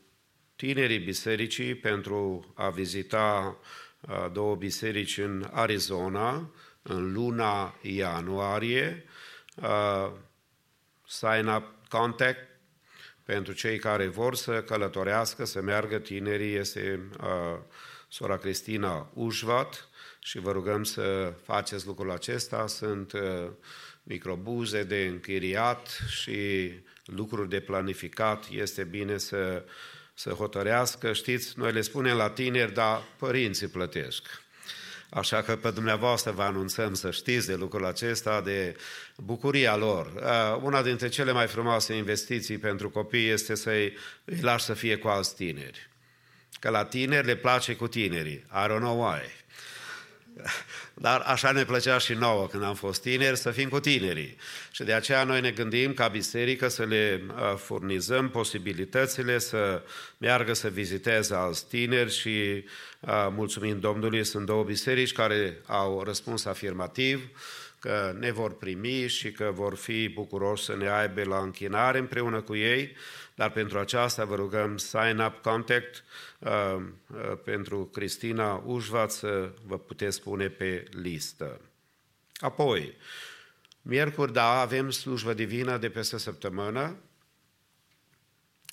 tinerii 0.56 0.98
bisericii 0.98 1.74
pentru 1.74 2.52
a 2.54 2.68
vizita 2.68 3.58
uh, 4.00 4.26
două 4.32 4.54
biserici 4.54 5.18
în 5.18 5.48
Arizona 5.52 6.50
în 6.82 7.12
luna 7.12 7.78
ianuarie, 7.80 9.04
uh, 9.54 10.10
sign 11.06 11.46
up 11.46 11.64
contact 11.88 12.48
pentru 13.24 13.52
cei 13.52 13.78
care 13.78 14.06
vor 14.06 14.34
să 14.34 14.62
călătorească, 14.62 15.44
să 15.44 15.60
meargă 15.60 15.98
tinerii, 15.98 16.54
este 16.54 17.00
uh, 17.20 17.58
sora 18.08 18.36
Cristina 18.36 19.10
Ușvat 19.14 19.88
și 20.18 20.38
vă 20.38 20.52
rugăm 20.52 20.84
să 20.84 21.34
faceți 21.44 21.86
lucrul 21.86 22.10
acesta. 22.10 22.66
Sunt 22.66 23.12
uh, 23.12 23.50
microbuze 24.02 24.82
de 24.82 25.06
închiriat 25.06 25.86
și 26.08 26.70
lucruri 27.14 27.48
de 27.48 27.60
planificat. 27.60 28.44
Este 28.50 28.84
bine 28.84 29.18
să, 29.18 29.64
să 30.14 30.30
hotărească. 30.30 31.12
Știți, 31.12 31.58
noi 31.58 31.72
le 31.72 31.80
spunem 31.80 32.16
la 32.16 32.30
tineri, 32.30 32.72
dar 32.72 33.02
părinții 33.16 33.66
plătesc. 33.66 34.22
Așa 35.10 35.42
că 35.42 35.56
pe 35.56 35.70
dumneavoastră 35.70 36.30
vă 36.30 36.42
anunțăm 36.42 36.94
să 36.94 37.10
știți 37.10 37.46
de 37.46 37.54
lucrul 37.54 37.86
acesta, 37.86 38.40
de 38.40 38.76
bucuria 39.16 39.76
lor. 39.76 40.06
Uh, 40.06 40.62
una 40.62 40.82
dintre 40.82 41.08
cele 41.08 41.32
mai 41.32 41.46
frumoase 41.46 41.94
investiții 41.94 42.58
pentru 42.58 42.90
copii 42.90 43.28
este 43.28 43.54
să-i 43.54 43.96
îi 44.24 44.40
lași 44.40 44.64
să 44.64 44.74
fie 44.74 44.96
cu 44.96 45.08
alți 45.08 45.34
tineri. 45.34 45.88
Că 46.60 46.68
la 46.68 46.84
tineri 46.84 47.26
le 47.26 47.36
place 47.36 47.76
cu 47.76 47.88
tinerii. 47.88 48.44
I 48.52 48.66
don't 48.68 48.78
know 48.78 49.02
why. 49.04 49.39
Dar 50.94 51.20
așa 51.20 51.52
ne 51.52 51.64
plăcea 51.64 51.98
și 51.98 52.12
nouă 52.12 52.46
când 52.46 52.62
am 52.62 52.74
fost 52.74 53.02
tineri 53.02 53.36
să 53.36 53.50
fim 53.50 53.68
cu 53.68 53.80
tinerii. 53.80 54.36
Și 54.70 54.82
de 54.82 54.92
aceea 54.92 55.24
noi 55.24 55.40
ne 55.40 55.50
gândim 55.50 55.94
ca 55.94 56.08
biserică 56.08 56.68
să 56.68 56.84
le 56.84 57.22
uh, 57.26 57.56
furnizăm 57.56 58.30
posibilitățile 58.30 59.38
să 59.38 59.82
meargă 60.18 60.52
să 60.52 60.68
viziteze 60.68 61.34
alți 61.34 61.68
tineri 61.68 62.14
și 62.18 62.64
uh, 63.00 63.28
mulțumim 63.30 63.80
Domnului, 63.80 64.24
sunt 64.24 64.46
două 64.46 64.62
biserici 64.62 65.12
care 65.12 65.60
au 65.66 66.02
răspuns 66.02 66.44
afirmativ 66.44 67.30
că 67.78 68.14
ne 68.18 68.30
vor 68.30 68.56
primi 68.56 69.06
și 69.08 69.32
că 69.32 69.50
vor 69.54 69.76
fi 69.76 70.08
bucuroși 70.08 70.64
să 70.64 70.76
ne 70.76 70.90
aibă 70.90 71.22
la 71.22 71.38
închinare 71.38 71.98
împreună 71.98 72.40
cu 72.40 72.56
ei, 72.56 72.96
dar 73.40 73.50
pentru 73.50 73.78
aceasta 73.78 74.24
vă 74.24 74.34
rugăm 74.34 74.76
sign 74.76 75.18
up 75.18 75.42
contact 75.42 76.04
uh, 76.38 76.76
uh, 77.06 77.38
pentru 77.44 77.84
Cristina 77.84 78.62
Ușvat 78.66 79.10
să 79.10 79.52
vă 79.66 79.78
puteți 79.78 80.22
pune 80.22 80.48
pe 80.48 80.84
listă. 80.90 81.60
Apoi, 82.34 82.96
miercuri, 83.82 84.32
da, 84.32 84.60
avem 84.60 84.90
slujbă 84.90 85.34
divină 85.34 85.76
de 85.76 85.90
peste 85.90 86.18
săptămână. 86.18 86.96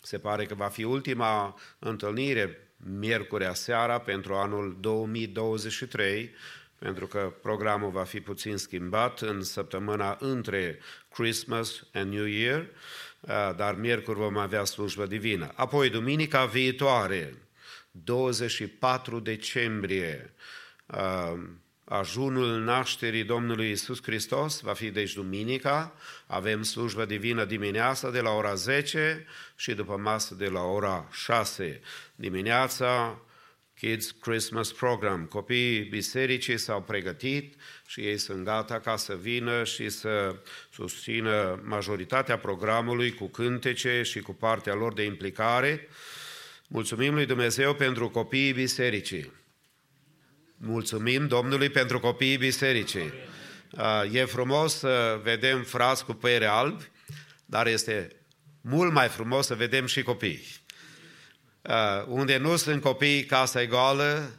Se 0.02 0.20
pare 0.20 0.46
că 0.46 0.56
va 0.56 0.68
fi 0.68 0.84
ultima 0.84 1.60
întâlnire 1.80 2.72
miercurea 2.78 3.54
seara 3.54 4.00
pentru 4.00 4.34
anul 4.34 4.78
2023 4.80 6.36
pentru 6.80 7.08
că 7.08 7.34
programul 7.42 7.90
va 7.90 8.04
fi 8.04 8.20
puțin 8.20 8.58
schimbat 8.58 9.22
în 9.22 9.44
săptămâna 9.44 10.18
între 10.20 10.80
Christmas 11.14 11.84
and 11.94 12.14
New 12.14 12.26
Year, 12.26 12.60
uh, 12.60 12.68
dar 13.56 13.76
miercuri 13.76 14.20
vom 14.20 14.38
avea 14.38 14.64
slujbă 14.64 15.06
divină. 15.06 15.52
Apoi, 15.56 15.90
duminica 15.90 16.46
viitoare, 16.46 17.34
24 17.92 19.20
decembrie, 19.20 20.34
uh, 20.86 21.34
ajunul 21.84 22.64
nașterii 22.64 23.24
Domnului 23.24 23.72
Isus 23.72 24.02
Hristos 24.04 24.60
va 24.60 24.74
fi 24.74 24.90
deci 24.90 25.14
duminica, 25.14 25.94
avem 26.28 26.64
slujbă 26.64 27.06
divină 27.06 27.46
dimineața 27.46 28.10
de 28.10 28.22
la 28.22 28.30
ora 28.30 28.54
10 28.54 29.26
și 29.56 29.74
după 29.74 29.98
masă 29.98 30.36
de 30.36 30.48
la 30.48 30.62
ora 30.62 31.08
6. 31.12 31.82
Dimineața 32.16 33.22
Kids 33.80 34.12
Christmas 34.12 34.72
Program. 34.72 35.26
Copiii 35.26 35.80
bisericii 35.80 36.58
s-au 36.58 36.82
pregătit 36.82 37.56
și 37.88 38.00
ei 38.00 38.18
sunt 38.18 38.44
gata 38.44 38.80
ca 38.80 38.96
să 38.96 39.16
vină 39.16 39.64
și 39.64 39.90
să 39.90 40.36
susțină 40.74 41.62
majoritatea 41.64 42.38
programului 42.38 43.14
cu 43.14 43.28
cântece 43.28 44.02
și 44.04 44.20
cu 44.20 44.34
partea 44.34 44.74
lor 44.74 44.94
de 44.94 45.04
implicare. 45.04 45.88
Mulțumim 46.68 47.14
lui 47.14 47.26
Dumnezeu 47.26 47.74
pentru 47.74 48.10
copiii 48.10 48.54
bisericii. 48.54 49.32
Mulțumim 50.58 51.28
Domnului 51.28 51.70
pentru 51.70 52.00
copiii 52.00 52.38
bisericii. 52.38 53.14
E 54.12 54.26
frumos 54.26 54.78
să 54.78 55.20
vedem 55.24 55.64
frați 55.64 56.06
cu 56.06 56.14
păere 56.14 56.46
albi, 56.46 56.92
dar 57.46 57.68
este 57.68 58.16
mult 58.62 58.94
mai 58.94 59.08
frumos 59.08 59.46
să 59.46 59.56
vedem 59.56 59.86
și 59.86 60.04
copii. 60.04 60.57
Uh, 61.68 62.06
unde 62.08 62.38
nu 62.38 62.56
sunt 62.56 62.82
copii, 62.82 63.24
casa 63.24 63.62
e 63.62 63.66
goală 63.66 64.32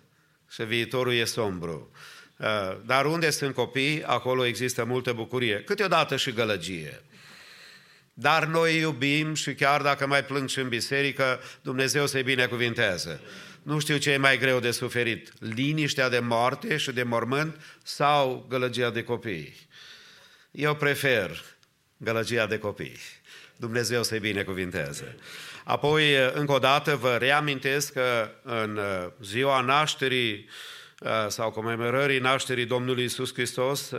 și 0.51 0.63
viitorul 0.63 1.13
e 1.13 1.25
sombru. 1.25 1.91
Uh, 2.37 2.77
dar 2.87 3.07
unde 3.07 3.31
sunt 3.31 3.55
copii, 3.55 4.05
acolo 4.05 4.45
există 4.45 4.85
multă 4.85 5.13
bucurie, 5.13 5.63
câteodată 5.63 6.17
și 6.17 6.33
gălăgie. 6.33 7.03
Dar 8.15 8.45
noi 8.45 8.79
iubim 8.79 9.35
și 9.35 9.55
chiar 9.55 9.83
dacă 9.83 10.07
mai 10.07 10.25
plâng 10.25 10.49
și 10.49 10.59
în 10.59 10.69
biserică, 10.69 11.41
Dumnezeu 11.63 12.07
să-i 12.07 12.23
binecuvinteze. 12.23 13.21
Nu 13.63 13.79
știu 13.79 13.97
ce 13.97 14.11
e 14.11 14.17
mai 14.17 14.39
greu 14.39 14.61
de 14.61 14.71
suferit, 14.71 15.33
liniștea 15.39 16.09
de 16.09 16.19
moarte 16.19 16.77
și 16.77 16.93
de 16.93 17.03
mormânt 17.03 17.61
sau 17.83 18.47
gălăgia 18.49 18.91
de 18.91 19.03
copii. 19.03 19.55
Eu 20.51 20.75
prefer 20.75 21.43
gălăgia 21.97 22.47
de 22.47 22.59
copii. 22.59 22.99
Dumnezeu 23.57 24.03
să-i 24.03 24.19
binecuvinteze. 24.19 25.17
Apoi, 25.69 26.15
încă 26.33 26.53
o 26.53 26.59
dată, 26.59 26.97
vă 26.97 27.17
reamintesc 27.17 27.93
că 27.93 28.31
în 28.43 28.77
uh, 28.77 29.07
ziua 29.23 29.61
nașterii 29.61 30.49
uh, 31.01 31.11
sau 31.29 31.51
comemorării 31.51 32.19
nașterii 32.19 32.65
Domnului 32.65 33.05
Isus 33.05 33.33
Hristos, 33.33 33.93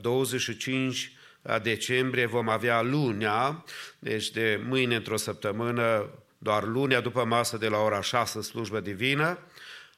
25 0.00 1.12
uh, 1.42 1.56
decembrie 1.62 2.26
vom 2.26 2.48
avea 2.48 2.82
lunea, 2.82 3.64
deci 3.98 4.30
de 4.30 4.60
mâine 4.68 4.94
într-o 4.94 5.16
săptămână, 5.16 6.10
doar 6.38 6.64
lunea 6.64 7.00
după 7.00 7.24
masă 7.24 7.56
de 7.56 7.68
la 7.68 7.78
ora 7.78 8.00
6 8.00 8.40
slujbă 8.40 8.80
divină. 8.80 9.38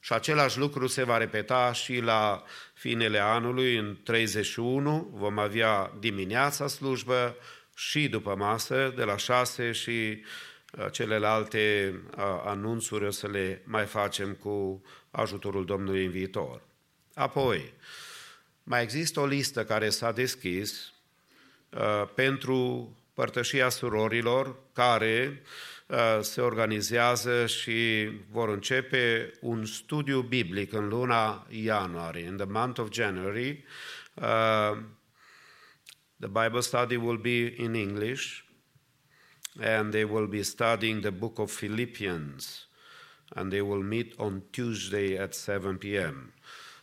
Și 0.00 0.12
același 0.12 0.58
lucru 0.58 0.86
se 0.86 1.04
va 1.04 1.16
repeta 1.16 1.72
și 1.72 2.00
la 2.00 2.42
finele 2.74 3.18
anului, 3.18 3.76
în 3.76 3.96
31, 4.04 5.10
vom 5.14 5.38
avea 5.38 5.92
dimineața 6.00 6.66
slujbă 6.66 7.36
și 7.76 8.08
după 8.08 8.34
masă 8.38 8.92
de 8.96 9.02
la 9.02 9.16
6 9.16 9.72
și 9.72 10.22
celelalte 10.90 11.94
anunțuri 12.44 13.04
o 13.04 13.10
să 13.10 13.26
le 13.26 13.62
mai 13.64 13.84
facem 13.84 14.32
cu 14.34 14.82
ajutorul 15.10 15.64
Domnului 15.64 16.04
în 16.04 16.10
viitor. 16.10 16.62
Apoi, 17.14 17.72
mai 18.62 18.82
există 18.82 19.20
o 19.20 19.26
listă 19.26 19.64
care 19.64 19.90
s-a 19.90 20.12
deschis 20.12 20.92
pentru 22.14 22.90
părtășia 23.14 23.68
surorilor 23.68 24.56
care 24.72 25.42
se 26.20 26.40
organizează 26.40 27.46
și 27.46 28.10
vor 28.30 28.48
începe 28.48 29.32
un 29.40 29.64
studiu 29.64 30.20
biblic 30.20 30.72
în 30.72 30.88
luna 30.88 31.46
ianuarie, 31.50 32.24
in 32.24 32.36
the 32.36 32.46
month 32.46 32.80
of 32.80 32.90
January. 32.90 33.64
Uh, 34.14 34.78
the 36.18 36.28
Bible 36.28 36.60
study 36.60 36.96
will 36.96 37.18
be 37.18 37.54
in 37.56 37.74
English 37.74 38.42
and 39.60 39.92
they 39.92 40.04
will 40.04 40.26
be 40.26 40.42
studying 40.42 41.00
the 41.00 41.10
book 41.10 41.38
of 41.38 41.56
Philippians 41.56 42.66
and 43.34 43.50
they 43.50 43.60
will 43.60 43.82
meet 43.82 44.14
on 44.16 44.42
Tuesday 44.50 45.18
at 45.18 45.34
7 45.34 45.76
p.m. 45.76 46.32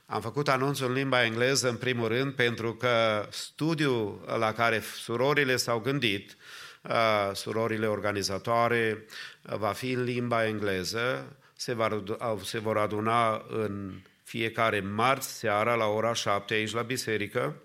Am 0.06 0.22
făcut 0.22 0.48
anunțul 0.48 0.88
în 0.88 0.94
limba 0.94 1.24
engleză 1.24 1.70
în 1.70 1.76
primul 1.76 2.08
rând 2.08 2.34
pentru 2.34 2.76
că 2.76 3.26
studiul 3.32 4.24
la 4.38 4.54
care 4.54 4.80
surorile 4.80 5.56
s-au 5.56 5.80
gândit, 5.80 6.38
uh, 6.82 7.32
surorile 7.34 7.88
organizatoare, 7.88 9.06
uh, 9.50 9.58
va 9.58 9.72
fi 9.72 9.92
în 9.92 10.04
limba 10.04 10.46
engleză, 10.46 11.36
se, 11.56 11.74
va, 11.74 12.04
se 12.44 12.60
vor 12.60 12.78
aduna 12.78 13.46
în 13.50 14.02
fiecare 14.24 14.80
marți 14.80 15.38
seara 15.38 15.76
la 15.76 15.86
ora 15.86 16.14
7 16.14 16.54
aici 16.54 16.74
la 16.74 16.82
biserică 16.82 17.62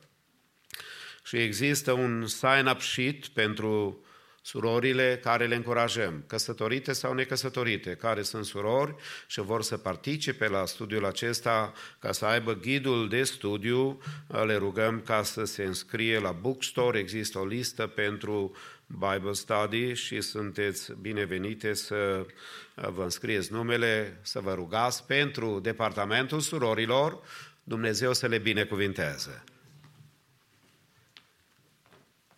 și 1.24 1.36
există 1.36 1.92
un 1.92 2.26
sign-up 2.26 2.80
sheet 2.80 3.26
pentru 3.26 4.03
surorile 4.44 5.20
care 5.22 5.46
le 5.46 5.54
încurajăm, 5.54 6.24
căsătorite 6.26 6.92
sau 6.92 7.12
necăsătorite, 7.12 7.94
care 7.94 8.22
sunt 8.22 8.44
surori 8.44 8.94
și 9.26 9.40
vor 9.40 9.62
să 9.62 9.76
participe 9.76 10.48
la 10.48 10.66
studiul 10.66 11.04
acesta 11.04 11.72
ca 11.98 12.12
să 12.12 12.24
aibă 12.24 12.54
ghidul 12.54 13.08
de 13.08 13.22
studiu, 13.22 14.00
le 14.44 14.56
rugăm 14.56 15.00
ca 15.00 15.22
să 15.22 15.44
se 15.44 15.64
înscrie 15.64 16.18
la 16.18 16.32
Bookstore, 16.32 16.98
există 16.98 17.38
o 17.38 17.46
listă 17.46 17.86
pentru 17.86 18.56
Bible 18.86 19.32
Study 19.32 19.94
și 19.94 20.20
sunteți 20.20 20.92
binevenite 21.00 21.74
să 21.74 22.26
vă 22.74 23.02
înscrieți 23.02 23.52
numele, 23.52 24.18
să 24.22 24.40
vă 24.40 24.54
rugați 24.54 25.06
pentru 25.06 25.58
departamentul 25.62 26.40
surorilor, 26.40 27.18
Dumnezeu 27.62 28.12
să 28.12 28.26
le 28.26 28.38
binecuvinteze. 28.38 29.44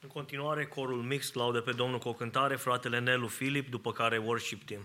În 0.01 0.06
continuare, 0.17 0.65
corul 0.65 1.03
mix 1.03 1.33
laudă 1.33 1.61
pe 1.61 1.73
Domnul 1.73 1.99
cu 1.99 2.09
o 2.09 2.13
cântare, 2.13 2.57
fratele 2.57 2.99
Nelu 2.99 3.27
Filip, 3.27 3.71
după 3.71 3.93
care 3.93 4.19
worship 4.19 4.63
team. 4.63 4.81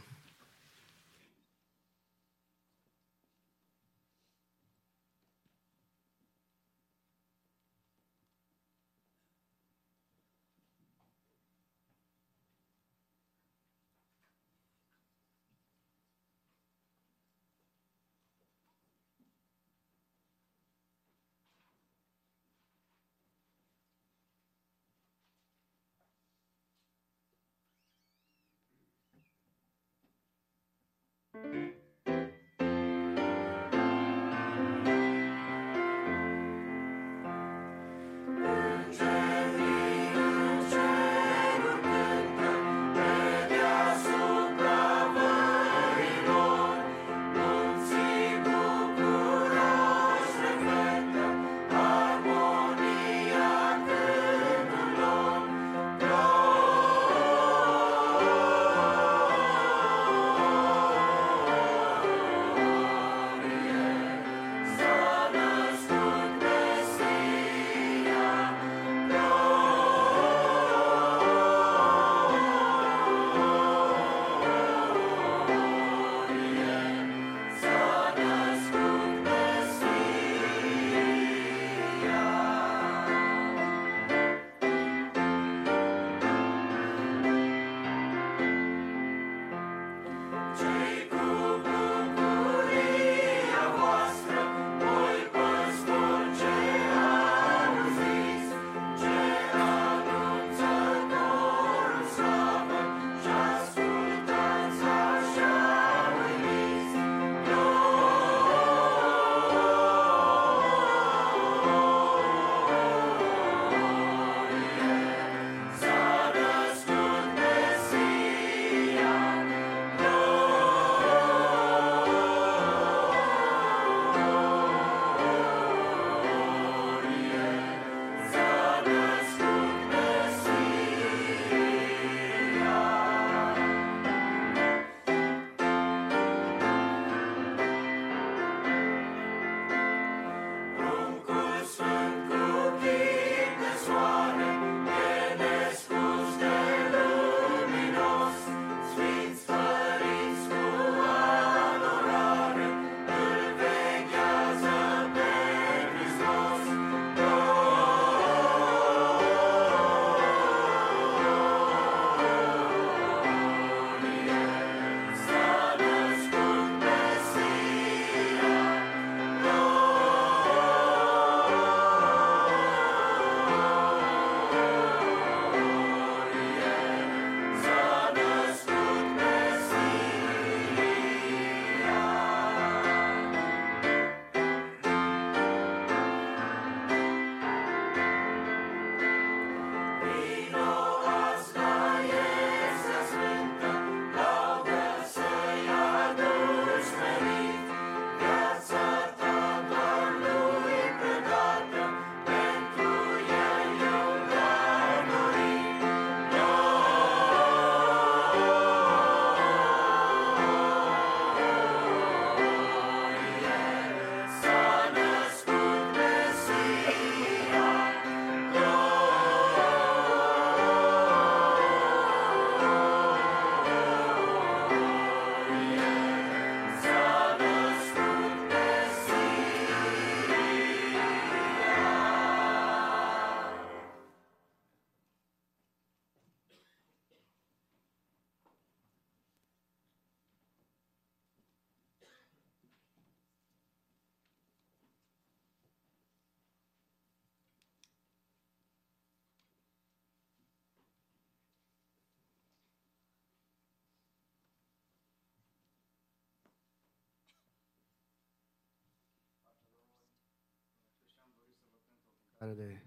Cântare 262.42 262.68
de 262.68 262.82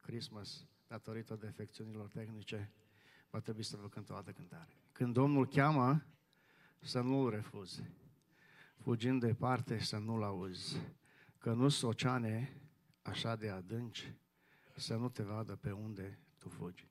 Christmas 0.00 0.66
datorită 0.86 1.36
defecțiunilor 1.36 2.08
tehnice. 2.08 2.72
va 3.30 3.40
trebui 3.40 3.62
să 3.62 3.76
vă 3.76 3.88
cânt 3.88 4.10
o 4.10 4.14
altă 4.14 4.32
cântare. 4.32 4.76
Când 4.92 5.12
Domnul 5.12 5.46
cheamă, 5.46 6.04
să 6.80 7.00
nu-L 7.00 7.30
refuzi. 7.30 7.82
Fugind 8.76 9.20
departe, 9.20 9.78
să 9.78 9.98
nu-L 9.98 10.22
auzi. 10.22 10.76
Că 11.38 11.52
nu 11.52 11.68
sunt 11.68 11.90
oceane 11.90 12.60
așa 13.02 13.36
de 13.36 13.50
adânci, 13.50 14.14
să 14.76 14.96
nu 14.96 15.08
te 15.08 15.22
vadă 15.22 15.56
pe 15.56 15.70
unde 15.70 16.18
tu 16.38 16.48
fugi. 16.48 16.88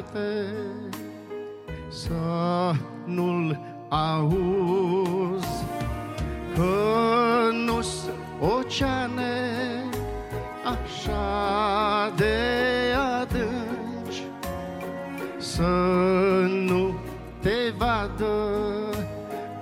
Departe 0.00 0.46
să 1.88 2.72
nu-l 3.04 3.58
auzi, 3.88 5.64
că 6.54 6.74
nu-s 7.66 8.08
oceane 8.40 9.84
așa 10.64 12.12
de 12.16 12.36
adânci 13.20 14.22
să 15.38 15.68
nu 16.66 16.94
te 17.40 17.72
vadă 17.78 18.34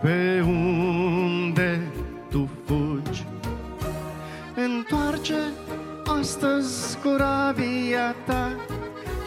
pe 0.01 0.41
unde 0.47 1.81
tu 2.31 2.49
fugi. 2.65 3.27
Întoarce 4.55 5.39
astăzi 6.21 6.99
corabia 7.03 8.15
ta 8.27 8.48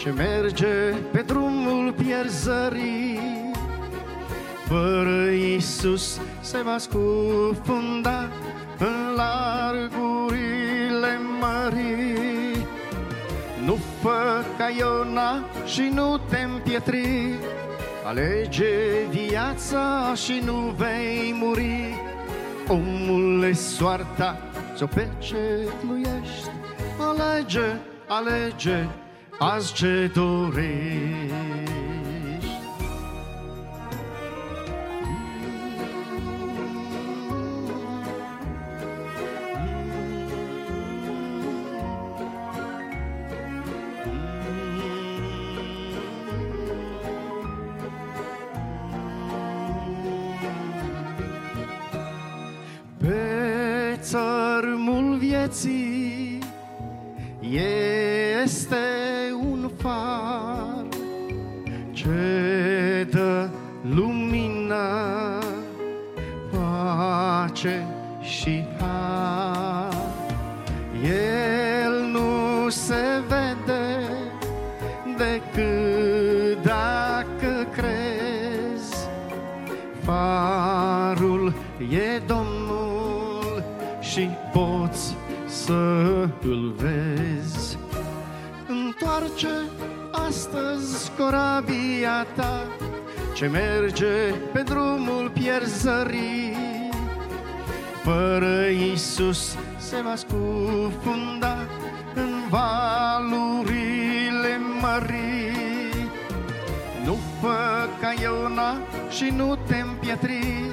ce 0.02 0.10
merge 0.10 0.96
pe 1.12 1.22
drumul 1.22 1.94
pierzării. 1.94 3.20
Fără 4.68 5.30
Iisus 5.30 6.20
se 6.40 6.62
va 6.64 6.78
scufunda 6.78 8.30
în 8.78 9.16
largurile 9.16 11.20
mării. 11.40 12.66
Nu 13.66 13.78
fă 14.02 14.44
ca 14.58 14.70
Iona 14.78 15.46
și 15.66 15.92
nu 15.94 16.20
te 16.30 16.38
împietri, 16.38 17.34
Alege 18.06 19.06
viața 19.10 20.14
și 20.16 20.42
nu 20.46 20.74
vei 20.78 21.36
muri. 21.40 21.96
Omule, 22.68 23.54
soarta 23.54 24.38
ți-o 24.76 24.86
pecetluiești, 24.86 26.50
Alege, 27.00 27.80
alege, 28.08 28.88
azi 29.44 29.74
ce 29.74 30.12
dorești. 30.14 31.81
Se 100.16 100.26
va 100.28 100.36
scufunda 100.36 101.58
în 102.14 102.30
valurile 102.50 103.80
mării. 104.82 106.10
Nu 107.06 107.18
fă 107.42 107.88
ca 108.00 108.14
Iona 108.22 108.78
și 109.10 109.34
nu 109.36 109.58
te 109.68 109.76
împietri, 109.76 110.66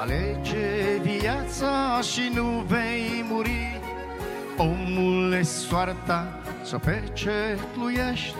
Alege 0.00 0.98
viața 1.02 2.00
și 2.00 2.30
nu 2.34 2.64
vei 2.66 3.24
muri. 3.30 3.80
Omule, 4.56 5.42
soarta 5.42 6.38
să 6.62 6.78
pecetluiești, 6.78 8.34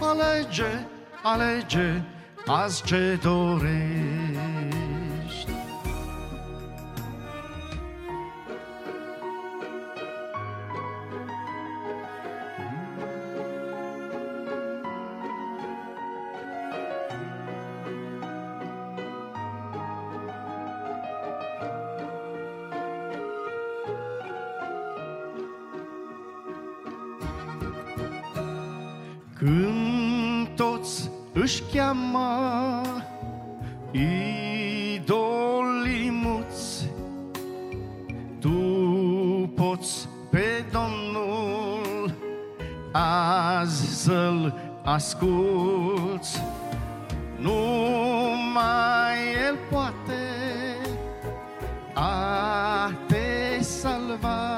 Alege, 0.00 0.86
alege, 1.22 2.02
azi 2.46 2.82
ce 2.82 3.18
dorești. 3.22 4.77
Când 29.38 30.48
toți 30.56 31.10
își 31.32 31.62
cheamă 31.72 32.82
idolii 33.90 35.00
muți, 36.10 36.90
tu 38.40 38.50
poți 39.56 40.08
pe 40.30 40.64
Domnul 40.72 42.14
azi 42.92 44.02
să-L 44.02 44.54
asculți. 44.84 46.42
Numai 47.36 49.16
El 49.46 49.56
poate 49.70 50.22
a 51.94 52.90
te 53.06 53.62
salva. 53.62 54.57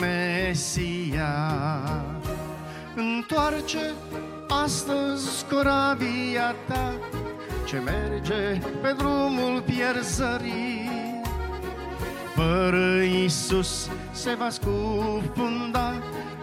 Mesia. 0.00 1.34
Întoarce 2.94 3.92
astăzi 4.64 5.44
corabia 5.50 6.54
ta 6.68 6.94
ce 7.64 7.78
merge 7.78 8.60
pe 8.82 8.94
drumul 8.96 9.62
pierzării. 9.62 10.90
Fără 12.34 13.02
Iisus 13.02 13.90
se 14.12 14.34
va 14.34 14.48
scufunda 14.50 15.92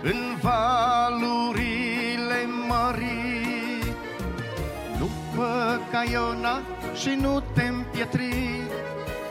în 0.03 0.37
valurile 0.41 2.39
mării. 2.67 3.93
Nu 4.99 5.09
fă 5.35 5.79
ca 5.91 6.03
Iona 6.11 6.61
și 6.95 7.17
nu 7.21 7.43
te 7.53 7.63
împietri, 7.63 8.61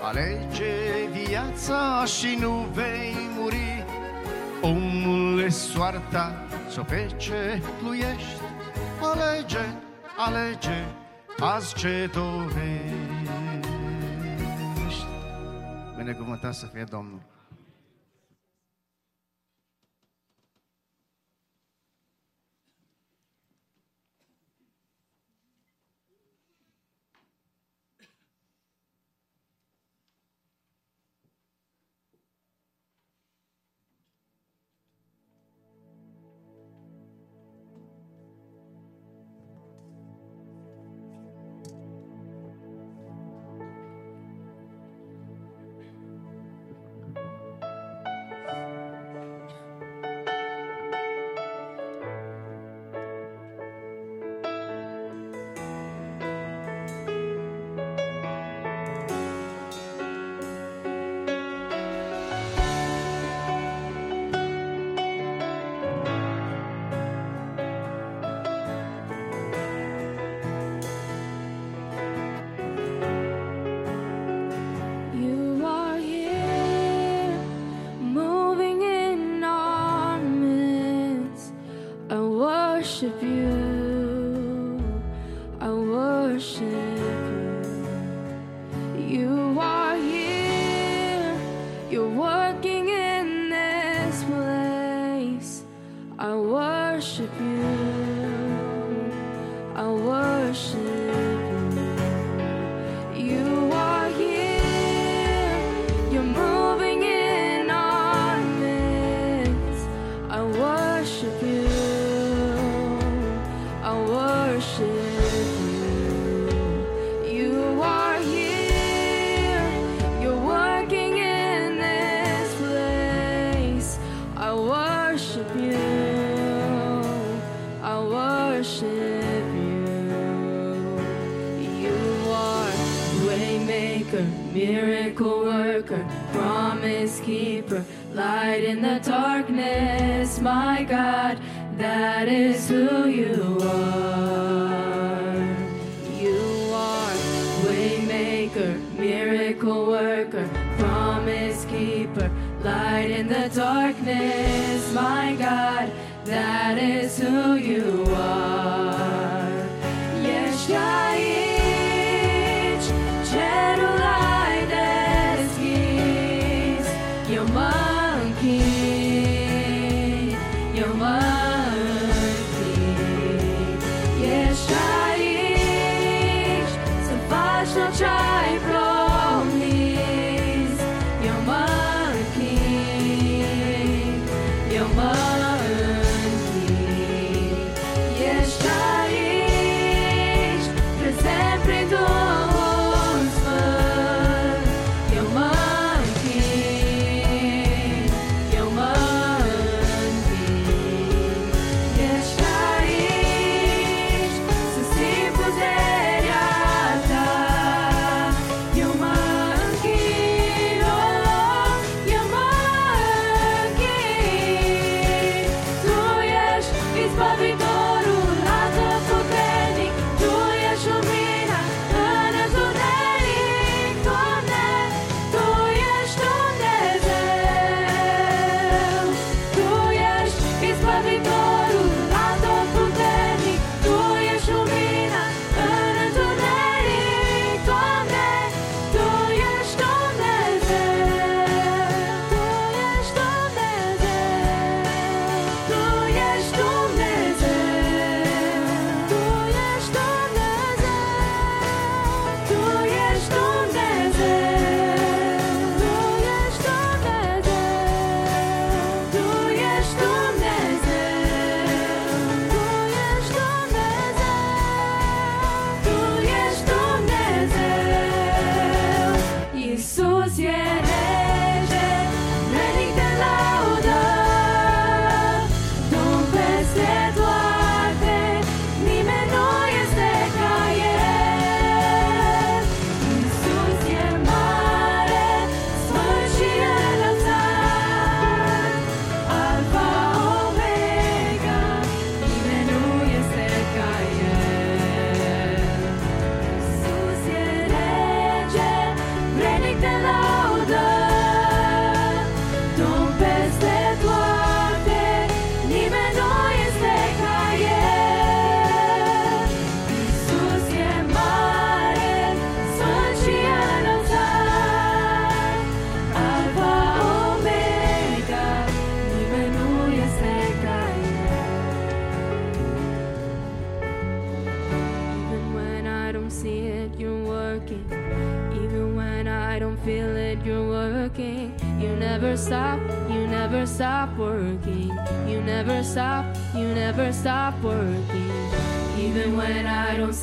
Alege 0.04 1.08
viața 1.12 2.04
și 2.04 2.36
nu 2.40 2.66
vei 2.72 3.14
muri. 3.38 3.84
Omule, 4.62 5.48
soarta 5.48 6.46
să 6.68 6.80
pe 6.80 7.14
ce 7.16 7.62
Alege, 9.02 9.64
alege 10.16 10.84
azi 11.38 11.74
ce 11.74 12.10
dorești. 12.12 12.64
Binecuvântat 15.96 16.54
să 16.54 16.66
fie 16.72 16.84
Domnul. 16.90 17.20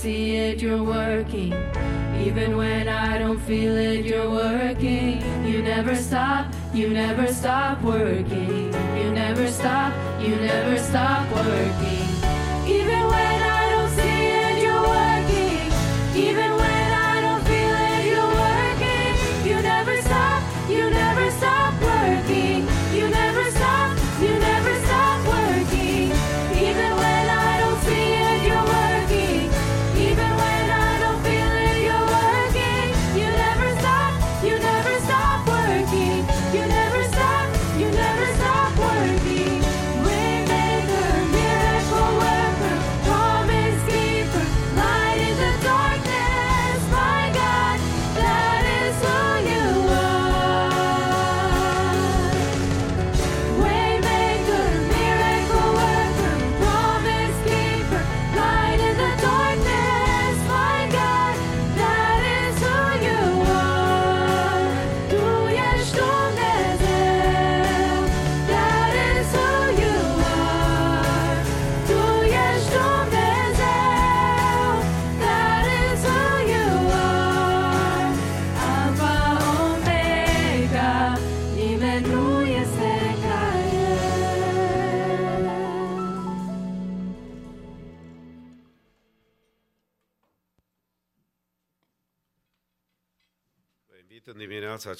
See 0.02 0.36
it, 0.36 0.60
you're 0.64 0.82
working. 0.82 1.54
Even 2.26 2.58
when 2.58 2.88
I 2.88 3.20
don't 3.20 3.40
feel 3.40 3.78
it, 3.78 4.04
you're 4.04 4.32
working. 4.32 5.22
You 5.46 5.62
never 5.62 5.96
stop, 5.96 6.48
you 6.74 6.90
never 6.90 7.28
stop 7.28 7.84
working. 7.84 8.74
You 8.98 9.12
never 9.12 9.48
stop, 9.48 9.94
you 10.20 10.36
never 10.38 10.80
stop 10.80 11.30
working. 11.32 11.81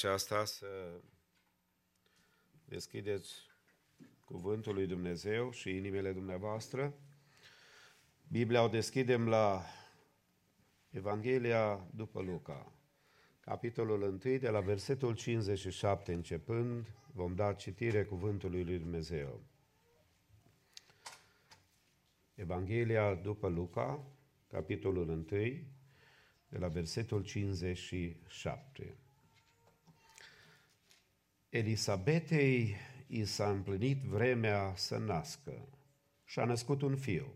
Aceasta 0.04 0.46
să 0.46 1.02
deschideți 2.66 3.34
Cuvântul 4.26 4.74
lui 4.74 4.88
Dumnezeu 4.88 5.52
și 5.52 5.70
inimile 5.70 6.12
dumneavoastră. 6.14 6.94
Biblia 8.28 8.64
o 8.64 8.68
deschidem 8.68 9.28
la 9.28 9.64
Evanghelia 10.90 11.88
după 11.96 12.22
Luca, 12.22 12.74
capitolul 13.40 14.02
1, 14.02 14.38
de 14.38 14.50
la 14.50 14.60
versetul 14.60 15.16
57 15.16 16.14
începând, 16.14 16.88
vom 17.14 17.36
da 17.36 17.54
citire 17.54 18.04
Cuvântului 18.04 18.64
lui 18.64 18.78
Dumnezeu. 18.78 19.44
Evanghelia 22.36 23.16
după 23.16 23.48
Luca, 23.48 24.06
capitolul 24.48 25.10
1, 25.10 25.24
de 26.50 26.58
la 26.58 26.68
versetul 26.68 27.24
57. 27.24 29.01
Elisabetei 31.52 32.76
i 33.08 33.26
s-a 33.26 33.50
împlinit 33.50 34.02
vremea 34.02 34.74
să 34.76 34.98
nască 34.98 35.68
și 36.26 36.40
a 36.40 36.46
născut 36.46 36.82
un 36.82 36.96
fiu. 36.96 37.34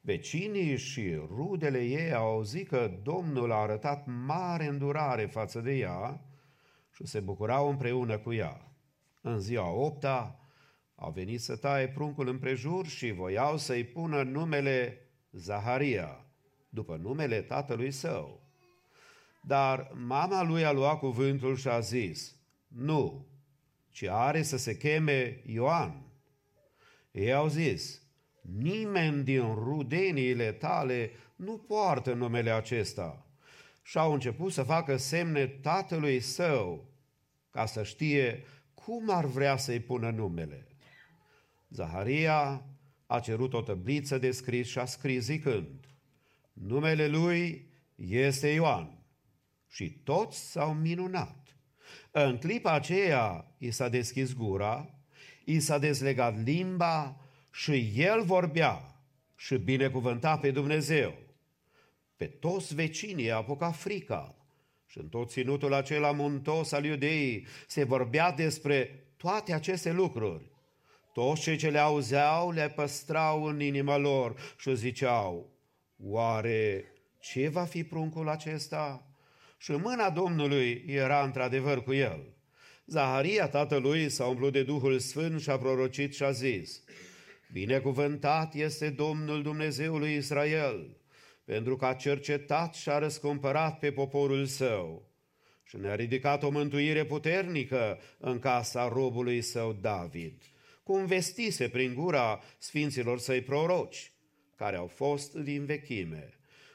Vecinii 0.00 0.76
și 0.76 1.14
rudele 1.14 1.84
ei 1.84 2.12
au 2.12 2.26
auzit 2.26 2.68
că 2.68 2.98
Domnul 3.02 3.52
a 3.52 3.54
arătat 3.54 4.06
mare 4.06 4.66
îndurare 4.66 5.26
față 5.26 5.60
de 5.60 5.72
ea 5.72 6.24
și 6.94 7.06
se 7.06 7.20
bucurau 7.20 7.68
împreună 7.68 8.18
cu 8.18 8.32
ea. 8.32 8.72
În 9.20 9.40
ziua 9.40 9.70
opta 9.70 10.40
au 10.94 11.10
venit 11.10 11.40
să 11.40 11.56
taie 11.56 11.88
pruncul 11.88 12.28
împrejur 12.28 12.86
și 12.86 13.10
voiau 13.10 13.56
să-i 13.56 13.84
pună 13.84 14.22
numele 14.22 14.98
Zaharia, 15.30 16.26
după 16.68 16.96
numele 16.96 17.42
tatălui 17.42 17.90
său. 17.90 18.42
Dar 19.42 19.90
mama 19.94 20.42
lui 20.42 20.64
a 20.64 20.72
luat 20.72 20.98
cuvântul 20.98 21.56
și 21.56 21.68
a 21.68 21.80
zis, 21.80 22.33
nu, 22.74 23.26
ci 23.90 24.02
are 24.02 24.42
să 24.42 24.56
se 24.56 24.76
cheme 24.76 25.42
Ioan. 25.46 26.02
Ei 27.10 27.32
au 27.32 27.48
zis, 27.48 28.02
nimeni 28.40 29.22
din 29.22 29.54
rudeniile 29.54 30.52
tale 30.52 31.10
nu 31.36 31.58
poartă 31.58 32.12
numele 32.12 32.50
acesta. 32.50 33.26
Și 33.82 33.98
au 33.98 34.12
început 34.12 34.52
să 34.52 34.62
facă 34.62 34.96
semne 34.96 35.46
tatălui 35.46 36.20
său, 36.20 36.92
ca 37.50 37.66
să 37.66 37.82
știe 37.82 38.44
cum 38.74 39.10
ar 39.10 39.24
vrea 39.24 39.56
să-i 39.56 39.80
pună 39.80 40.10
numele. 40.10 40.66
Zaharia 41.68 42.66
a 43.06 43.20
cerut 43.20 43.54
o 43.54 43.62
tăbliță 43.62 44.18
de 44.18 44.30
scris 44.30 44.68
și 44.68 44.78
a 44.78 44.84
scris 44.84 45.24
zicând, 45.24 45.88
numele 46.52 47.06
lui 47.06 47.70
este 47.96 48.48
Ioan. 48.48 48.98
Și 49.68 49.90
toți 49.90 50.50
s-au 50.50 50.74
minunat. 50.74 51.43
În 52.16 52.38
clipa 52.38 52.72
aceea 52.72 53.54
i 53.58 53.70
s-a 53.70 53.88
deschis 53.88 54.34
gura, 54.34 54.90
i 55.44 55.60
s-a 55.60 55.78
dezlegat 55.78 56.44
limba 56.44 57.20
și 57.52 57.92
el 57.96 58.22
vorbea 58.22 59.02
și 59.36 59.56
binecuvânta 59.56 60.38
pe 60.38 60.50
Dumnezeu. 60.50 61.14
Pe 62.16 62.26
toți 62.26 62.74
vecinii 62.74 63.30
a 63.30 63.36
apucat 63.36 63.76
frica 63.76 64.34
și 64.86 64.98
în 64.98 65.08
tot 65.08 65.30
ținutul 65.30 65.72
acela 65.72 66.10
muntos 66.10 66.72
al 66.72 66.84
iudeii 66.84 67.46
se 67.66 67.84
vorbea 67.84 68.32
despre 68.32 69.06
toate 69.16 69.52
aceste 69.52 69.92
lucruri. 69.92 70.50
Toți 71.12 71.40
cei 71.40 71.56
ce 71.56 71.70
le 71.70 71.78
auzeau 71.78 72.50
le 72.50 72.68
păstrau 72.68 73.44
în 73.44 73.60
inima 73.60 73.96
lor 73.96 74.54
și 74.58 74.76
ziceau, 74.76 75.50
oare 75.98 76.84
ce 77.20 77.48
va 77.48 77.64
fi 77.64 77.84
pruncul 77.84 78.28
acesta? 78.28 79.13
Și 79.64 79.70
mâna 79.70 80.10
Domnului 80.10 80.84
era 80.86 81.24
într-adevăr 81.24 81.82
cu 81.82 81.92
el. 81.92 82.34
Zaharia, 82.86 83.48
tatălui, 83.48 84.08
s-a 84.08 84.26
umplut 84.26 84.52
de 84.52 84.62
Duhul 84.62 84.98
Sfânt 84.98 85.40
și 85.40 85.50
a 85.50 85.58
prorocit 85.58 86.14
și 86.14 86.22
a 86.22 86.30
zis, 86.30 86.82
Binecuvântat 87.52 88.54
este 88.54 88.90
Domnul 88.90 89.42
Dumnezeului 89.42 90.14
Israel, 90.14 90.96
pentru 91.44 91.76
că 91.76 91.86
a 91.86 91.94
cercetat 91.94 92.74
și 92.74 92.88
a 92.88 92.98
răscumpărat 92.98 93.78
pe 93.78 93.92
poporul 93.92 94.46
său 94.46 95.10
și 95.62 95.76
ne-a 95.76 95.94
ridicat 95.94 96.42
o 96.42 96.50
mântuire 96.50 97.04
puternică 97.04 97.98
în 98.18 98.38
casa 98.38 98.88
robului 98.88 99.40
său 99.40 99.72
David, 99.72 100.42
cum 100.82 101.06
vestise 101.06 101.68
prin 101.68 101.94
gura 101.94 102.40
sfinților 102.58 103.18
săi 103.18 103.40
proroci, 103.40 104.12
care 104.56 104.76
au 104.76 104.86
fost 104.86 105.34
din 105.34 105.64
vechime, 105.64 106.33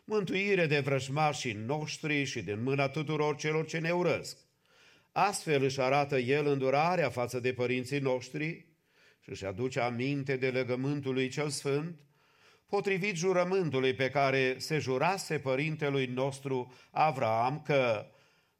mântuire 0.10 0.66
de 0.66 0.80
vrăjmașii 0.80 1.54
noștri 1.54 2.24
și 2.24 2.42
din 2.42 2.64
mâna 2.64 2.88
tuturor 2.88 3.36
celor 3.36 3.66
ce 3.66 3.78
ne 3.78 3.92
urăsc. 3.92 4.38
Astfel 5.12 5.64
își 5.64 5.82
arată 5.82 6.18
el 6.18 6.48
îndurarea 6.48 7.10
față 7.10 7.40
de 7.40 7.54
părinții 7.54 8.00
noștri 8.00 8.66
și 9.20 9.30
își 9.30 9.46
aduce 9.46 9.80
aminte 9.80 10.36
de 10.36 10.50
legământul 10.50 11.14
lui 11.14 11.30
cel 11.30 11.50
sfânt, 11.50 12.00
potrivit 12.68 13.16
jurământului 13.16 13.94
pe 13.94 14.10
care 14.10 14.56
se 14.58 14.80
jurase 14.80 15.40
părintelui 15.40 16.06
nostru 16.06 16.74
Avram 16.92 17.62
că, 17.66 18.06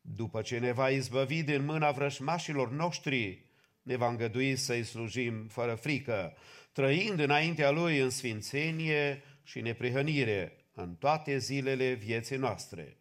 după 0.02 0.42
ce 0.42 0.58
ne 0.58 0.72
va 0.72 0.90
izbăvi 0.90 1.44
din 1.44 1.66
mâna 1.66 1.92
vrășmașilor 1.92 2.72
noștri, 2.72 3.46
ne 3.82 3.96
va 3.96 4.08
îngădui 4.08 4.56
să-i 4.56 4.84
slujim 4.84 5.48
fără 5.48 5.76
frică, 5.76 6.34
trăind 6.72 7.20
înaintea 7.20 7.72
lui 7.72 8.00
în 8.00 8.10
sfințenie 8.10 9.24
și 9.44 9.62
neprihănire 9.62 10.59
în 10.82 10.96
toate 10.96 11.38
zilele 11.38 11.94
vieții 11.94 12.38
noastre. 12.38 12.98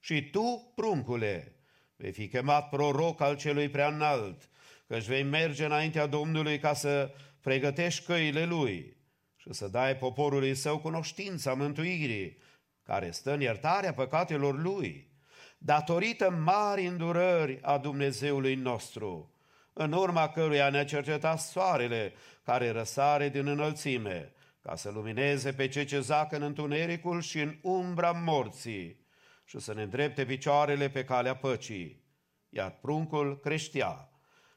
Și 0.00 0.30
tu, 0.30 0.72
pruncule, 0.74 1.56
vei 1.96 2.12
fi 2.12 2.28
chemat 2.28 2.68
proroc 2.68 3.20
al 3.20 3.36
celui 3.36 3.68
prea 3.68 3.88
înalt, 3.88 4.50
căci 4.86 5.04
vei 5.04 5.22
merge 5.22 5.64
înaintea 5.64 6.06
Domnului 6.06 6.58
ca 6.58 6.74
să 6.74 7.14
pregătești 7.40 8.04
căile 8.04 8.44
lui 8.44 8.96
și 9.36 9.52
să 9.52 9.68
dai 9.68 9.96
poporului 9.96 10.54
său 10.54 10.78
cunoștința 10.78 11.54
mântuirii, 11.54 12.38
care 12.82 13.10
stă 13.10 13.32
în 13.32 13.40
iertarea 13.40 13.92
păcatelor 13.92 14.58
lui, 14.58 15.10
datorită 15.58 16.30
mari 16.30 16.86
îndurări 16.86 17.58
a 17.62 17.78
Dumnezeului 17.78 18.54
nostru, 18.54 19.32
în 19.72 19.92
urma 19.92 20.28
căruia 20.28 20.70
ne-a 20.70 20.84
cercetat 20.84 21.40
soarele 21.40 22.12
care 22.44 22.70
răsare 22.70 23.28
din 23.28 23.46
înălțime, 23.46 24.32
ca 24.68 24.76
să 24.76 24.90
lumineze 24.90 25.52
pe 25.52 25.68
cei 25.68 25.84
ce 25.84 26.00
zac 26.00 26.32
în 26.32 26.42
întunericul 26.42 27.20
și 27.20 27.40
în 27.40 27.58
umbra 27.62 28.12
morții 28.12 29.06
și 29.44 29.58
să 29.58 29.74
ne 29.74 29.82
îndrepte 29.82 30.24
picioarele 30.24 30.90
pe 30.90 31.04
calea 31.04 31.36
păcii. 31.36 32.04
Iar 32.48 32.78
pruncul 32.80 33.38
creștea 33.40 34.08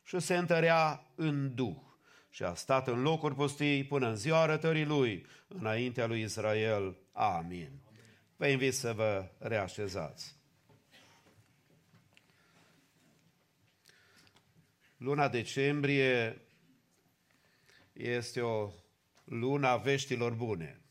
și 0.03 0.19
se 0.19 0.37
întărea 0.37 1.07
în 1.15 1.55
duh 1.55 1.77
și 2.29 2.43
a 2.43 2.53
stat 2.53 2.87
în 2.87 3.01
locuri 3.01 3.35
pustii 3.35 3.83
până 3.83 4.07
în 4.07 4.15
ziua 4.15 4.41
arătării 4.41 4.85
lui, 4.85 5.25
înaintea 5.47 6.07
lui 6.07 6.21
Israel. 6.21 6.97
Amin. 7.11 7.81
Vă 8.35 8.47
invit 8.47 8.73
să 8.73 8.93
vă 8.93 9.31
reașezați. 9.37 10.35
Luna 14.97 15.27
decembrie 15.27 16.41
este 17.93 18.41
o 18.41 18.71
luna 19.31 19.77
veștilor 19.77 20.33
bune. 20.33 20.81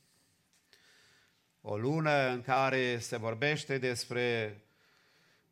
O 1.61 1.77
lună 1.77 2.29
în 2.29 2.43
care 2.43 2.99
se 2.99 3.17
vorbește 3.17 3.79
despre 3.79 4.57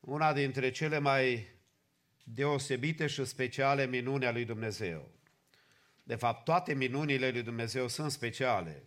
una 0.00 0.32
dintre 0.32 0.70
cele 0.70 0.98
mai 0.98 1.46
deosebite 2.24 3.06
și 3.06 3.24
speciale 3.24 3.86
minuni 3.86 4.26
a 4.26 4.32
lui 4.32 4.44
Dumnezeu. 4.44 5.10
De 6.02 6.14
fapt, 6.14 6.44
toate 6.44 6.74
minunile 6.74 7.30
lui 7.30 7.42
Dumnezeu 7.42 7.88
sunt 7.88 8.10
speciale. 8.10 8.82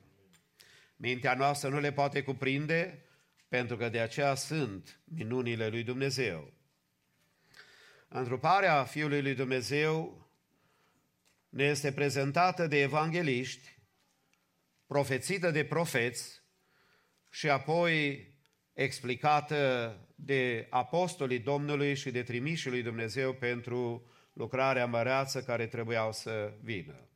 Mintea 0.96 1.34
noastră 1.34 1.70
nu 1.70 1.80
le 1.80 1.92
poate 1.92 2.24
cuprinde, 2.24 3.06
pentru 3.48 3.78
că 3.78 3.90
de 3.90 4.00
aceea 4.00 4.36
sunt 4.36 5.00
minunile 5.04 5.68
lui 5.68 5.84
Dumnezeu. 5.84 6.54
Întruparea 8.08 8.84
Fiului 8.84 9.22
lui 9.22 9.36
Dumnezeu 9.36 10.26
ne 11.50 11.64
este 11.64 11.92
prezentată 11.92 12.68
de 12.68 12.82
evangeliști, 12.82 13.80
profețită 14.92 15.52
de 15.52 15.66
profeți 15.66 16.42
și 17.30 17.50
apoi 17.50 18.28
explicată 18.74 19.96
de 20.16 20.68
apostolii 20.70 21.40
Domnului 21.40 21.96
și 21.96 22.12
de 22.12 22.24
trimișii 22.24 22.70
lui 22.70 22.82
Dumnezeu 22.82 23.34
pentru 23.34 24.10
lucrarea 24.34 24.86
măreață 24.86 25.44
care 25.44 25.68
trebuiau 25.68 26.14
să 26.14 26.54
vină. 26.62 27.10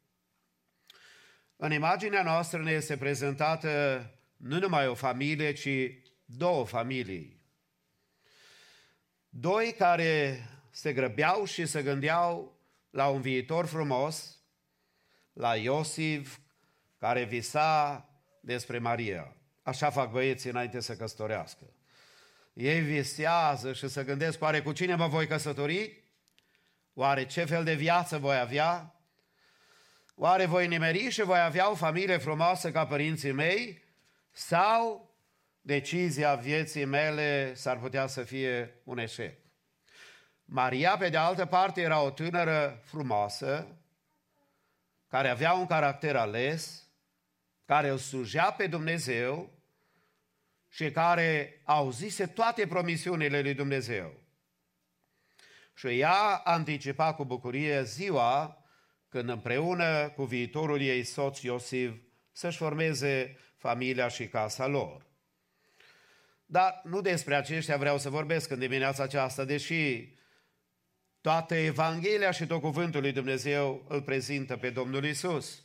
În 1.55 1.71
imaginea 1.71 2.23
noastră 2.23 2.61
ne 2.61 2.71
este 2.71 2.97
prezentată 2.97 4.01
nu 4.37 4.59
numai 4.59 4.87
o 4.87 4.93
familie, 4.93 5.53
ci 5.53 6.01
două 6.25 6.65
familii. 6.65 7.41
Doi 9.29 9.75
care 9.77 10.39
se 10.71 10.93
grăbeau 10.93 11.45
și 11.45 11.65
se 11.65 11.83
gândeau 11.83 12.59
la 12.89 13.07
un 13.07 13.21
viitor 13.21 13.65
frumos, 13.65 14.39
la 15.33 15.55
Iosif, 15.55 16.39
care 17.05 17.23
visa 17.23 18.05
despre 18.39 18.77
Maria. 18.77 19.35
Așa 19.63 19.89
fac 19.89 20.11
băieții 20.11 20.49
înainte 20.49 20.79
să 20.79 20.95
căsătorească. 20.95 21.63
Ei 22.53 22.79
visează 22.79 23.73
și 23.73 23.87
se 23.87 24.03
gândesc, 24.03 24.41
oare 24.41 24.61
cu 24.61 24.71
cine 24.71 24.95
mă 24.95 25.07
voi 25.07 25.27
căsători? 25.27 26.03
Oare 26.93 27.25
ce 27.25 27.45
fel 27.45 27.63
de 27.63 27.73
viață 27.73 28.17
voi 28.17 28.37
avea? 28.37 28.95
Oare 30.15 30.45
voi 30.45 30.67
nimeri 30.67 31.09
și 31.09 31.21
voi 31.21 31.39
avea 31.39 31.69
o 31.71 31.75
familie 31.75 32.17
frumoasă 32.17 32.71
ca 32.71 32.85
părinții 32.85 33.31
mei? 33.31 33.83
Sau 34.31 35.15
decizia 35.61 36.35
vieții 36.35 36.85
mele 36.85 37.53
s-ar 37.53 37.77
putea 37.77 38.07
să 38.07 38.23
fie 38.23 38.81
un 38.83 38.97
eșec? 38.97 39.39
Maria, 40.45 40.97
pe 40.97 41.09
de 41.09 41.17
altă 41.17 41.45
parte, 41.45 41.81
era 41.81 42.01
o 42.01 42.09
tânără 42.09 42.81
frumoasă, 42.83 43.67
care 45.07 45.29
avea 45.29 45.53
un 45.53 45.65
caracter 45.65 46.15
ales, 46.15 46.84
care 47.65 47.89
îl 47.89 47.97
slujea 47.97 48.51
pe 48.51 48.67
Dumnezeu 48.67 49.53
și 50.69 50.91
care 50.91 51.61
auzise 51.63 52.25
toate 52.25 52.67
promisiunile 52.67 53.41
lui 53.41 53.53
Dumnezeu. 53.53 54.13
Și 55.75 55.99
ea 55.99 56.35
anticipa 56.35 57.13
cu 57.13 57.25
bucurie 57.25 57.83
ziua 57.83 58.63
când 59.09 59.29
împreună 59.29 60.09
cu 60.09 60.23
viitorul 60.23 60.81
ei 60.81 61.03
soț 61.03 61.41
Iosif 61.41 61.93
să-și 62.31 62.57
formeze 62.57 63.37
familia 63.57 64.07
și 64.07 64.27
casa 64.27 64.67
lor. 64.67 65.05
Dar 66.45 66.81
nu 66.83 67.01
despre 67.01 67.35
aceștia 67.35 67.77
vreau 67.77 67.97
să 67.97 68.09
vorbesc 68.09 68.49
în 68.49 68.59
dimineața 68.59 69.03
aceasta, 69.03 69.45
deși 69.45 70.13
toată 71.21 71.55
Evanghelia 71.55 72.31
și 72.31 72.45
tot 72.45 72.61
cuvântul 72.61 73.01
lui 73.01 73.11
Dumnezeu 73.11 73.85
îl 73.87 74.01
prezintă 74.01 74.57
pe 74.57 74.69
Domnul 74.69 75.05
Isus. 75.05 75.64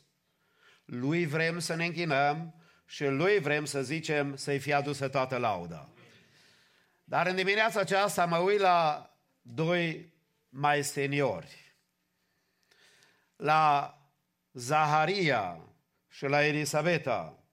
Lui 0.91 1.25
vrem 1.25 1.59
să 1.59 1.75
ne 1.75 1.85
închinăm 1.85 2.55
și 2.85 3.05
lui 3.05 3.39
vrem 3.39 3.65
să 3.65 3.83
zicem 3.83 4.35
să-i 4.35 4.59
fie 4.59 4.73
adusă 4.73 5.07
toată 5.07 5.37
lauda. 5.37 5.89
Dar 7.03 7.27
în 7.27 7.35
dimineața 7.35 7.79
aceasta 7.79 8.25
mă 8.25 8.37
uit 8.37 8.59
la 8.59 9.09
doi 9.41 10.13
mai 10.49 10.83
seniori. 10.83 11.75
La 13.35 13.97
Zaharia 14.51 15.59
și 16.09 16.25
la 16.25 16.45
Elisabeta, 16.45 17.43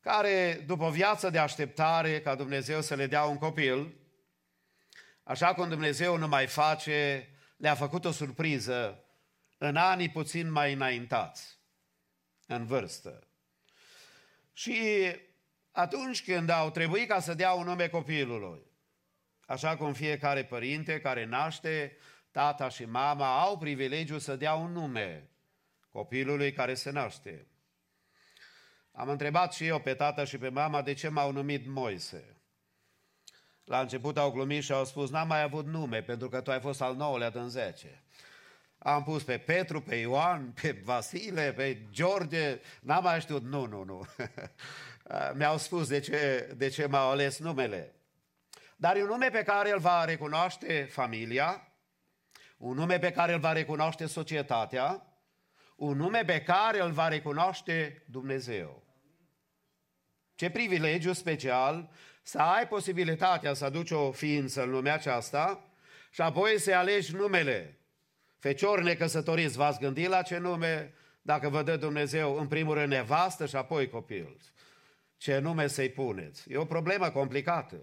care 0.00 0.62
după 0.66 0.84
o 0.84 0.90
viață 0.90 1.30
de 1.30 1.38
așteptare 1.38 2.20
ca 2.20 2.34
Dumnezeu 2.34 2.80
să 2.80 2.94
le 2.94 3.06
dea 3.06 3.24
un 3.24 3.38
copil, 3.38 3.94
așa 5.22 5.54
cum 5.54 5.68
Dumnezeu 5.68 6.16
nu 6.16 6.28
mai 6.28 6.46
face, 6.46 7.28
le-a 7.56 7.74
făcut 7.74 8.04
o 8.04 8.10
surpriză 8.10 9.04
în 9.58 9.76
anii 9.76 10.10
puțin 10.10 10.52
mai 10.52 10.72
înaintați, 10.72 11.55
în 12.46 12.66
vârstă. 12.66 13.26
Și 14.52 14.76
atunci 15.70 16.24
când 16.24 16.48
au 16.48 16.70
trebuit 16.70 17.08
ca 17.08 17.20
să 17.20 17.34
dea 17.34 17.52
un 17.52 17.64
nume 17.64 17.88
copilului, 17.88 18.66
așa 19.46 19.76
cum 19.76 19.92
fiecare 19.92 20.44
părinte 20.44 21.00
care 21.00 21.24
naște, 21.24 21.96
tata 22.30 22.68
și 22.68 22.84
mama 22.84 23.40
au 23.40 23.58
privilegiul 23.58 24.18
să 24.18 24.36
dea 24.36 24.54
un 24.54 24.72
nume 24.72 25.30
copilului 25.88 26.52
care 26.52 26.74
se 26.74 26.90
naște. 26.90 27.46
Am 28.92 29.08
întrebat 29.08 29.52
și 29.52 29.66
eu 29.66 29.80
pe 29.80 29.94
tata 29.94 30.24
și 30.24 30.38
pe 30.38 30.48
mama 30.48 30.82
de 30.82 30.92
ce 30.92 31.08
m-au 31.08 31.32
numit 31.32 31.66
Moise. 31.66 32.36
La 33.64 33.80
început 33.80 34.18
au 34.18 34.30
glumit 34.30 34.62
și 34.62 34.72
au 34.72 34.84
spus, 34.84 35.10
n-am 35.10 35.28
mai 35.28 35.42
avut 35.42 35.66
nume, 35.66 36.02
pentru 36.02 36.28
că 36.28 36.40
tu 36.40 36.50
ai 36.50 36.60
fost 36.60 36.80
al 36.80 36.96
nouălea 36.96 37.30
din 37.30 37.48
zece. 37.48 38.05
Am 38.86 39.02
pus 39.02 39.22
pe 39.22 39.38
Petru, 39.38 39.80
pe 39.80 39.94
Ioan, 39.94 40.54
pe 40.62 40.80
Vasile, 40.84 41.52
pe 41.52 41.78
George, 41.90 42.60
n-am 42.80 43.02
mai 43.02 43.20
știut, 43.20 43.42
nu, 43.42 43.66
nu, 43.66 43.84
nu. 43.84 44.06
Mi-au 45.36 45.58
spus 45.58 45.88
de 45.88 46.00
ce, 46.00 46.52
de 46.56 46.68
ce 46.68 46.86
m-au 46.86 47.10
ales 47.10 47.38
numele. 47.38 47.94
Dar 48.76 48.96
e 48.96 49.02
un 49.02 49.08
nume 49.08 49.28
pe 49.28 49.42
care 49.42 49.72
îl 49.72 49.78
va 49.78 50.04
recunoaște 50.04 50.88
familia, 50.90 51.72
un 52.56 52.74
nume 52.74 52.98
pe 52.98 53.12
care 53.12 53.32
îl 53.32 53.38
va 53.38 53.52
recunoaște 53.52 54.06
societatea, 54.06 55.06
un 55.76 55.96
nume 55.96 56.24
pe 56.24 56.42
care 56.42 56.80
îl 56.80 56.90
va 56.90 57.08
recunoaște 57.08 58.02
Dumnezeu. 58.10 58.82
Ce 60.34 60.50
privilegiu 60.50 61.12
special 61.12 61.90
să 62.22 62.38
ai 62.38 62.68
posibilitatea 62.68 63.54
să 63.54 63.64
aduci 63.64 63.90
o 63.90 64.12
ființă 64.12 64.62
în 64.62 64.70
lumea 64.70 64.94
aceasta 64.94 65.70
și 66.10 66.20
apoi 66.20 66.60
să 66.60 66.74
alegi 66.74 67.14
numele. 67.14 67.80
Feciori 68.38 68.82
necăsătoriți, 68.82 69.56
v-ați 69.56 69.78
gândit 69.78 70.08
la 70.08 70.22
ce 70.22 70.38
nume? 70.38 70.94
Dacă 71.22 71.48
vă 71.48 71.62
dă 71.62 71.76
Dumnezeu, 71.76 72.36
în 72.38 72.46
primul 72.46 72.74
rând, 72.74 72.88
nevastă 72.88 73.46
și 73.46 73.56
apoi 73.56 73.88
copil. 73.88 74.36
Ce 75.16 75.38
nume 75.38 75.66
să-i 75.66 75.88
puneți? 75.88 76.52
E 76.52 76.56
o 76.56 76.64
problemă 76.64 77.10
complicată. 77.10 77.76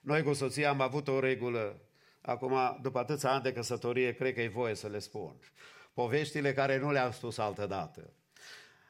Noi 0.00 0.22
cu 0.22 0.32
soția 0.32 0.68
am 0.68 0.80
avut 0.80 1.08
o 1.08 1.20
regulă, 1.20 1.80
acum, 2.20 2.78
după 2.82 2.98
atâția 2.98 3.30
ani 3.30 3.42
de 3.42 3.52
căsătorie, 3.52 4.14
cred 4.14 4.34
că 4.34 4.40
e 4.40 4.48
voie 4.48 4.74
să 4.74 4.86
le 4.86 4.98
spun. 4.98 5.36
Poveștile 5.94 6.52
care 6.52 6.78
nu 6.78 6.92
le-am 6.92 7.10
spus 7.10 7.38
altă 7.38 7.66
dată. 7.66 8.12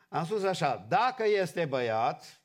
Am 0.08 0.24
spus 0.24 0.42
așa, 0.42 0.86
dacă 0.88 1.24
este 1.26 1.64
băiat, 1.64 2.40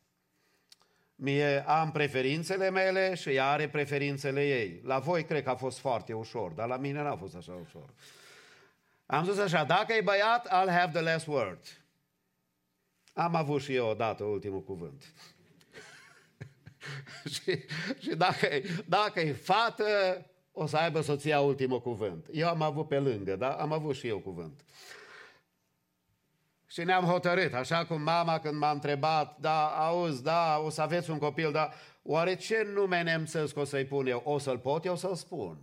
Mie 1.16 1.64
am 1.68 1.92
preferințele 1.92 2.70
mele 2.70 3.16
și 3.16 3.30
ea 3.30 3.50
are 3.50 3.70
preferințele 3.70 4.48
ei. 4.48 4.82
La 4.84 5.00
voi 5.00 5.24
cred 5.24 5.44
că 5.44 5.50
a 5.50 5.56
fost 5.56 5.80
foarte 5.80 6.14
ușor, 6.14 6.52
dar 6.52 6.68
la 6.68 6.78
mine 6.78 7.02
n-a 7.02 7.16
fost 7.16 7.36
așa 7.36 7.52
ușor. 7.62 7.90
Am 9.14 9.26
zis 9.26 9.38
așa, 9.38 9.64
dacă 9.64 9.94
e 9.94 10.02
băiat, 10.02 10.48
I'll 10.48 10.70
have 10.70 10.92
the 10.92 11.02
last 11.02 11.28
word. 11.28 11.60
Am 13.14 13.36
avut 13.36 13.62
și 13.62 13.76
eu 13.76 13.88
odată 13.88 14.24
ultimul 14.24 14.64
cuvânt. 14.64 15.14
și 17.34 17.60
și 18.00 18.16
dacă, 18.16 18.48
dacă 18.86 19.20
e 19.20 19.34
fată, 19.34 19.86
o 20.52 20.66
să 20.66 20.78
aibă 20.78 21.02
soția 21.02 21.40
ultimul 21.40 21.82
cuvânt. 21.82 22.28
Eu 22.32 22.48
am 22.48 22.62
avut 22.62 22.88
pe 22.88 23.00
lângă, 23.00 23.36
da? 23.36 23.52
Am 23.52 23.72
avut 23.72 23.96
și 23.96 24.08
eu 24.08 24.20
cuvânt. 24.20 24.66
Și 26.68 26.84
ne-am 26.84 27.06
hotărât, 27.06 27.54
așa 27.54 27.86
cum 27.86 28.02
mama 28.02 28.40
când 28.40 28.58
m-a 28.58 28.72
întrebat, 28.72 29.38
da, 29.40 29.68
auzi, 29.68 30.24
da, 30.24 30.60
o 30.60 30.70
să 30.70 30.82
aveți 30.82 31.10
un 31.10 31.18
copil, 31.18 31.52
dar 31.52 31.74
oare 32.04 32.36
ce 32.36 32.68
nume 32.74 33.02
nemțesc 33.02 33.58
o 33.58 33.64
să-i 33.64 33.86
pun 33.86 34.08
eu? 34.08 34.22
O 34.26 34.38
să-l 34.38 34.60
pot 34.60 34.86
eu 34.86 34.96
să-l 34.96 35.16
spun? 35.16 35.58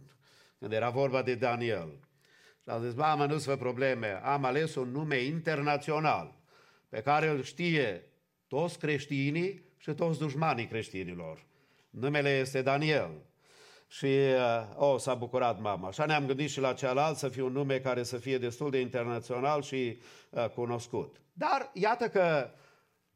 Când 0.59 0.72
era 0.72 0.90
vorba 0.90 1.22
de 1.22 1.35
Daniel. 1.35 2.09
Și 2.62 2.68
a 2.68 2.78
zis, 2.78 2.94
mama, 2.94 3.26
nu-ți 3.26 3.46
fă 3.46 3.56
probleme, 3.56 4.20
am 4.24 4.44
ales 4.44 4.74
un 4.74 4.90
nume 4.90 5.16
internațional 5.16 6.34
pe 6.88 7.00
care 7.00 7.28
îl 7.28 7.42
știe 7.42 8.04
toți 8.46 8.78
creștinii 8.78 9.64
și 9.76 9.92
toți 9.92 10.18
dușmanii 10.18 10.66
creștinilor. 10.66 11.46
Numele 11.90 12.38
este 12.38 12.62
Daniel. 12.62 13.10
Și 13.88 14.16
o, 14.74 14.86
oh, 14.86 15.00
s-a 15.00 15.14
bucurat 15.14 15.60
mama. 15.60 15.88
Așa 15.88 16.04
ne-am 16.04 16.26
gândit 16.26 16.50
și 16.50 16.60
la 16.60 16.72
cealalt 16.72 17.16
să 17.16 17.28
fie 17.28 17.42
un 17.42 17.52
nume 17.52 17.78
care 17.78 18.02
să 18.02 18.16
fie 18.16 18.38
destul 18.38 18.70
de 18.70 18.80
internațional 18.80 19.62
și 19.62 20.00
uh, 20.30 20.48
cunoscut. 20.48 21.20
Dar 21.32 21.70
iată 21.72 22.08
că 22.08 22.50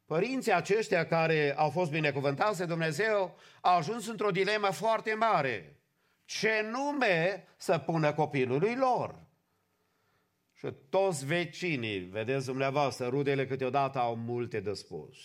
părinții 0.07 0.53
aceștia 0.53 1.07
care 1.07 1.55
au 1.57 1.71
fost 1.71 1.91
binecuvântați 1.91 2.59
de 2.59 2.65
Dumnezeu 2.65 3.37
au 3.61 3.77
ajuns 3.77 4.09
într-o 4.09 4.31
dilemă 4.31 4.67
foarte 4.71 5.15
mare. 5.15 5.79
Ce 6.25 6.71
nume 6.71 7.45
să 7.57 7.79
pună 7.79 8.13
copilului 8.13 8.77
lor? 8.77 9.24
Și 10.65 10.75
toți 10.89 11.27
vecinii, 11.27 11.99
vedeți 11.99 12.47
dumneavoastră, 12.47 13.07
rudele 13.07 13.47
câteodată 13.47 13.99
au 13.99 14.17
multe 14.17 14.61
de 14.61 14.73
spus. 14.73 15.17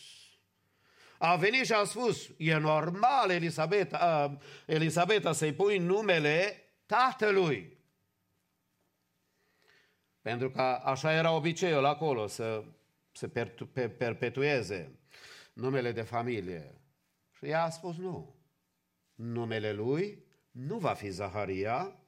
A 1.18 1.36
venit 1.36 1.66
și 1.66 1.74
a 1.74 1.84
spus, 1.84 2.30
e 2.38 2.58
normal, 2.58 3.30
Elisabeta, 3.30 4.30
uh, 4.32 4.40
Elisabeta 4.66 5.32
să-i 5.32 5.54
pui 5.54 5.78
numele 5.78 6.64
tatălui. 6.86 7.78
Pentru 10.22 10.52
că 10.52 10.62
așa 10.62 11.14
era 11.14 11.32
obiceiul 11.32 11.86
acolo, 11.86 12.28
să 12.28 12.64
se 13.12 13.28
perpetueze 13.98 15.00
numele 15.54 15.92
de 15.92 16.02
familie. 16.02 16.82
Și 17.38 17.46
ea 17.46 17.64
a 17.64 17.70
spus 17.70 17.98
nu. 17.98 18.36
Numele 19.16 19.72
lui 19.72 20.24
nu 20.52 20.78
va 20.78 20.94
fi 20.94 21.10
Zaharia, 21.10 22.00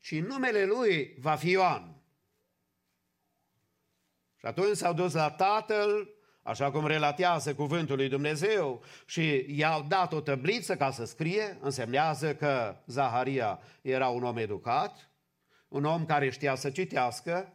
ci 0.00 0.20
numele 0.20 0.64
lui 0.64 1.16
va 1.18 1.34
fi 1.34 1.50
Ioan. 1.50 1.97
Și 4.48 4.54
atunci 4.54 4.76
s-au 4.76 4.92
dus 4.92 5.12
la 5.12 5.30
tatăl, 5.30 6.08
așa 6.42 6.70
cum 6.70 6.86
relatează 6.86 7.54
cuvântul 7.54 7.96
lui 7.96 8.08
Dumnezeu, 8.08 8.82
și 9.06 9.44
i-au 9.48 9.84
dat 9.88 10.12
o 10.12 10.20
tăbliță 10.20 10.76
ca 10.76 10.90
să 10.90 11.04
scrie, 11.04 11.58
însemnează 11.60 12.34
că 12.34 12.76
Zaharia 12.86 13.60
era 13.82 14.08
un 14.08 14.22
om 14.22 14.36
educat, 14.36 15.10
un 15.68 15.84
om 15.84 16.04
care 16.04 16.30
știa 16.30 16.54
să 16.54 16.70
citească, 16.70 17.52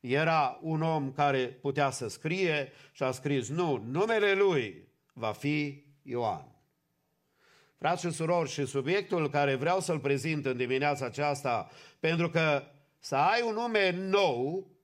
era 0.00 0.58
un 0.62 0.82
om 0.82 1.12
care 1.12 1.38
putea 1.46 1.90
să 1.90 2.08
scrie 2.08 2.72
și 2.92 3.02
a 3.02 3.10
scris, 3.10 3.48
nu, 3.48 3.84
numele 3.90 4.32
lui 4.32 4.88
va 5.12 5.32
fi 5.32 5.84
Ioan. 6.02 6.46
Frați 7.78 8.06
și 8.06 8.10
surori, 8.10 8.50
și 8.50 8.66
subiectul 8.66 9.30
care 9.30 9.54
vreau 9.54 9.80
să-l 9.80 9.98
prezint 9.98 10.46
în 10.46 10.56
dimineața 10.56 11.04
aceasta, 11.04 11.70
pentru 12.00 12.30
că 12.30 12.62
să 12.98 13.16
ai 13.16 13.42
un 13.46 13.54
nume 13.54 13.90
nou, 13.90 14.74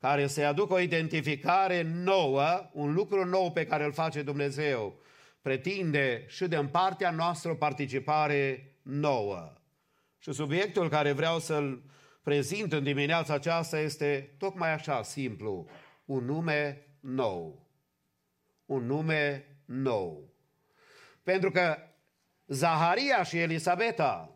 care 0.00 0.26
să-i 0.26 0.44
aducă 0.44 0.72
o 0.72 0.78
identificare 0.78 1.82
nouă, 1.82 2.70
un 2.72 2.92
lucru 2.92 3.24
nou 3.24 3.52
pe 3.52 3.66
care 3.66 3.84
îl 3.84 3.92
face 3.92 4.22
Dumnezeu, 4.22 5.00
pretinde 5.42 6.24
și 6.28 6.48
de 6.48 6.56
în 6.56 6.68
partea 6.68 7.10
noastră 7.10 7.50
o 7.50 7.54
participare 7.54 8.74
nouă. 8.82 9.52
Și 10.18 10.32
subiectul 10.32 10.88
care 10.88 11.12
vreau 11.12 11.38
să-l 11.38 11.82
prezint 12.22 12.72
în 12.72 12.82
dimineața 12.82 13.34
aceasta 13.34 13.78
este 13.78 14.34
tocmai 14.38 14.72
așa 14.72 15.02
simplu, 15.02 15.68
un 16.04 16.24
nume 16.24 16.86
nou. 17.00 17.68
Un 18.66 18.86
nume 18.86 19.46
nou. 19.64 20.34
Pentru 21.22 21.50
că 21.50 21.76
Zaharia 22.46 23.22
și 23.22 23.38
Elisabeta 23.38 24.34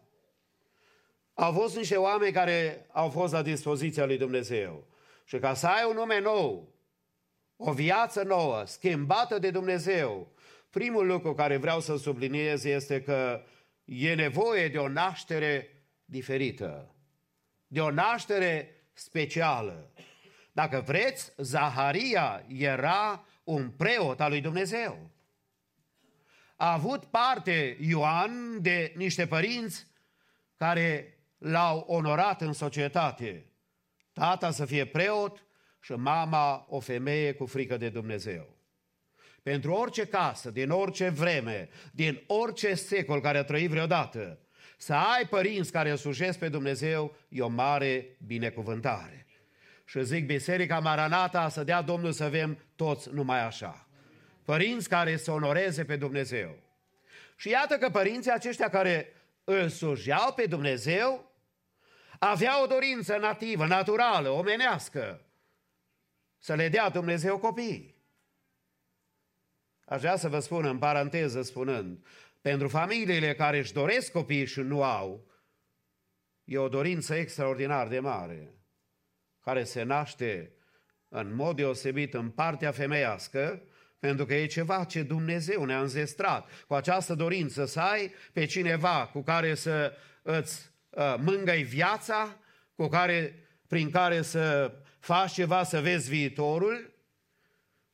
au 1.34 1.52
fost 1.52 1.76
niște 1.76 1.96
oameni 1.96 2.32
care 2.32 2.86
au 2.92 3.08
fost 3.08 3.32
la 3.32 3.42
dispoziția 3.42 4.04
lui 4.04 4.18
Dumnezeu. 4.18 4.92
Și 5.24 5.38
ca 5.38 5.54
să 5.54 5.66
ai 5.66 5.84
un 5.88 5.94
nume 5.94 6.20
nou, 6.20 6.74
o 7.56 7.72
viață 7.72 8.22
nouă, 8.22 8.64
schimbată 8.66 9.38
de 9.38 9.50
Dumnezeu, 9.50 10.32
primul 10.70 11.06
lucru 11.06 11.34
care 11.34 11.56
vreau 11.56 11.80
să 11.80 11.96
subliniez 11.96 12.64
este 12.64 13.02
că 13.02 13.42
e 13.84 14.14
nevoie 14.14 14.68
de 14.68 14.78
o 14.78 14.88
naștere 14.88 15.84
diferită, 16.04 16.94
de 17.66 17.80
o 17.80 17.90
naștere 17.90 18.68
specială. 18.92 19.92
Dacă 20.52 20.80
vreți, 20.86 21.32
Zaharia 21.36 22.44
era 22.48 23.24
un 23.44 23.70
preot 23.70 24.20
al 24.20 24.30
lui 24.30 24.40
Dumnezeu. 24.40 25.10
A 26.56 26.72
avut 26.72 27.04
parte 27.04 27.76
Ioan 27.80 28.62
de 28.62 28.92
niște 28.96 29.26
părinți 29.26 29.86
care 30.56 31.18
l-au 31.38 31.78
onorat 31.78 32.40
în 32.40 32.52
societate 32.52 33.53
tata 34.14 34.50
să 34.50 34.64
fie 34.64 34.84
preot 34.84 35.44
și 35.80 35.92
mama 35.92 36.66
o 36.68 36.80
femeie 36.80 37.32
cu 37.32 37.46
frică 37.46 37.76
de 37.76 37.88
Dumnezeu. 37.88 38.56
Pentru 39.42 39.72
orice 39.72 40.04
casă, 40.04 40.50
din 40.50 40.70
orice 40.70 41.08
vreme, 41.08 41.68
din 41.92 42.22
orice 42.26 42.74
secol 42.74 43.20
care 43.20 43.38
a 43.38 43.44
trăit 43.44 43.70
vreodată, 43.70 44.38
să 44.76 44.94
ai 44.94 45.26
părinți 45.30 45.72
care 45.72 45.94
slujesc 45.94 46.38
pe 46.38 46.48
Dumnezeu 46.48 47.16
e 47.28 47.42
o 47.42 47.48
mare 47.48 48.16
binecuvântare. 48.26 49.26
Și 49.84 50.04
zic, 50.04 50.26
Biserica 50.26 50.78
Maranata 50.78 51.48
să 51.48 51.64
dea 51.64 51.82
Domnul 51.82 52.12
să 52.12 52.24
avem 52.24 52.58
toți 52.76 53.08
numai 53.12 53.44
așa. 53.44 53.88
Părinți 54.44 54.88
care 54.88 55.16
să 55.16 55.30
onoreze 55.30 55.84
pe 55.84 55.96
Dumnezeu. 55.96 56.58
Și 57.36 57.48
iată 57.48 57.76
că 57.76 57.88
părinții 57.88 58.30
aceștia 58.30 58.68
care 58.68 59.12
îl 59.44 59.68
slujeau 59.68 60.32
pe 60.32 60.46
Dumnezeu, 60.46 61.33
avea 62.30 62.62
o 62.62 62.66
dorință 62.66 63.16
nativă, 63.16 63.66
naturală, 63.66 64.28
omenească, 64.28 65.26
să 66.38 66.54
le 66.54 66.68
dea 66.68 66.88
Dumnezeu 66.88 67.38
copii. 67.38 67.94
Aș 69.84 70.00
vrea 70.00 70.16
să 70.16 70.28
vă 70.28 70.38
spun 70.38 70.64
în 70.64 70.78
paranteză 70.78 71.42
spunând, 71.42 72.06
pentru 72.40 72.68
familiile 72.68 73.34
care 73.34 73.58
își 73.58 73.72
doresc 73.72 74.12
copii 74.12 74.46
și 74.46 74.60
nu 74.60 74.82
au, 74.82 75.26
e 76.44 76.58
o 76.58 76.68
dorință 76.68 77.14
extraordinar 77.14 77.88
de 77.88 77.98
mare, 77.98 78.54
care 79.40 79.64
se 79.64 79.82
naște 79.82 80.52
în 81.08 81.34
mod 81.34 81.56
deosebit 81.56 82.14
în 82.14 82.30
partea 82.30 82.72
femeiască, 82.72 83.62
pentru 83.98 84.26
că 84.26 84.34
e 84.34 84.46
ceva 84.46 84.84
ce 84.84 85.02
Dumnezeu 85.02 85.64
ne-a 85.64 85.80
înzestrat. 85.80 86.64
Cu 86.66 86.74
această 86.74 87.14
dorință 87.14 87.64
să 87.64 87.80
ai 87.80 88.12
pe 88.32 88.44
cineva 88.44 89.06
cu 89.12 89.22
care 89.22 89.54
să 89.54 89.96
îți 90.22 90.73
Uh, 90.73 90.73
mângăi 91.18 91.62
viața, 91.62 92.38
cu 92.74 92.88
care, 92.88 93.46
prin 93.66 93.90
care 93.90 94.22
să 94.22 94.74
faci 94.98 95.32
ceva 95.32 95.62
să 95.62 95.80
vezi 95.80 96.10
viitorul. 96.10 96.94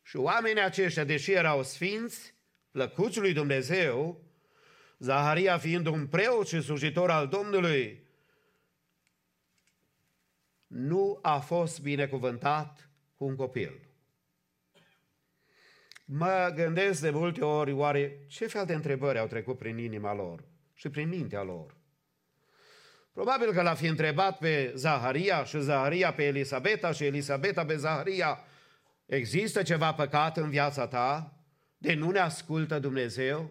Și 0.02 0.16
oamenii 0.16 0.62
aceștia, 0.62 1.04
deși 1.04 1.32
erau 1.32 1.62
sfinți, 1.62 2.34
plăcuți 2.70 3.18
lui 3.18 3.32
Dumnezeu, 3.32 4.24
Zaharia 4.98 5.58
fiind 5.58 5.86
un 5.86 6.06
preot 6.06 6.48
și 6.48 6.60
slujitor 6.60 7.10
al 7.10 7.28
Domnului, 7.28 8.08
nu 10.66 11.18
a 11.22 11.38
fost 11.38 11.80
binecuvântat 11.80 12.90
cu 13.14 13.24
un 13.24 13.36
copil. 13.36 13.88
Mă 16.04 16.52
gândesc 16.54 17.00
de 17.00 17.10
multe 17.10 17.44
ori, 17.44 17.72
oare 17.72 18.24
ce 18.26 18.46
fel 18.46 18.66
de 18.66 18.74
întrebări 18.74 19.18
au 19.18 19.26
trecut 19.26 19.58
prin 19.58 19.78
inima 19.78 20.14
lor 20.14 20.44
și 20.74 20.88
prin 20.88 21.08
mintea 21.08 21.42
lor? 21.42 21.79
Probabil 23.12 23.52
că 23.52 23.62
l-a 23.62 23.74
fi 23.74 23.86
întrebat 23.86 24.38
pe 24.38 24.72
Zaharia 24.74 25.44
și 25.44 25.60
Zaharia 25.60 26.12
pe 26.12 26.24
Elisabeta 26.24 26.92
și 26.92 27.04
Elisabeta 27.04 27.64
pe 27.64 27.76
Zaharia, 27.76 28.44
există 29.06 29.62
ceva 29.62 29.94
păcat 29.94 30.36
în 30.36 30.50
viața 30.50 30.86
ta? 30.86 31.34
De 31.78 31.94
nu 31.94 32.10
ne 32.10 32.18
ascultă 32.18 32.78
Dumnezeu? 32.78 33.50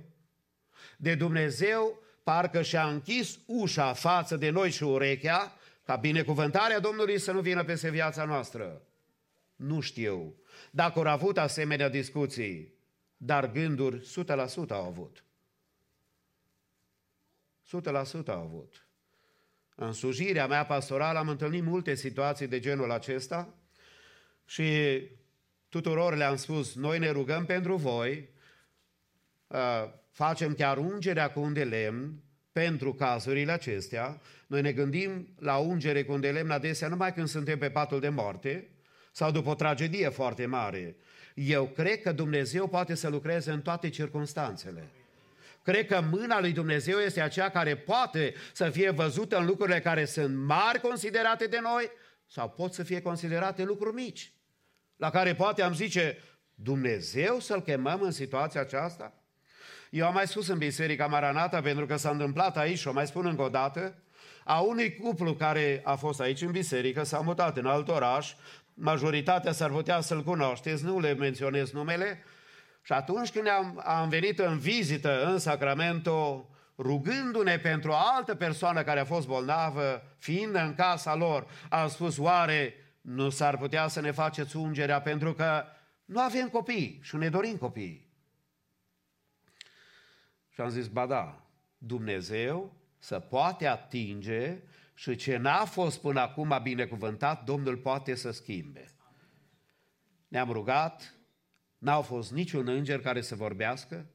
De 0.98 1.16
Dumnezeu 1.16 2.02
parcă 2.24 2.62
și-a 2.62 2.88
închis 2.88 3.40
ușa 3.46 3.94
față 3.94 4.38
de 4.38 4.50
noi 4.50 4.72
și 4.72 4.84
urechea, 4.84 5.56
ca 5.84 5.96
binecuvântarea 5.96 6.80
Domnului 6.80 7.20
să 7.20 7.32
nu 7.32 7.42
vină 7.42 7.64
peste 7.64 7.90
viața 7.90 8.26
noastră. 8.26 8.82
Nu 9.56 9.80
știu 9.80 10.36
dacă 10.72 11.00
au 11.00 11.08
avut 11.08 11.38
asemenea 11.38 11.90
discuții, 11.90 12.74
dar 13.18 13.52
gânduri 13.52 14.00
100% 14.00 14.70
au 14.70 14.86
avut. 14.86 15.24
100% 17.66 18.28
au 18.28 18.42
avut. 18.42 18.89
În 19.82 19.94
slujirea 19.94 20.48
mea 20.48 20.66
pastorală 20.66 21.20
am 21.20 21.28
întâlnit 21.28 21.64
multe 21.64 21.96
situații 21.96 22.48
de 22.48 22.60
genul 22.60 22.92
acesta 22.92 23.54
și 24.46 25.02
tuturor 25.70 26.16
le-am 26.16 26.36
spus, 26.36 26.76
noi 26.76 27.00
ne 27.00 27.10
rugăm 27.10 27.46
pentru 27.46 27.76
voi, 27.76 28.30
uh, 29.48 29.60
facem 30.12 30.54
chiar 30.54 30.78
ungerea 30.78 31.32
cu 31.32 31.40
un 31.40 31.54
de 31.54 31.64
lemn 31.64 32.24
pentru 32.52 32.94
cazurile 32.94 33.52
acestea. 33.52 34.22
Noi 34.48 34.62
ne 34.62 34.72
gândim 34.72 35.34
la 35.40 35.58
ungere 35.58 36.04
cu 36.04 36.12
un 36.12 36.20
de 36.20 36.32
lemn 36.32 36.52
adesea 36.52 36.88
numai 36.88 37.14
când 37.14 37.28
suntem 37.28 37.58
pe 37.58 37.70
patul 37.70 38.00
de 38.00 38.10
moarte, 38.10 38.70
sau 39.12 39.32
după 39.32 39.50
o 39.50 39.56
tragedie 39.56 40.10
foarte 40.10 40.46
mare. 40.46 40.96
Eu 41.34 41.68
cred 41.68 42.02
că 42.02 42.12
Dumnezeu 42.12 42.68
poate 42.68 42.96
să 42.96 43.10
lucreze 43.10 43.52
în 43.52 43.62
toate 43.62 43.90
circunstanțele. 43.90 44.90
Cred 45.64 45.86
că 45.86 46.02
mâna 46.12 46.40
lui 46.40 46.52
Dumnezeu 46.52 46.98
este 46.98 47.22
aceea 47.22 47.50
care 47.50 47.76
poate 47.76 48.34
să 48.54 48.70
fie 48.70 48.90
văzută 48.90 49.38
în 49.38 49.46
lucrurile 49.46 49.80
care 49.80 50.06
sunt 50.06 50.36
mari 50.36 50.80
considerate 50.80 51.46
de 51.46 51.60
noi 51.62 51.92
sau 52.28 52.50
pot 52.50 52.74
să 52.74 52.84
fie 52.84 53.02
considerate 53.02 53.64
lucruri 53.64 53.96
mici, 53.96 54.34
la 54.96 55.10
care 55.10 55.36
poate 55.36 55.62
am 55.62 55.74
zice, 55.74 56.18
Dumnezeu 56.54 57.40
să-L 57.40 57.62
chemăm 57.62 58.02
în 58.02 58.12
situația 58.12 58.62
aceasta? 58.62 59.14
Eu 59.90 60.06
am 60.06 60.14
mai 60.14 60.28
spus 60.28 60.48
în 60.48 60.58
Biserica 60.58 61.08
Maranata, 61.08 61.62
pentru 61.62 61.86
că 61.86 61.96
s-a 61.96 62.10
întâmplat 62.10 62.58
aici 62.58 62.78
și 62.78 62.88
o 62.88 62.94
mai 62.94 63.08
spun 63.08 63.26
încă 63.26 63.42
o 63.42 63.50
dată, 63.50 64.04
a 64.44 64.60
unui 64.60 64.96
cuplu 64.96 65.36
care 65.36 65.82
a 65.84 65.96
fost 65.96 66.20
aici 66.20 66.42
în 66.42 66.52
biserică, 66.52 67.04
s-a 67.04 67.20
mutat 67.20 67.58
în 67.58 67.66
alt 67.66 67.88
oraș, 67.88 68.34
majoritatea 68.74 69.52
s-ar 69.52 69.70
putea 69.70 70.02
să-l 70.02 70.24
cunoașteți, 70.24 70.84
nu 70.84 71.00
le 71.00 71.14
menționez 71.14 71.72
numele, 71.72 72.24
și 72.82 72.94
atunci 72.94 73.32
când 73.32 73.48
am, 73.48 73.82
am 73.86 74.10
venit 74.10 74.40
în 74.40 74.58
vizită 74.58 75.26
în 75.26 75.40
Sacramento, 75.40 76.50
rugându-ne 76.78 77.58
pentru 77.58 77.92
o 77.92 77.96
altă 77.96 78.36
persoană 78.36 78.84
care 78.84 79.00
a 79.00 79.06
fost 79.06 79.28
bolnavă, 79.28 80.04
fiind 80.18 80.56
în 80.56 80.76
casa 80.76 81.16
lor, 81.16 81.48
am 81.70 81.88
spus, 81.88 82.18
oare 82.18 82.74
nu 83.02 83.30
s-ar 83.30 83.58
putea 83.58 83.88
să 83.88 84.02
ne 84.02 84.12
faceți 84.12 84.56
ungerea 84.56 85.02
pentru 85.02 85.34
că 85.34 85.64
nu 86.06 86.20
avem 86.20 86.50
copii 86.50 87.00
și 87.04 87.16
ne 87.16 87.30
dorim 87.30 87.58
copii. 87.58 88.08
Și 90.50 90.62
am 90.62 90.70
zis, 90.70 90.88
ba 90.88 91.06
da, 91.06 91.46
Dumnezeu 91.78 92.74
să 92.98 93.20
poate 93.20 93.68
atinge 93.68 94.62
și 94.94 95.16
ce 95.16 95.38
n-a 95.38 95.66
fost 95.66 96.02
până 96.02 96.20
acum 96.20 96.60
binecuvântat, 96.64 97.44
Domnul 97.44 97.78
poate 97.78 98.16
să 98.16 98.32
schimbe. 98.32 98.92
Ne-am 100.28 100.52
rugat, 100.52 101.14
n-au 101.80 102.02
fost 102.02 102.32
niciun 102.32 102.68
înger 102.68 103.02
care 103.02 103.22
să 103.22 103.36
vorbească, 103.36 104.06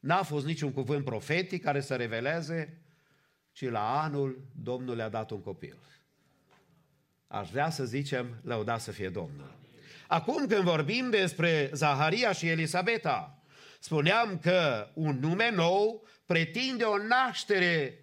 n-a 0.00 0.22
fost 0.22 0.46
niciun 0.46 0.72
cuvânt 0.72 1.04
profetic 1.04 1.62
care 1.62 1.80
să 1.80 1.96
reveleze, 1.96 2.82
ci 3.52 3.70
la 3.70 4.02
anul 4.02 4.44
Domnul 4.62 4.96
le-a 4.96 5.08
dat 5.08 5.30
un 5.30 5.42
copil. 5.42 5.76
Aș 7.26 7.50
vrea 7.50 7.70
să 7.70 7.84
zicem, 7.84 8.40
lăudat 8.42 8.80
să 8.80 8.90
fie 8.90 9.08
Domnul. 9.08 9.54
Acum 10.06 10.46
când 10.46 10.62
vorbim 10.62 11.10
despre 11.10 11.70
Zaharia 11.72 12.32
și 12.32 12.48
Elisabeta, 12.48 13.42
spuneam 13.80 14.38
că 14.38 14.90
un 14.94 15.18
nume 15.18 15.50
nou 15.50 16.06
pretinde 16.26 16.84
o 16.84 16.96
naștere 16.98 17.98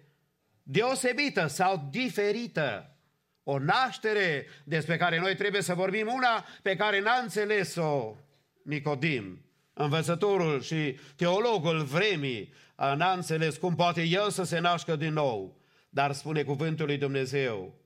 deosebită 0.62 1.46
sau 1.46 1.88
diferită. 1.90 2.94
O 3.42 3.58
naștere 3.58 4.46
despre 4.64 4.96
care 4.96 5.18
noi 5.18 5.34
trebuie 5.36 5.62
să 5.62 5.74
vorbim, 5.74 6.06
una 6.06 6.44
pe 6.62 6.76
care 6.76 7.00
n-a 7.00 7.18
înțeles-o 7.22 8.16
Nicodim, 8.62 9.44
învățătorul 9.72 10.60
și 10.62 10.98
teologul 11.16 11.82
vremii, 11.82 12.52
n-a 12.76 13.12
înțeles 13.12 13.56
cum 13.56 13.74
poate 13.74 14.02
el 14.02 14.30
să 14.30 14.42
se 14.42 14.58
nașcă 14.58 14.96
din 14.96 15.12
nou. 15.12 15.60
Dar 15.88 16.12
spune 16.12 16.42
cuvântul 16.42 16.86
lui 16.86 16.96
Dumnezeu 16.96 17.80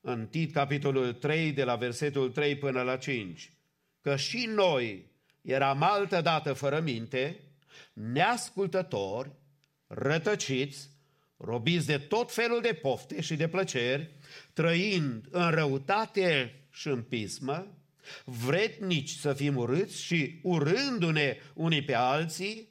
în 0.00 0.26
Tit, 0.26 0.52
capitolul 0.52 1.12
3, 1.12 1.52
de 1.52 1.64
la 1.64 1.76
versetul 1.76 2.30
3 2.30 2.56
până 2.56 2.82
la 2.82 2.96
5, 2.96 3.52
că 4.00 4.16
și 4.16 4.48
noi 4.54 5.10
eram 5.42 5.82
altă 5.82 6.20
dată 6.20 6.52
fără 6.52 6.80
minte, 6.80 7.40
neascultători, 7.92 9.30
rătăciți, 9.86 10.88
robiți 11.36 11.86
de 11.86 11.98
tot 11.98 12.32
felul 12.32 12.60
de 12.60 12.78
pofte 12.82 13.20
și 13.20 13.36
de 13.36 13.48
plăceri, 13.48 14.10
trăind 14.52 15.26
în 15.30 15.50
răutate 15.50 16.60
și 16.70 16.88
în 16.88 17.02
pismă, 17.02 17.66
vretnici 18.24 19.10
să 19.10 19.32
fim 19.32 19.56
urâți 19.56 20.02
și 20.02 20.40
urându-ne 20.42 21.36
unii 21.54 21.84
pe 21.84 21.94
alții, 21.94 22.68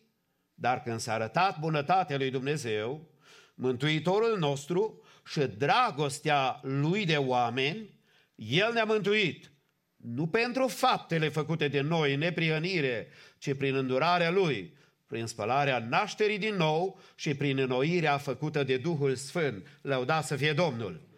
dar 0.53 0.81
când 0.81 0.99
s-a 0.99 1.13
arătat 1.13 1.59
bunătatea 1.59 2.17
lui 2.17 2.29
Dumnezeu, 2.29 3.11
Mântuitorul 3.55 4.37
nostru 4.39 5.01
și 5.25 5.39
dragostea 5.39 6.59
lui 6.61 7.05
de 7.05 7.17
oameni, 7.17 7.99
El 8.35 8.73
ne-a 8.73 8.83
mântuit, 8.83 9.51
nu 9.95 10.27
pentru 10.27 10.67
faptele 10.67 11.29
făcute 11.29 11.67
de 11.67 11.81
noi 11.81 12.13
în 12.13 12.19
neprihănire, 12.19 13.07
ci 13.37 13.53
prin 13.53 13.75
îndurarea 13.75 14.31
Lui, 14.31 14.77
prin 15.07 15.25
spălarea 15.25 15.79
nașterii 15.79 16.37
din 16.37 16.55
nou 16.55 16.99
și 17.15 17.33
prin 17.33 17.57
înnoirea 17.57 18.17
făcută 18.17 18.63
de 18.63 18.77
Duhul 18.77 19.15
Sfânt. 19.15 19.67
Lăudat 19.81 20.25
să 20.25 20.35
fie 20.35 20.53
Domnul! 20.53 21.10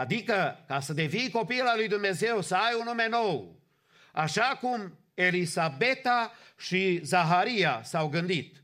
Adică, 0.00 0.64
ca 0.66 0.80
să 0.80 0.92
devii 0.92 1.30
copil 1.30 1.62
al 1.66 1.76
lui 1.76 1.88
Dumnezeu, 1.88 2.40
să 2.40 2.54
ai 2.54 2.74
un 2.78 2.84
nume 2.84 3.08
nou. 3.08 3.60
Așa 4.12 4.58
cum 4.60 4.98
Elisabeta 5.14 6.32
și 6.58 7.00
Zaharia 7.04 7.80
s-au 7.84 8.08
gândit. 8.08 8.62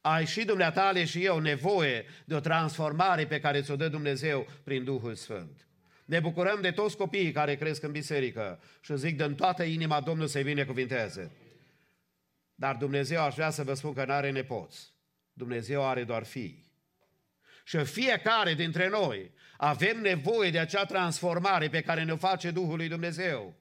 Ai 0.00 0.26
și 0.26 0.44
dumneatale 0.44 1.04
și 1.04 1.24
eu 1.24 1.38
nevoie 1.38 2.04
de 2.24 2.34
o 2.34 2.40
transformare 2.40 3.26
pe 3.26 3.40
care 3.40 3.60
ți-o 3.60 3.76
dă 3.76 3.88
Dumnezeu 3.88 4.46
prin 4.64 4.84
Duhul 4.84 5.14
Sfânt. 5.14 5.66
Ne 6.04 6.20
bucurăm 6.20 6.60
de 6.60 6.70
toți 6.70 6.96
copiii 6.96 7.32
care 7.32 7.56
cresc 7.56 7.82
în 7.82 7.92
biserică 7.92 8.60
și 8.80 8.96
zic 8.96 9.16
din 9.16 9.34
toată 9.34 9.62
inima 9.62 10.00
Domnul 10.00 10.26
să-i 10.26 10.42
binecuvinteze. 10.42 11.30
Dar 12.54 12.76
Dumnezeu 12.76 13.22
aș 13.22 13.34
vrea 13.34 13.50
să 13.50 13.62
vă 13.62 13.74
spun 13.74 13.92
că 13.92 14.04
nu 14.04 14.12
are 14.12 14.30
nepoți. 14.30 14.92
Dumnezeu 15.32 15.84
are 15.84 16.04
doar 16.04 16.24
fii. 16.24 16.64
Și 17.64 17.84
fiecare 17.84 18.54
dintre 18.54 18.88
noi 18.88 19.30
avem 19.56 20.00
nevoie 20.00 20.50
de 20.50 20.58
acea 20.58 20.84
transformare 20.84 21.68
pe 21.68 21.80
care 21.80 22.04
ne-o 22.04 22.16
face 22.16 22.50
Duhul 22.50 22.76
lui 22.76 22.88
Dumnezeu. 22.88 23.54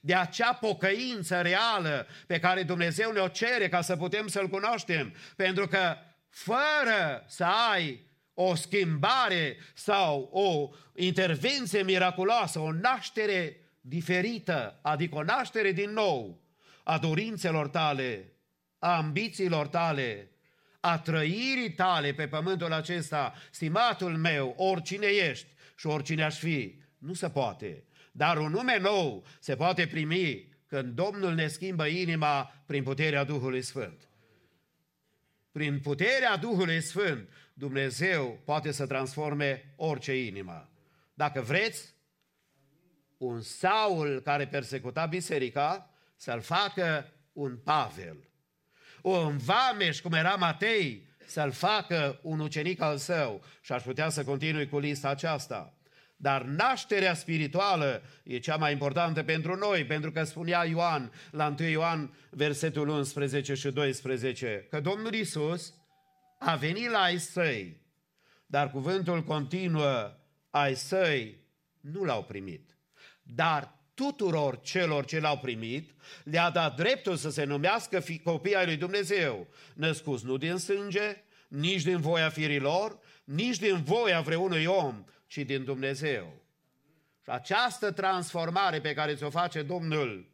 De 0.00 0.14
acea 0.14 0.52
pocăință 0.52 1.40
reală 1.40 2.06
pe 2.26 2.38
care 2.38 2.62
Dumnezeu 2.62 3.12
ne-o 3.12 3.28
cere 3.28 3.68
ca 3.68 3.80
să 3.80 3.96
putem 3.96 4.26
să-L 4.26 4.48
cunoaștem. 4.48 5.14
Pentru 5.36 5.66
că 5.66 5.96
fără 6.28 7.24
să 7.26 7.44
ai 7.72 8.06
o 8.34 8.54
schimbare 8.54 9.56
sau 9.74 10.28
o 10.32 10.70
intervenție 10.94 11.82
miraculoasă, 11.82 12.58
o 12.58 12.72
naștere 12.72 13.56
diferită, 13.80 14.78
adică 14.82 15.16
o 15.16 15.22
naștere 15.22 15.72
din 15.72 15.90
nou 15.90 16.40
a 16.82 16.98
dorințelor 16.98 17.68
tale, 17.68 18.32
a 18.78 18.96
ambițiilor 18.96 19.66
tale, 19.66 20.30
a 20.88 20.98
trăirii 20.98 21.72
tale 21.72 22.12
pe 22.12 22.28
pământul 22.28 22.72
acesta, 22.72 23.34
stimatul 23.50 24.16
meu, 24.16 24.54
oricine 24.56 25.06
ești 25.06 25.46
și 25.76 25.86
oricine 25.86 26.24
aș 26.24 26.38
fi, 26.38 26.80
nu 26.98 27.12
se 27.12 27.30
poate. 27.30 27.84
Dar 28.12 28.38
un 28.38 28.50
nume 28.50 28.78
nou 28.78 29.26
se 29.40 29.56
poate 29.56 29.86
primi 29.86 30.56
când 30.66 30.94
Domnul 30.94 31.34
ne 31.34 31.46
schimbă 31.46 31.86
inima 31.86 32.62
prin 32.66 32.82
puterea 32.82 33.24
Duhului 33.24 33.62
Sfânt. 33.62 34.08
Prin 35.52 35.80
puterea 35.80 36.36
Duhului 36.36 36.80
Sfânt, 36.80 37.28
Dumnezeu 37.54 38.40
poate 38.44 38.70
să 38.70 38.86
transforme 38.86 39.74
orice 39.76 40.24
inimă. 40.24 40.70
Dacă 41.14 41.40
vreți, 41.40 41.94
un 43.16 43.40
Saul 43.40 44.20
care 44.20 44.46
persecuta 44.46 45.06
biserica, 45.06 45.90
să-l 46.16 46.40
facă 46.40 47.12
un 47.32 47.56
Pavel 47.56 48.27
un 49.02 49.36
vameș, 49.36 50.00
cum 50.00 50.12
era 50.12 50.34
Matei, 50.34 51.08
să-l 51.26 51.50
facă 51.50 52.18
un 52.22 52.40
ucenic 52.40 52.80
al 52.80 52.96
său. 52.96 53.44
Și 53.60 53.72
aș 53.72 53.82
putea 53.82 54.08
să 54.08 54.24
continui 54.24 54.68
cu 54.68 54.78
lista 54.78 55.08
aceasta. 55.08 55.72
Dar 56.20 56.42
nașterea 56.42 57.14
spirituală 57.14 58.02
e 58.22 58.38
cea 58.38 58.56
mai 58.56 58.72
importantă 58.72 59.22
pentru 59.22 59.56
noi, 59.56 59.84
pentru 59.84 60.12
că 60.12 60.24
spunea 60.24 60.64
Ioan 60.64 61.12
la 61.30 61.54
1 61.58 61.68
Ioan, 61.68 62.14
versetul 62.30 62.88
11 62.88 63.54
și 63.54 63.70
12, 63.70 64.66
că 64.70 64.80
Domnul 64.80 65.14
Isus 65.14 65.74
a 66.38 66.56
venit 66.56 66.90
la 66.90 66.98
ai 66.98 67.18
săi, 67.18 67.80
dar 68.46 68.70
cuvântul 68.70 69.24
continuă, 69.24 70.16
ai 70.50 70.74
săi 70.74 71.38
nu 71.80 72.04
l-au 72.04 72.22
primit. 72.22 72.76
Dar 73.22 73.77
tuturor 73.98 74.60
celor 74.60 75.04
ce 75.04 75.20
l-au 75.20 75.38
primit, 75.38 75.90
le-a 76.24 76.50
dat 76.50 76.76
dreptul 76.76 77.16
să 77.16 77.30
se 77.30 77.44
numească 77.44 78.04
copii 78.22 78.54
ai 78.54 78.64
lui 78.64 78.76
Dumnezeu, 78.76 79.46
născuți 79.74 80.24
nu 80.24 80.36
din 80.36 80.56
sânge, 80.56 81.22
nici 81.48 81.82
din 81.82 82.00
voia 82.00 82.28
firilor, 82.28 82.98
nici 83.24 83.58
din 83.58 83.82
voia 83.82 84.20
vreunui 84.20 84.64
om, 84.64 85.04
ci 85.26 85.36
din 85.38 85.64
Dumnezeu. 85.64 86.42
Și 87.22 87.30
această 87.30 87.92
transformare 87.92 88.80
pe 88.80 88.94
care 88.94 89.14
ți-o 89.14 89.30
face 89.30 89.62
Domnul, 89.62 90.30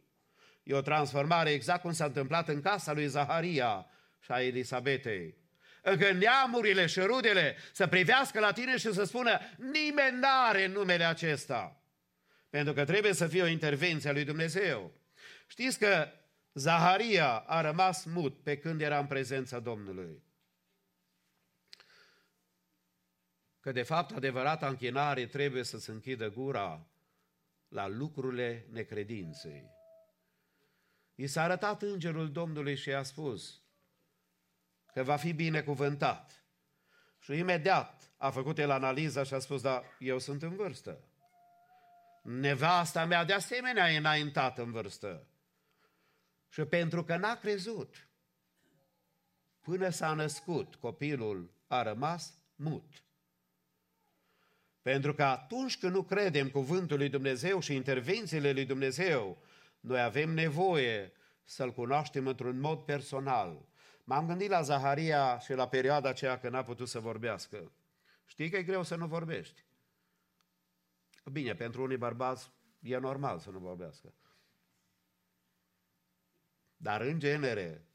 e 0.63 0.73
o 0.73 0.81
transformare 0.81 1.49
exact 1.49 1.81
cum 1.81 1.91
s-a 1.91 2.05
întâmplat 2.05 2.47
în 2.47 2.61
casa 2.61 2.93
lui 2.93 3.07
Zaharia 3.07 3.85
și 4.19 4.31
a 4.31 4.41
Elisabetei. 4.41 5.35
Încă 5.81 6.11
neamurile 6.11 6.85
și 6.85 6.99
rudele 6.99 7.55
să 7.71 7.87
privească 7.87 8.39
la 8.39 8.51
tine 8.51 8.77
și 8.77 8.93
să 8.93 9.03
spună, 9.03 9.39
nimeni 9.57 10.19
n-are 10.19 10.67
numele 10.67 11.03
acesta. 11.03 11.79
Pentru 12.55 12.73
că 12.73 12.85
trebuie 12.85 13.13
să 13.13 13.27
fie 13.27 13.41
o 13.41 13.47
intervenție 13.47 14.09
a 14.09 14.13
lui 14.13 14.23
Dumnezeu. 14.23 14.91
Știți 15.47 15.79
că 15.79 16.07
Zaharia 16.53 17.37
a 17.37 17.61
rămas 17.61 18.03
mut 18.03 18.43
pe 18.43 18.57
când 18.57 18.81
era 18.81 18.99
în 18.99 19.07
prezența 19.07 19.59
Domnului. 19.59 20.23
Că 23.59 23.71
de 23.71 23.83
fapt 23.83 24.15
adevărata 24.15 24.67
închinare 24.67 25.25
trebuie 25.25 25.63
să 25.63 25.79
se 25.79 25.91
închidă 25.91 26.31
gura 26.31 26.87
la 27.67 27.87
lucrurile 27.87 28.67
necredinței. 28.69 29.69
I 31.15 31.27
s-a 31.27 31.43
arătat 31.43 31.81
îngerul 31.81 32.31
Domnului 32.31 32.75
și 32.75 32.89
i-a 32.89 33.03
spus 33.03 33.61
că 34.93 35.03
va 35.03 35.15
fi 35.15 35.33
binecuvântat. 35.33 36.45
Și 37.19 37.37
imediat 37.37 38.11
a 38.17 38.29
făcut 38.29 38.57
el 38.57 38.69
analiza 38.69 39.23
și 39.23 39.33
a 39.33 39.39
spus, 39.39 39.61
da, 39.61 39.83
eu 39.99 40.19
sunt 40.19 40.41
în 40.41 40.55
vârstă. 40.55 40.99
Nevasta 42.25 43.05
mea 43.05 43.23
de 43.23 43.33
asemenea 43.33 43.91
e 43.91 43.97
înaintată 43.97 44.61
în 44.61 44.71
vârstă. 44.71 45.27
Și 46.49 46.61
pentru 46.61 47.03
că 47.03 47.17
n-a 47.17 47.35
crezut, 47.35 48.07
până 49.61 49.89
s-a 49.89 50.13
născut, 50.13 50.75
copilul 50.75 51.53
a 51.67 51.83
rămas 51.83 52.33
mut. 52.55 53.03
Pentru 54.81 55.13
că 55.13 55.23
atunci 55.23 55.77
când 55.77 55.93
nu 55.93 56.03
credem 56.03 56.49
cuvântul 56.49 56.97
lui 56.97 57.09
Dumnezeu 57.09 57.59
și 57.59 57.75
intervențiile 57.75 58.51
lui 58.51 58.65
Dumnezeu, 58.65 59.37
noi 59.79 60.01
avem 60.01 60.29
nevoie 60.29 61.11
să-L 61.43 61.73
cunoaștem 61.73 62.27
într-un 62.27 62.59
mod 62.59 62.79
personal. 62.79 63.65
M-am 64.03 64.27
gândit 64.27 64.49
la 64.49 64.61
Zaharia 64.61 65.39
și 65.39 65.53
la 65.53 65.67
perioada 65.67 66.09
aceea 66.09 66.39
când 66.39 66.53
n-a 66.53 66.63
putut 66.63 66.87
să 66.87 66.99
vorbească. 66.99 67.71
Știi 68.25 68.49
că 68.49 68.57
e 68.57 68.63
greu 68.63 68.83
să 68.83 68.95
nu 68.95 69.07
vorbești. 69.07 69.63
Bine, 71.31 71.55
pentru 71.55 71.83
unii 71.83 71.97
bărbați 71.97 72.51
e 72.79 72.97
normal 72.97 73.39
să 73.39 73.49
nu 73.49 73.59
vorbească. 73.59 74.13
Dar 76.77 77.01
în 77.01 77.19
genere, 77.19 77.85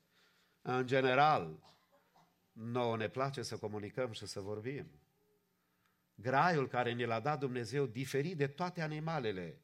în 0.62 0.86
general, 0.86 1.74
nouă 2.52 2.96
ne 2.96 3.08
place 3.08 3.42
să 3.42 3.58
comunicăm 3.58 4.12
și 4.12 4.26
să 4.26 4.40
vorbim. 4.40 4.90
Graiul 6.14 6.68
care 6.68 6.92
ne 6.92 7.04
l-a 7.04 7.20
dat 7.20 7.38
Dumnezeu 7.38 7.86
diferit 7.86 8.36
de 8.36 8.46
toate 8.46 8.82
animalele. 8.82 9.60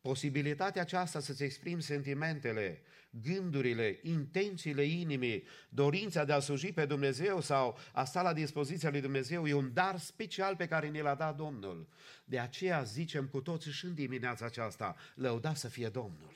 Posibilitatea 0.00 0.82
aceasta 0.82 1.20
să-ți 1.20 1.42
exprimi 1.42 1.82
sentimentele, 1.82 2.82
gândurile, 3.10 3.98
intențiile 4.02 4.82
inimii, 4.82 5.44
dorința 5.68 6.24
de 6.24 6.32
a 6.32 6.40
sluji 6.40 6.72
pe 6.72 6.86
Dumnezeu 6.86 7.40
sau 7.40 7.78
a 7.92 8.04
sta 8.04 8.22
la 8.22 8.32
dispoziția 8.32 8.90
lui 8.90 9.00
Dumnezeu 9.00 9.46
e 9.46 9.52
un 9.52 9.72
dar 9.72 9.98
special 9.98 10.56
pe 10.56 10.66
care 10.68 10.88
ne 10.88 11.00
l-a 11.00 11.14
dat 11.14 11.36
Domnul. 11.36 11.88
De 12.24 12.38
aceea 12.38 12.82
zicem 12.82 13.26
cu 13.26 13.40
toți 13.40 13.68
și 13.68 13.84
în 13.84 13.94
dimineața 13.94 14.44
aceasta, 14.44 14.96
lăuda 15.14 15.54
să 15.54 15.68
fie 15.68 15.88
Domnul. 15.88 16.32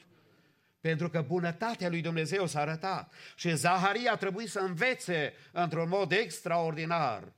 Pentru 0.80 1.08
că 1.08 1.22
bunătatea 1.22 1.88
lui 1.88 2.00
Dumnezeu 2.00 2.46
s-a 2.46 2.60
arătat 2.60 3.12
și 3.36 3.56
Zaharia 3.56 4.12
a 4.12 4.16
trebuit 4.16 4.48
să 4.48 4.58
învețe 4.58 5.32
într-un 5.52 5.88
mod 5.88 6.12
extraordinar 6.12 7.32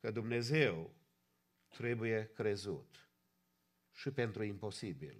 că 0.00 0.10
Dumnezeu 0.10 0.94
trebuie 1.76 2.30
crezut 2.34 3.07
și 3.98 4.10
pentru 4.10 4.44
imposibil. 4.44 5.16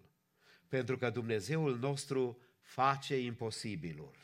Pentru 0.68 0.98
că 0.98 1.10
Dumnezeul 1.10 1.78
nostru 1.78 2.42
face 2.62 3.18
imposibilul. 3.20 4.14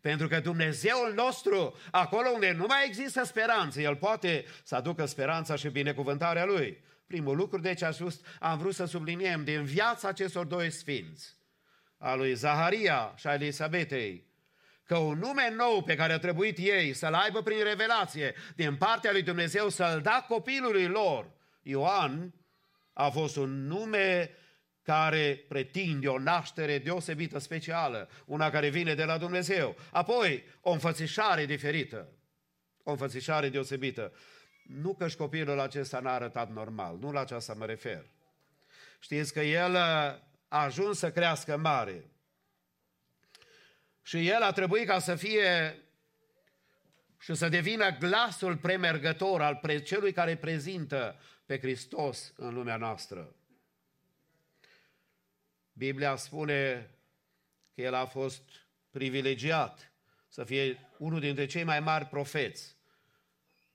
Pentru 0.00 0.28
că 0.28 0.40
Dumnezeul 0.40 1.12
nostru, 1.14 1.76
acolo 1.90 2.28
unde 2.28 2.52
nu 2.52 2.64
mai 2.68 2.86
există 2.86 3.24
speranță, 3.24 3.80
El 3.80 3.96
poate 3.96 4.44
să 4.62 4.74
aducă 4.74 5.04
speranța 5.04 5.56
și 5.56 5.68
binecuvântarea 5.68 6.44
Lui. 6.44 6.82
Primul 7.06 7.36
lucru, 7.36 7.60
deci, 7.60 7.82
a 7.82 7.90
just, 7.90 8.26
am 8.40 8.58
vrut 8.58 8.74
să 8.74 8.84
subliniem 8.84 9.44
din 9.44 9.64
viața 9.64 10.08
acestor 10.08 10.46
doi 10.46 10.70
sfinți, 10.70 11.36
a 11.98 12.14
lui 12.14 12.34
Zaharia 12.34 13.14
și 13.16 13.26
a 13.26 13.34
Elisabetei, 13.34 14.26
că 14.84 14.96
un 14.96 15.18
nume 15.18 15.54
nou 15.56 15.82
pe 15.82 15.94
care 15.94 16.12
a 16.12 16.18
trebuit 16.18 16.58
ei 16.58 16.92
să-l 16.92 17.14
aibă 17.14 17.42
prin 17.42 17.62
revelație 17.62 18.34
din 18.56 18.76
partea 18.76 19.12
lui 19.12 19.22
Dumnezeu 19.22 19.68
să-l 19.68 20.00
da 20.00 20.24
copilului 20.28 20.86
lor, 20.86 21.30
Ioan, 21.62 22.34
a 23.00 23.10
fost 23.10 23.36
un 23.36 23.66
nume 23.66 24.30
care 24.82 25.44
pretinde 25.48 26.08
o 26.08 26.18
naștere 26.18 26.78
deosebită, 26.78 27.38
specială, 27.38 28.08
una 28.24 28.50
care 28.50 28.68
vine 28.68 28.94
de 28.94 29.04
la 29.04 29.18
Dumnezeu. 29.18 29.76
Apoi, 29.90 30.44
o 30.60 30.70
înfățișare 30.70 31.46
diferită, 31.46 32.08
o 32.82 32.90
înfățișare 32.90 33.48
deosebită. 33.48 34.12
Nu 34.64 34.94
că 34.94 35.08
și 35.08 35.16
copilul 35.16 35.60
acesta 35.60 36.00
n-a 36.00 36.12
arătat 36.12 36.52
normal, 36.52 36.96
nu 36.98 37.12
la 37.12 37.20
aceasta 37.20 37.54
mă 37.54 37.66
refer. 37.66 38.06
Știți 39.00 39.32
că 39.32 39.40
el 39.40 39.76
a 39.76 40.18
ajuns 40.48 40.98
să 40.98 41.10
crească 41.10 41.56
mare. 41.56 42.04
Și 44.02 44.28
el 44.28 44.42
a 44.42 44.52
trebuit 44.52 44.86
ca 44.86 44.98
să 44.98 45.14
fie 45.14 45.78
și 47.18 47.34
să 47.34 47.48
devină 47.48 47.96
glasul 47.98 48.56
premergător 48.56 49.42
al 49.42 49.60
celui 49.84 50.12
care 50.12 50.36
prezintă 50.36 51.20
pe 51.50 51.58
Hristos 51.58 52.32
în 52.36 52.54
lumea 52.54 52.76
noastră. 52.76 53.34
Biblia 55.72 56.16
spune 56.16 56.90
că 57.74 57.80
el 57.80 57.94
a 57.94 58.06
fost 58.06 58.42
privilegiat 58.90 59.92
să 60.28 60.44
fie 60.44 60.78
unul 60.98 61.20
dintre 61.20 61.46
cei 61.46 61.64
mai 61.64 61.80
mari 61.80 62.06
profeți. 62.06 62.76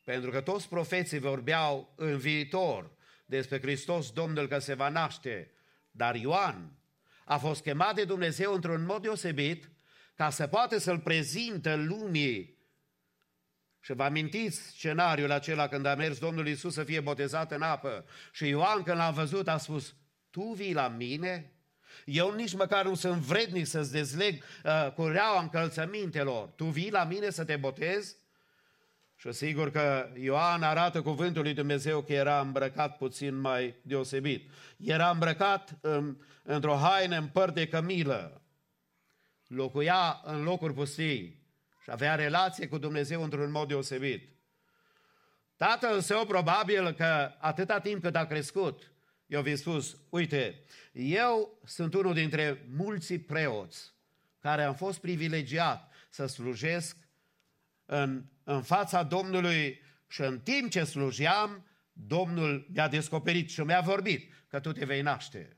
Pentru 0.03 0.31
că 0.31 0.41
toți 0.41 0.69
profeții 0.69 1.19
vorbeau 1.19 1.93
în 1.95 2.17
viitor 2.17 2.91
despre 3.25 3.59
Hristos 3.59 4.11
Domnul 4.11 4.47
că 4.47 4.59
se 4.59 4.73
va 4.73 4.89
naște. 4.89 5.51
Dar 5.91 6.15
Ioan 6.15 6.79
a 7.25 7.37
fost 7.37 7.61
chemat 7.61 7.95
de 7.95 8.05
Dumnezeu 8.05 8.53
într-un 8.53 8.85
mod 8.85 9.01
deosebit 9.01 9.69
ca 10.13 10.29
să 10.29 10.47
poată 10.47 10.77
să-l 10.77 10.99
prezinte 10.99 11.75
lumii. 11.75 12.54
Și 13.85 13.93
vă 13.93 14.03
amintiți 14.03 14.57
scenariul 14.57 15.31
acela 15.31 15.67
când 15.67 15.85
a 15.85 15.95
mers 15.95 16.17
Domnul 16.19 16.47
Isus 16.47 16.73
să 16.73 16.83
fie 16.83 16.99
botezat 16.99 17.51
în 17.51 17.61
apă 17.61 18.05
și 18.31 18.47
Ioan 18.47 18.83
când 18.83 18.97
l-a 18.97 19.09
văzut 19.11 19.47
a 19.47 19.57
spus, 19.57 19.95
tu 20.29 20.41
vii 20.41 20.73
la 20.73 20.87
mine? 20.87 21.53
Eu 22.05 22.33
nici 22.33 22.53
măcar 22.53 22.85
nu 22.85 22.95
sunt 22.95 23.21
vrednic 23.21 23.65
să-ți 23.65 23.91
dezleg 23.91 24.43
uh, 24.63 24.91
cureaua 24.91 25.41
încălțămintelor. 25.41 26.47
Tu 26.47 26.65
vii 26.65 26.91
la 26.91 27.03
mine 27.03 27.29
să 27.29 27.43
te 27.43 27.55
botezi? 27.55 28.15
Și 29.15 29.31
sigur 29.31 29.71
că 29.71 30.09
Ioan 30.21 30.63
arată 30.63 31.01
cuvântul 31.01 31.41
lui 31.41 31.53
Dumnezeu 31.53 32.01
că 32.01 32.13
era 32.13 32.39
îmbrăcat 32.39 32.97
puțin 32.97 33.39
mai 33.39 33.75
deosebit. 33.81 34.49
Era 34.77 35.09
îmbrăcat 35.09 35.77
în, 35.81 36.17
într-o 36.43 36.75
haină 36.75 37.17
în 37.17 37.27
păr 37.27 37.51
de 37.51 37.67
cămilă. 37.67 38.41
Locuia 39.47 40.21
în 40.23 40.43
locuri 40.43 40.73
pustii 40.73 41.44
și 41.85 41.91
avea 41.91 42.15
relație 42.15 42.67
cu 42.67 42.77
Dumnezeu 42.77 43.23
într-un 43.23 43.51
mod 43.51 43.67
deosebit. 43.67 44.29
Tatăl 45.55 46.01
său 46.01 46.25
probabil 46.25 46.91
că 46.91 47.35
atâta 47.39 47.79
timp 47.79 48.01
cât 48.01 48.15
a 48.15 48.25
crescut, 48.25 48.91
eu 49.25 49.41
vi 49.41 49.55
spus, 49.55 49.97
uite, 50.09 50.63
eu 50.93 51.61
sunt 51.65 51.93
unul 51.93 52.13
dintre 52.13 52.65
mulți 52.75 53.13
preoți 53.17 53.93
care 54.39 54.63
am 54.63 54.75
fost 54.75 54.99
privilegiat 54.99 55.91
să 56.09 56.25
slujesc 56.25 56.97
în, 57.85 58.25
în 58.43 58.61
fața 58.61 59.03
Domnului 59.03 59.81
și 60.07 60.21
în 60.21 60.39
timp 60.39 60.69
ce 60.69 60.83
slujeam, 60.83 61.67
Domnul 61.93 62.67
mi-a 62.73 62.87
descoperit 62.87 63.49
și 63.49 63.61
mi-a 63.61 63.81
vorbit 63.81 64.33
că 64.47 64.59
tu 64.59 64.71
te 64.71 64.85
vei 64.85 65.01
naște. 65.01 65.57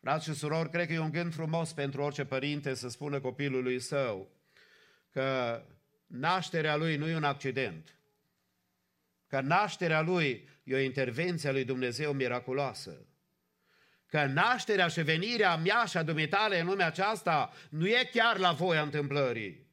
Frați 0.00 0.24
și 0.24 0.34
surori, 0.34 0.70
cred 0.70 0.86
că 0.86 0.92
e 0.92 0.98
un 0.98 1.10
gând 1.10 1.34
frumos 1.34 1.72
pentru 1.72 2.02
orice 2.02 2.24
părinte 2.24 2.74
să 2.74 2.88
spună 2.88 3.20
copilului 3.20 3.80
său 3.80 4.40
că 5.12 5.62
nașterea 6.06 6.76
lui 6.76 6.96
nu 6.96 7.08
e 7.08 7.16
un 7.16 7.24
accident, 7.24 7.96
că 9.26 9.40
nașterea 9.40 10.00
lui 10.00 10.48
e 10.64 10.74
o 10.74 10.78
intervenție 10.78 11.48
a 11.48 11.52
lui 11.52 11.64
Dumnezeu 11.64 12.12
miraculoasă, 12.12 13.06
că 14.06 14.24
nașterea 14.24 14.88
și 14.88 15.02
venirea 15.02 15.56
mea 15.56 15.84
și 15.84 15.96
a 15.96 16.02
dumitale 16.02 16.60
în 16.60 16.66
lumea 16.66 16.86
aceasta 16.86 17.52
nu 17.70 17.86
e 17.86 18.08
chiar 18.12 18.38
la 18.38 18.52
voia 18.52 18.82
întâmplării, 18.82 19.66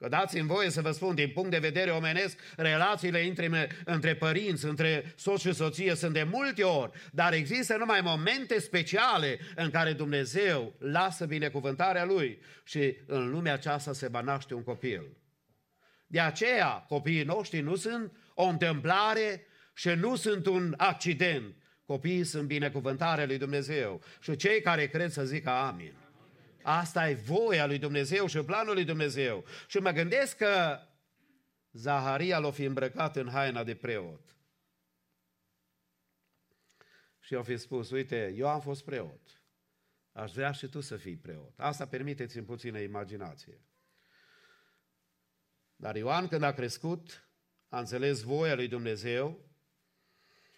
Că 0.00 0.08
dați-mi 0.08 0.46
voie 0.46 0.70
să 0.70 0.80
vă 0.80 0.90
spun, 0.90 1.14
din 1.14 1.30
punct 1.30 1.50
de 1.50 1.58
vedere 1.58 1.90
omenesc, 1.90 2.40
relațiile 2.56 3.22
între, 3.24 3.68
între 3.84 4.14
părinți, 4.14 4.64
între 4.64 5.14
soț 5.16 5.40
și 5.40 5.52
soție 5.52 5.94
sunt 5.94 6.12
de 6.12 6.22
multe 6.22 6.62
ori, 6.62 6.92
dar 7.12 7.32
există 7.32 7.76
numai 7.76 8.00
momente 8.00 8.60
speciale 8.60 9.38
în 9.54 9.70
care 9.70 9.92
Dumnezeu 9.92 10.74
lasă 10.78 11.26
binecuvântarea 11.26 12.04
Lui 12.04 12.42
și 12.64 12.96
în 13.06 13.30
lumea 13.30 13.52
aceasta 13.52 13.92
se 13.92 14.08
va 14.08 14.20
naște 14.20 14.54
un 14.54 14.62
copil. 14.62 15.16
De 16.06 16.20
aceea, 16.20 16.84
copiii 16.88 17.22
noștri 17.22 17.60
nu 17.60 17.74
sunt 17.74 18.12
o 18.34 18.44
întâmplare 18.44 19.46
și 19.74 19.88
nu 19.88 20.16
sunt 20.16 20.46
un 20.46 20.74
accident. 20.76 21.54
Copiii 21.84 22.24
sunt 22.24 22.46
binecuvântarea 22.46 23.26
lui 23.26 23.38
Dumnezeu 23.38 24.02
și 24.20 24.36
cei 24.36 24.60
care 24.60 24.86
cred 24.86 25.10
să 25.10 25.24
zică 25.24 25.50
amin. 25.50 25.92
Asta 26.62 27.10
e 27.10 27.14
voia 27.14 27.66
lui 27.66 27.78
Dumnezeu 27.78 28.26
și 28.26 28.42
planul 28.42 28.74
lui 28.74 28.84
Dumnezeu. 28.84 29.44
Și 29.66 29.78
mă 29.78 29.90
gândesc 29.90 30.36
că 30.36 30.80
Zaharia 31.72 32.38
l-a 32.38 32.50
fi 32.50 32.64
îmbrăcat 32.64 33.16
în 33.16 33.28
haina 33.28 33.64
de 33.64 33.74
preot. 33.74 34.36
Și 37.20 37.32
i-a 37.32 37.42
fi 37.42 37.56
spus, 37.56 37.90
uite, 37.90 38.34
eu 38.36 38.48
am 38.48 38.60
fost 38.60 38.84
preot. 38.84 39.42
Aș 40.12 40.32
vrea 40.32 40.52
și 40.52 40.66
tu 40.66 40.80
să 40.80 40.96
fii 40.96 41.16
preot. 41.16 41.52
Asta 41.56 41.86
permiteți-mi 41.86 42.44
puțină 42.44 42.78
imaginație. 42.78 43.60
Dar 45.76 45.96
Ioan, 45.96 46.28
când 46.28 46.42
a 46.42 46.52
crescut, 46.52 47.28
a 47.68 47.78
înțeles 47.78 48.20
voia 48.20 48.54
lui 48.54 48.68
Dumnezeu 48.68 49.50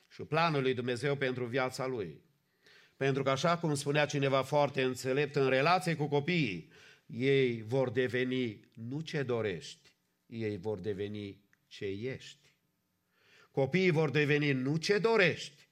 și 0.08 0.22
planul 0.22 0.62
lui 0.62 0.74
Dumnezeu 0.74 1.16
pentru 1.16 1.44
viața 1.44 1.86
lui. 1.86 2.24
Pentru 3.02 3.22
că 3.22 3.30
așa 3.30 3.58
cum 3.58 3.74
spunea 3.74 4.06
cineva 4.06 4.42
foarte 4.42 4.82
înțelept, 4.82 5.36
în 5.36 5.48
relație 5.48 5.94
cu 5.94 6.08
copiii, 6.08 6.70
ei 7.06 7.62
vor 7.66 7.90
deveni 7.90 8.60
nu 8.72 9.00
ce 9.00 9.22
dorești, 9.22 9.92
ei 10.26 10.56
vor 10.56 10.78
deveni 10.78 11.40
ce 11.68 11.84
ești. 11.84 12.54
Copiii 13.50 13.90
vor 13.90 14.10
deveni 14.10 14.52
nu 14.52 14.76
ce 14.76 14.98
dorești, 14.98 15.68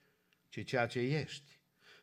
ci 0.48 0.64
ceea 0.64 0.86
ce 0.86 0.98
ești. 0.98 1.58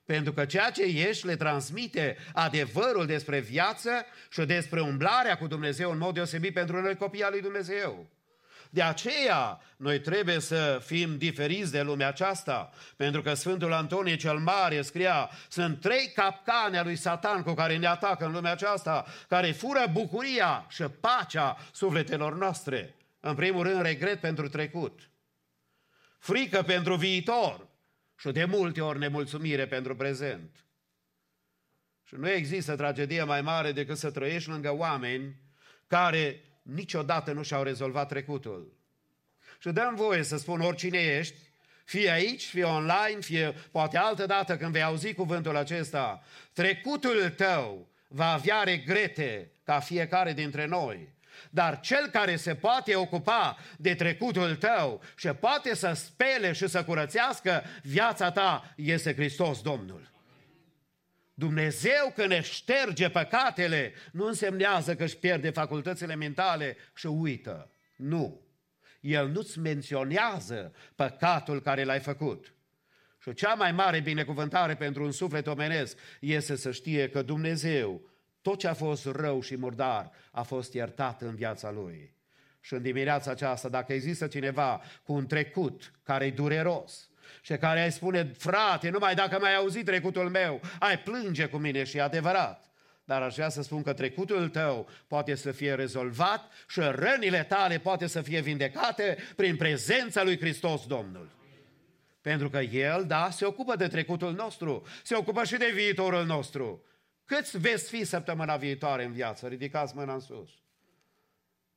Pentru 0.05 0.33
că 0.33 0.45
ceea 0.45 0.71
ce 0.71 0.83
ești 0.83 1.25
le 1.25 1.35
transmite 1.35 2.17
adevărul 2.33 3.05
despre 3.05 3.39
viață 3.39 3.91
și 4.31 4.45
despre 4.45 4.81
umblarea 4.81 5.37
cu 5.37 5.47
Dumnezeu 5.47 5.91
în 5.91 5.97
mod 5.97 6.13
deosebit 6.13 6.53
pentru 6.53 6.81
noi 6.81 6.95
copii 6.95 7.23
al 7.23 7.31
lui 7.31 7.41
Dumnezeu. 7.41 8.09
De 8.69 8.81
aceea, 8.81 9.61
noi 9.77 9.99
trebuie 9.99 10.39
să 10.39 10.81
fim 10.85 11.17
diferiți 11.17 11.71
de 11.71 11.81
lumea 11.81 12.07
aceasta, 12.07 12.69
pentru 12.95 13.21
că 13.21 13.33
Sfântul 13.33 13.73
Antonie 13.73 14.15
cel 14.15 14.37
Mare 14.37 14.81
scria, 14.81 15.29
sunt 15.49 15.81
trei 15.81 16.11
capcane 16.15 16.77
a 16.77 16.83
lui 16.83 16.95
Satan 16.95 17.43
cu 17.43 17.53
care 17.53 17.77
ne 17.77 17.87
atacă 17.87 18.25
în 18.25 18.31
lumea 18.31 18.51
aceasta, 18.51 19.05
care 19.27 19.51
fură 19.51 19.85
bucuria 19.91 20.65
și 20.69 20.83
pacea 20.83 21.57
sufletelor 21.73 22.37
noastre. 22.37 22.95
În 23.19 23.35
primul 23.35 23.63
rând, 23.63 23.81
regret 23.81 24.19
pentru 24.19 24.49
trecut, 24.49 25.09
frică 26.19 26.61
pentru 26.61 26.95
viitor 26.95 27.67
și 28.17 28.31
de 28.31 28.45
multe 28.45 28.81
ori 28.81 28.99
nemulțumire 28.99 29.67
pentru 29.67 29.95
prezent. 29.95 30.65
Și 32.03 32.15
nu 32.15 32.29
există 32.29 32.75
tragedie 32.75 33.23
mai 33.23 33.41
mare 33.41 33.71
decât 33.71 33.97
să 33.97 34.11
trăiești 34.11 34.49
lângă 34.49 34.71
oameni 34.75 35.35
care 35.87 36.41
niciodată 36.73 37.31
nu 37.31 37.43
și-au 37.43 37.63
rezolvat 37.63 38.07
trecutul. 38.07 38.73
Și 39.59 39.69
dăm 39.69 39.95
voie 39.95 40.23
să 40.23 40.37
spun 40.37 40.61
oricine 40.61 40.97
ești, 40.97 41.35
fie 41.83 42.09
aici, 42.09 42.45
fie 42.45 42.63
online, 42.63 43.19
fie 43.19 43.55
poate 43.71 43.97
altă 43.97 44.25
dată 44.25 44.57
când 44.57 44.71
vei 44.71 44.83
auzi 44.83 45.13
cuvântul 45.13 45.55
acesta, 45.55 46.23
trecutul 46.53 47.29
tău 47.35 47.87
va 48.07 48.31
avea 48.31 48.63
regrete 48.63 49.51
ca 49.63 49.79
fiecare 49.79 50.33
dintre 50.33 50.65
noi. 50.65 51.15
Dar 51.49 51.79
cel 51.79 52.07
care 52.11 52.35
se 52.35 52.55
poate 52.55 52.95
ocupa 52.95 53.57
de 53.77 53.95
trecutul 53.95 54.55
tău 54.55 55.01
și 55.15 55.27
poate 55.27 55.75
să 55.75 55.93
spele 55.93 56.51
și 56.51 56.67
să 56.67 56.83
curățească 56.83 57.63
viața 57.81 58.31
ta 58.31 58.73
este 58.75 59.13
Hristos 59.13 59.61
Domnul. 59.61 60.16
Dumnezeu 61.39 62.11
când 62.15 62.27
ne 62.27 62.41
șterge 62.41 63.09
păcatele, 63.09 63.93
nu 64.11 64.25
însemnează 64.25 64.95
că 64.95 65.03
își 65.03 65.17
pierde 65.17 65.49
facultățile 65.49 66.15
mentale 66.15 66.77
și 66.95 67.05
uită. 67.05 67.71
Nu. 67.95 68.41
El 68.99 69.29
nu-ți 69.29 69.59
menționează 69.59 70.73
păcatul 70.95 71.61
care 71.61 71.83
l-ai 71.83 71.99
făcut. 71.99 72.53
Și 73.21 73.33
cea 73.33 73.53
mai 73.53 73.71
mare 73.71 73.99
binecuvântare 73.99 74.75
pentru 74.75 75.03
un 75.03 75.11
suflet 75.11 75.47
omenesc 75.47 75.97
este 76.19 76.55
să 76.55 76.71
știe 76.71 77.09
că 77.09 77.21
Dumnezeu, 77.21 78.01
tot 78.41 78.59
ce 78.59 78.67
a 78.67 78.73
fost 78.73 79.05
rău 79.05 79.41
și 79.41 79.57
murdar, 79.57 80.11
a 80.31 80.41
fost 80.41 80.73
iertat 80.73 81.21
în 81.21 81.35
viața 81.35 81.71
lui. 81.71 82.15
Și 82.59 82.73
în 82.73 82.81
dimineața 82.81 83.31
aceasta, 83.31 83.69
dacă 83.69 83.93
există 83.93 84.27
cineva 84.27 84.81
cu 85.03 85.13
un 85.13 85.27
trecut 85.27 85.93
care 86.03 86.25
e 86.25 86.31
dureros, 86.31 87.09
și 87.47 87.57
care 87.57 87.81
ai 87.81 87.91
spune, 87.91 88.31
frate, 88.37 88.89
numai 88.89 89.15
dacă 89.15 89.37
mai 89.39 89.49
ai 89.49 89.55
auzit 89.55 89.85
trecutul 89.85 90.29
meu, 90.29 90.61
ai 90.79 90.99
plânge 90.99 91.45
cu 91.45 91.57
mine 91.57 91.83
și 91.83 91.97
e 91.97 92.01
adevărat. 92.01 92.71
Dar 93.03 93.21
aș 93.21 93.35
vrea 93.35 93.49
să 93.49 93.61
spun 93.61 93.83
că 93.83 93.93
trecutul 93.93 94.49
tău 94.49 94.89
poate 95.07 95.35
să 95.35 95.51
fie 95.51 95.73
rezolvat 95.73 96.51
și 96.67 96.79
rănile 96.79 97.43
tale 97.43 97.79
poate 97.79 98.07
să 98.07 98.21
fie 98.21 98.41
vindecate 98.41 99.17
prin 99.35 99.55
prezența 99.55 100.23
lui 100.23 100.37
Hristos 100.37 100.85
Domnul. 100.85 101.29
Pentru 102.21 102.49
că 102.49 102.59
El, 102.59 103.05
da, 103.05 103.29
se 103.29 103.45
ocupă 103.45 103.75
de 103.75 103.87
trecutul 103.87 104.33
nostru, 104.33 104.85
se 105.03 105.15
ocupă 105.15 105.43
și 105.43 105.57
de 105.57 105.71
viitorul 105.73 106.25
nostru. 106.25 106.83
Câți 107.25 107.59
veți 107.59 107.89
fi 107.89 108.03
săptămâna 108.03 108.57
viitoare 108.57 109.03
în 109.03 109.11
viață? 109.11 109.47
Ridicați 109.47 109.95
mâna 109.95 110.13
în 110.13 110.19
sus. 110.19 110.49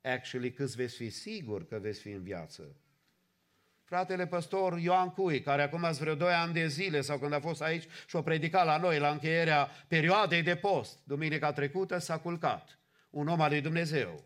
Actually, 0.01 0.51
câți 0.51 0.75
veți 0.75 0.95
fi 0.95 1.09
sigur 1.09 1.67
că 1.67 1.77
veți 1.81 1.99
fi 1.99 2.09
în 2.09 2.23
viață? 2.23 2.75
Fratele 3.91 4.27
păstor 4.27 4.77
Ioan 4.77 5.09
Cui, 5.09 5.41
care 5.41 5.61
acum 5.61 5.83
ați 5.83 5.99
vreo 5.99 6.15
doi 6.15 6.33
ani 6.33 6.53
de 6.53 6.67
zile 6.67 7.01
sau 7.01 7.17
când 7.19 7.33
a 7.33 7.39
fost 7.39 7.61
aici 7.61 7.87
și 8.07 8.15
o 8.15 8.21
predicat 8.21 8.65
la 8.65 8.77
noi 8.77 8.99
la 8.99 9.09
încheierea 9.09 9.69
perioadei 9.87 10.41
de 10.41 10.55
post, 10.55 10.99
duminica 11.03 11.53
trecută, 11.53 11.97
s-a 11.97 12.19
culcat. 12.19 12.79
Un 13.09 13.27
om 13.27 13.41
al 13.41 13.49
lui 13.49 13.61
Dumnezeu. 13.61 14.23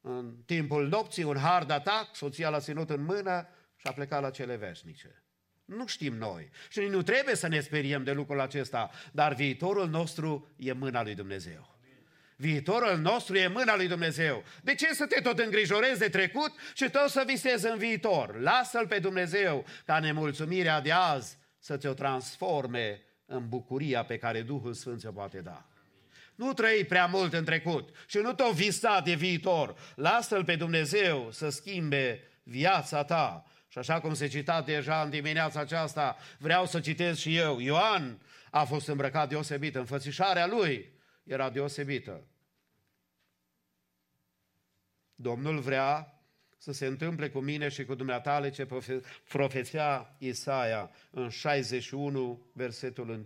În 0.00 0.36
timpul 0.46 0.88
nopții, 0.88 1.22
un 1.22 1.36
hard 1.36 1.70
atac, 1.70 2.14
soția 2.14 2.48
l-a 2.48 2.60
ținut 2.60 2.90
în 2.90 3.04
mână 3.04 3.48
și 3.76 3.86
a 3.86 3.92
plecat 3.92 4.22
la 4.22 4.30
cele 4.30 4.56
veșnice. 4.56 5.24
Nu 5.64 5.86
știm 5.86 6.14
noi. 6.14 6.50
Și 6.68 6.80
nu 6.80 7.02
trebuie 7.02 7.34
să 7.34 7.46
ne 7.46 7.60
speriem 7.60 8.04
de 8.04 8.12
lucrul 8.12 8.40
acesta, 8.40 8.90
dar 9.12 9.34
viitorul 9.34 9.88
nostru 9.88 10.48
e 10.56 10.72
mâna 10.72 11.02
lui 11.02 11.14
Dumnezeu. 11.14 11.73
Viitorul 12.36 12.98
nostru 12.98 13.36
e 13.36 13.46
mâna 13.46 13.76
lui 13.76 13.88
Dumnezeu. 13.88 14.44
De 14.62 14.74
ce 14.74 14.94
să 14.94 15.06
te 15.06 15.20
tot 15.20 15.38
îngrijorezi 15.38 15.98
de 15.98 16.08
trecut 16.08 16.52
și 16.74 16.90
tot 16.90 17.08
să 17.08 17.22
visezi 17.26 17.66
în 17.66 17.78
viitor? 17.78 18.40
Lasă-L 18.40 18.86
pe 18.86 18.98
Dumnezeu 18.98 19.64
ca 19.84 19.98
nemulțumirea 19.98 20.80
de 20.80 20.92
azi 20.92 21.38
să 21.58 21.76
te-o 21.76 21.92
transforme 21.92 23.02
în 23.26 23.48
bucuria 23.48 24.04
pe 24.04 24.16
care 24.16 24.40
Duhul 24.40 24.72
Sfânt 24.72 25.00
se 25.00 25.08
poate 25.08 25.38
da. 25.38 25.66
Nu 26.34 26.52
trăi 26.52 26.84
prea 26.84 27.06
mult 27.06 27.32
în 27.32 27.44
trecut 27.44 27.88
și 28.06 28.18
nu 28.18 28.34
tot 28.34 28.52
visa 28.52 29.00
de 29.04 29.14
viitor. 29.14 29.74
Lasă-L 29.94 30.44
pe 30.44 30.56
Dumnezeu 30.56 31.28
să 31.32 31.48
schimbe 31.48 32.20
viața 32.42 33.04
ta. 33.04 33.44
Și 33.68 33.78
așa 33.78 34.00
cum 34.00 34.14
se 34.14 34.26
cita 34.26 34.62
deja 34.62 35.02
în 35.02 35.10
dimineața 35.10 35.60
aceasta, 35.60 36.16
vreau 36.38 36.66
să 36.66 36.80
citesc 36.80 37.20
și 37.20 37.36
eu. 37.36 37.60
Ioan 37.60 38.18
a 38.50 38.64
fost 38.64 38.88
îmbrăcat 38.88 39.28
deosebit, 39.28 39.74
înfățișarea 39.74 40.46
lui 40.46 40.93
era 41.24 41.50
deosebită. 41.50 42.24
Domnul 45.14 45.58
vrea 45.58 46.18
să 46.58 46.72
se 46.72 46.86
întâmple 46.86 47.30
cu 47.30 47.38
mine 47.38 47.68
și 47.68 47.84
cu 47.84 47.94
dumneatale 47.94 48.50
ce 48.50 48.68
profeția 49.28 50.14
Isaia 50.18 50.90
în 51.10 51.28
61, 51.28 52.46
versetul 52.52 53.08
1. 53.08 53.24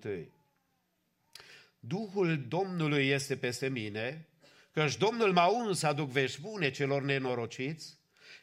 Duhul 1.80 2.44
Domnului 2.48 3.08
este 3.08 3.36
peste 3.36 3.68
mine, 3.68 4.26
căci 4.72 4.96
Domnul 4.96 5.32
m-a 5.32 5.46
uns 5.46 5.78
să 5.78 5.86
aduc 5.86 6.08
vești 6.10 6.40
bune 6.40 6.70
celor 6.70 7.02
nenorociți, 7.02 7.96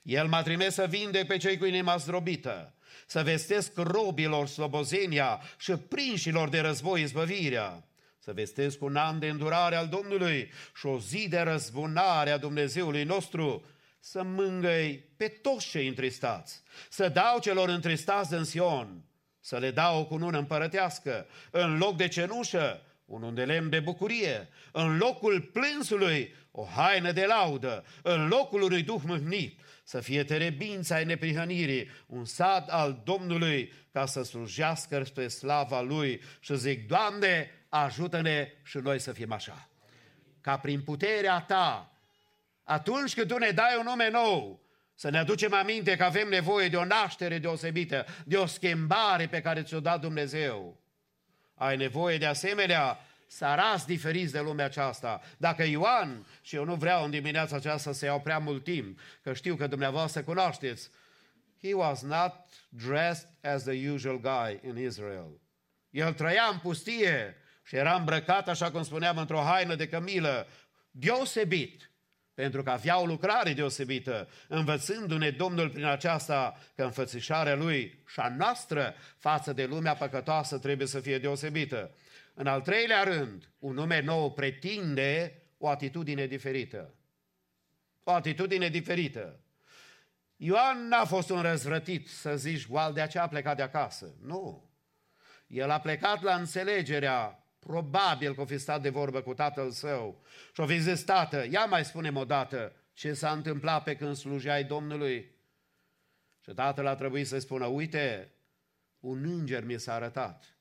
El 0.03 0.27
m-a 0.27 0.43
trimis 0.43 0.73
să 0.73 0.87
vinde 0.87 1.25
pe 1.27 1.37
cei 1.37 1.57
cu 1.57 1.65
inima 1.65 1.97
zdrobită, 1.97 2.73
să 3.07 3.23
vestesc 3.23 3.71
robilor 3.77 4.47
slobozenia 4.47 5.41
și 5.57 5.71
prinșilor 5.71 6.49
de 6.49 6.59
război 6.59 7.01
izbăvirea, 7.01 7.83
să 8.25 8.33
vestesc 8.33 8.81
un 8.81 8.95
an 8.95 9.19
de 9.19 9.27
îndurare 9.27 9.75
al 9.75 9.87
Domnului 9.87 10.51
și 10.75 10.85
o 10.85 10.99
zi 10.99 11.27
de 11.29 11.39
răzbunare 11.39 12.29
a 12.29 12.37
Dumnezeului 12.37 13.03
nostru, 13.03 13.65
să 13.99 14.23
mângăi 14.23 15.05
pe 15.17 15.27
toți 15.27 15.69
cei 15.69 15.87
întristați, 15.87 16.61
să 16.89 17.09
dau 17.09 17.39
celor 17.39 17.69
întristați 17.69 18.33
în 18.33 18.43
Sion, 18.43 19.03
să 19.39 19.57
le 19.57 19.71
dau 19.71 19.99
o 19.99 20.05
cunună 20.05 20.37
împărătească, 20.37 21.25
în 21.51 21.77
loc 21.77 21.97
de 21.97 22.07
cenușă, 22.07 22.81
un 23.05 23.33
de 23.33 23.43
lemn 23.43 23.69
de 23.69 23.79
bucurie, 23.79 24.49
în 24.71 24.97
locul 24.97 25.41
plânsului, 25.41 26.35
o 26.51 26.63
haină 26.75 27.11
de 27.11 27.25
laudă, 27.25 27.85
în 28.01 28.27
locul 28.27 28.61
unui 28.61 28.83
duh 28.83 29.01
mâhnit, 29.05 29.59
să 29.83 29.99
fie 29.99 30.23
terebința 30.23 30.95
ai 30.95 31.05
neprihănirii, 31.05 31.89
un 32.05 32.25
sad 32.25 32.65
al 32.69 33.01
Domnului, 33.03 33.73
ca 33.91 34.05
să 34.05 34.23
slujească 34.23 35.03
spre 35.03 35.27
slava 35.27 35.81
Lui. 35.81 36.21
Și 36.39 36.57
zic, 36.57 36.87
Doamne, 36.87 37.49
ajută-ne 37.69 38.51
și 38.63 38.77
noi 38.77 38.99
să 38.99 39.11
fim 39.11 39.31
așa. 39.31 39.69
Ca 40.41 40.57
prin 40.57 40.81
puterea 40.81 41.39
ta, 41.39 41.91
atunci 42.63 43.13
când 43.13 43.27
tu 43.27 43.37
ne 43.37 43.49
dai 43.49 43.75
un 43.77 43.83
nume 43.83 44.09
nou, 44.09 44.63
să 44.95 45.09
ne 45.09 45.17
aducem 45.17 45.53
aminte 45.53 45.95
că 45.95 46.03
avem 46.03 46.27
nevoie 46.27 46.67
de 46.69 46.77
o 46.77 46.85
naștere 46.85 47.37
deosebită, 47.37 48.05
de 48.25 48.37
o 48.37 48.45
schimbare 48.45 49.27
pe 49.27 49.41
care 49.41 49.63
ți-o 49.63 49.79
dat 49.79 50.01
Dumnezeu. 50.01 50.79
Ai 51.55 51.77
nevoie 51.77 52.17
de 52.17 52.25
asemenea 52.25 52.99
să 53.27 53.45
arăți 53.45 53.85
diferiți 53.85 54.31
de 54.31 54.39
lumea 54.39 54.65
aceasta. 54.65 55.21
Dacă 55.37 55.63
Ioan, 55.63 56.25
și 56.41 56.55
eu 56.55 56.63
nu 56.63 56.75
vreau 56.75 57.03
în 57.03 57.09
dimineața 57.09 57.55
aceasta 57.55 57.91
să 57.91 58.05
iau 58.05 58.21
prea 58.21 58.39
mult 58.39 58.63
timp, 58.63 58.99
că 59.21 59.33
știu 59.33 59.55
că 59.55 59.67
dumneavoastră 59.67 60.23
cunoașteți, 60.23 60.89
he 61.61 61.73
was 61.73 62.01
not 62.01 62.33
dressed 62.69 63.29
as 63.41 63.63
the 63.63 63.89
usual 63.89 64.19
guy 64.19 64.69
in 64.69 64.77
Israel. 64.77 65.39
El 65.89 66.13
trăia 66.13 66.49
în 66.51 66.57
pustie, 66.57 67.35
și 67.65 67.75
era 67.75 67.95
îmbrăcat, 67.95 68.47
așa 68.47 68.71
cum 68.71 68.83
spuneam, 68.83 69.17
într-o 69.17 69.39
haină 69.39 69.75
de 69.75 69.87
cămilă, 69.87 70.47
deosebit, 70.91 71.91
pentru 72.33 72.63
că 72.63 72.69
avea 72.69 72.99
o 72.99 73.05
lucrare 73.05 73.53
deosebită, 73.53 74.29
învățându-ne 74.47 75.29
Domnul 75.29 75.69
prin 75.69 75.85
aceasta 75.85 76.59
că 76.75 76.83
înfățișarea 76.83 77.55
Lui 77.55 78.03
și 78.07 78.19
a 78.19 78.35
noastră 78.37 78.95
față 79.17 79.53
de 79.53 79.65
lumea 79.65 79.95
păcătoasă 79.95 80.57
trebuie 80.57 80.87
să 80.87 80.99
fie 80.99 81.19
deosebită. 81.19 81.95
În 82.33 82.47
al 82.47 82.61
treilea 82.61 83.03
rând, 83.03 83.49
un 83.59 83.73
nume 83.73 84.01
nou 84.01 84.33
pretinde 84.33 85.41
o 85.57 85.67
atitudine 85.69 86.25
diferită. 86.25 86.93
O 88.03 88.11
atitudine 88.11 88.69
diferită. 88.69 89.39
Ioan 90.35 90.87
n-a 90.87 91.05
fost 91.05 91.29
un 91.29 91.41
răzvrătit 91.41 92.09
să 92.09 92.37
zici, 92.37 92.65
oal 92.69 92.93
de 92.93 93.01
aceea 93.01 93.23
a 93.23 93.27
plecat 93.27 93.55
de 93.55 93.61
acasă. 93.61 94.15
Nu. 94.21 94.69
El 95.47 95.69
a 95.69 95.79
plecat 95.79 96.21
la 96.21 96.35
înțelegerea, 96.35 97.44
probabil 97.67 98.35
că 98.35 98.41
o 98.41 98.45
fi 98.45 98.57
stat 98.57 98.81
de 98.81 98.89
vorbă 98.89 99.21
cu 99.21 99.33
tatăl 99.33 99.71
său 99.71 100.21
și 100.53 100.59
o 100.59 100.65
fi 100.65 100.79
zis, 100.79 101.03
tată, 101.03 101.45
ia 101.49 101.65
mai 101.65 101.85
spune-mi 101.85 102.17
odată 102.17 102.73
ce 102.93 103.13
s-a 103.13 103.31
întâmplat 103.31 103.83
pe 103.83 103.95
când 103.95 104.15
slujeai 104.15 104.63
Domnului. 104.63 105.31
Și 106.43 106.51
tatăl 106.51 106.87
a 106.87 106.95
trebuit 106.95 107.27
să 107.27 107.39
spună, 107.39 107.65
uite, 107.65 108.31
un 108.99 109.23
înger 109.23 109.63
mi 109.63 109.79
s-a 109.79 109.93
arătat. 109.93 110.57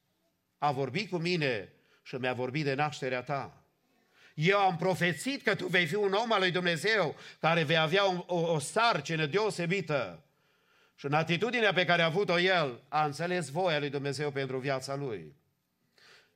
A 0.59 0.73
vorbit 0.73 1.11
cu 1.11 1.17
mine 1.17 1.73
și 2.03 2.15
mi-a 2.15 2.33
vorbit 2.33 2.65
de 2.65 2.75
nașterea 2.75 3.23
ta. 3.23 3.65
Eu 4.35 4.59
am 4.59 4.77
profețit 4.77 5.43
că 5.43 5.55
tu 5.55 5.67
vei 5.67 5.87
fi 5.87 5.95
un 5.95 6.13
om 6.13 6.33
al 6.33 6.41
lui 6.41 6.51
Dumnezeu 6.51 7.17
care 7.41 7.63
vei 7.63 7.79
avea 7.79 8.07
o, 8.11 8.25
o, 8.27 8.53
o 8.53 8.59
sarcină 8.59 9.27
deosebită. 9.27 10.23
Și 10.95 11.07
în 11.07 11.13
atitudinea 11.13 11.73
pe 11.73 11.85
care 11.85 12.03
a 12.03 12.07
avut-o 12.07 12.39
el, 12.39 12.83
a 12.89 13.05
înțeles 13.05 13.49
voia 13.49 13.79
lui 13.79 13.91
Dumnezeu 13.91 14.31
pentru 14.31 14.59
viața 14.59 14.95
lui. 14.95 15.43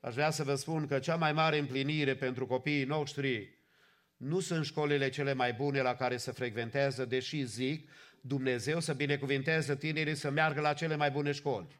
Aș 0.01 0.15
vrea 0.15 0.31
să 0.31 0.45
vă 0.45 0.55
spun 0.55 0.87
că 0.87 0.99
cea 0.99 1.16
mai 1.16 1.33
mare 1.33 1.59
împlinire 1.59 2.15
pentru 2.15 2.47
copiii 2.47 2.85
noștri 2.85 3.57
nu 4.16 4.41
sunt 4.41 4.65
școlile 4.65 5.09
cele 5.09 5.33
mai 5.33 5.53
bune 5.53 5.81
la 5.81 5.95
care 5.95 6.16
să 6.16 6.33
frecventează, 6.33 7.05
deși 7.05 7.43
zic, 7.43 7.91
Dumnezeu 8.20 8.81
să 8.81 8.93
binecuvinteze 8.93 9.77
tinerii 9.77 10.15
să 10.15 10.31
meargă 10.31 10.61
la 10.61 10.73
cele 10.73 10.97
mai 10.97 11.11
bune 11.11 11.33
școli. 11.33 11.79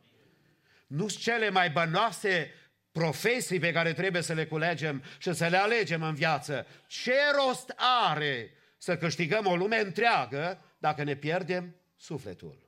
Nu 0.87 1.09
sunt 1.09 1.23
cele 1.23 1.51
mai 1.51 1.71
bănoase 1.71 2.51
profesii 2.93 3.59
pe 3.59 3.73
care 3.73 3.93
trebuie 3.93 4.23
să 4.23 4.33
le 4.33 4.47
culegem 4.47 5.03
și 5.19 5.33
să 5.33 5.47
le 5.47 5.57
alegem 5.57 6.03
în 6.03 6.15
viață. 6.15 6.67
Ce 6.87 7.15
rost 7.35 7.75
are 8.07 8.51
să 8.79 8.97
câștigăm 8.97 9.47
o 9.47 9.57
lume 9.57 9.81
întreagă 9.81 10.63
dacă 10.79 11.03
ne 11.03 11.15
pierdem 11.15 11.75
sufletul? 11.97 12.68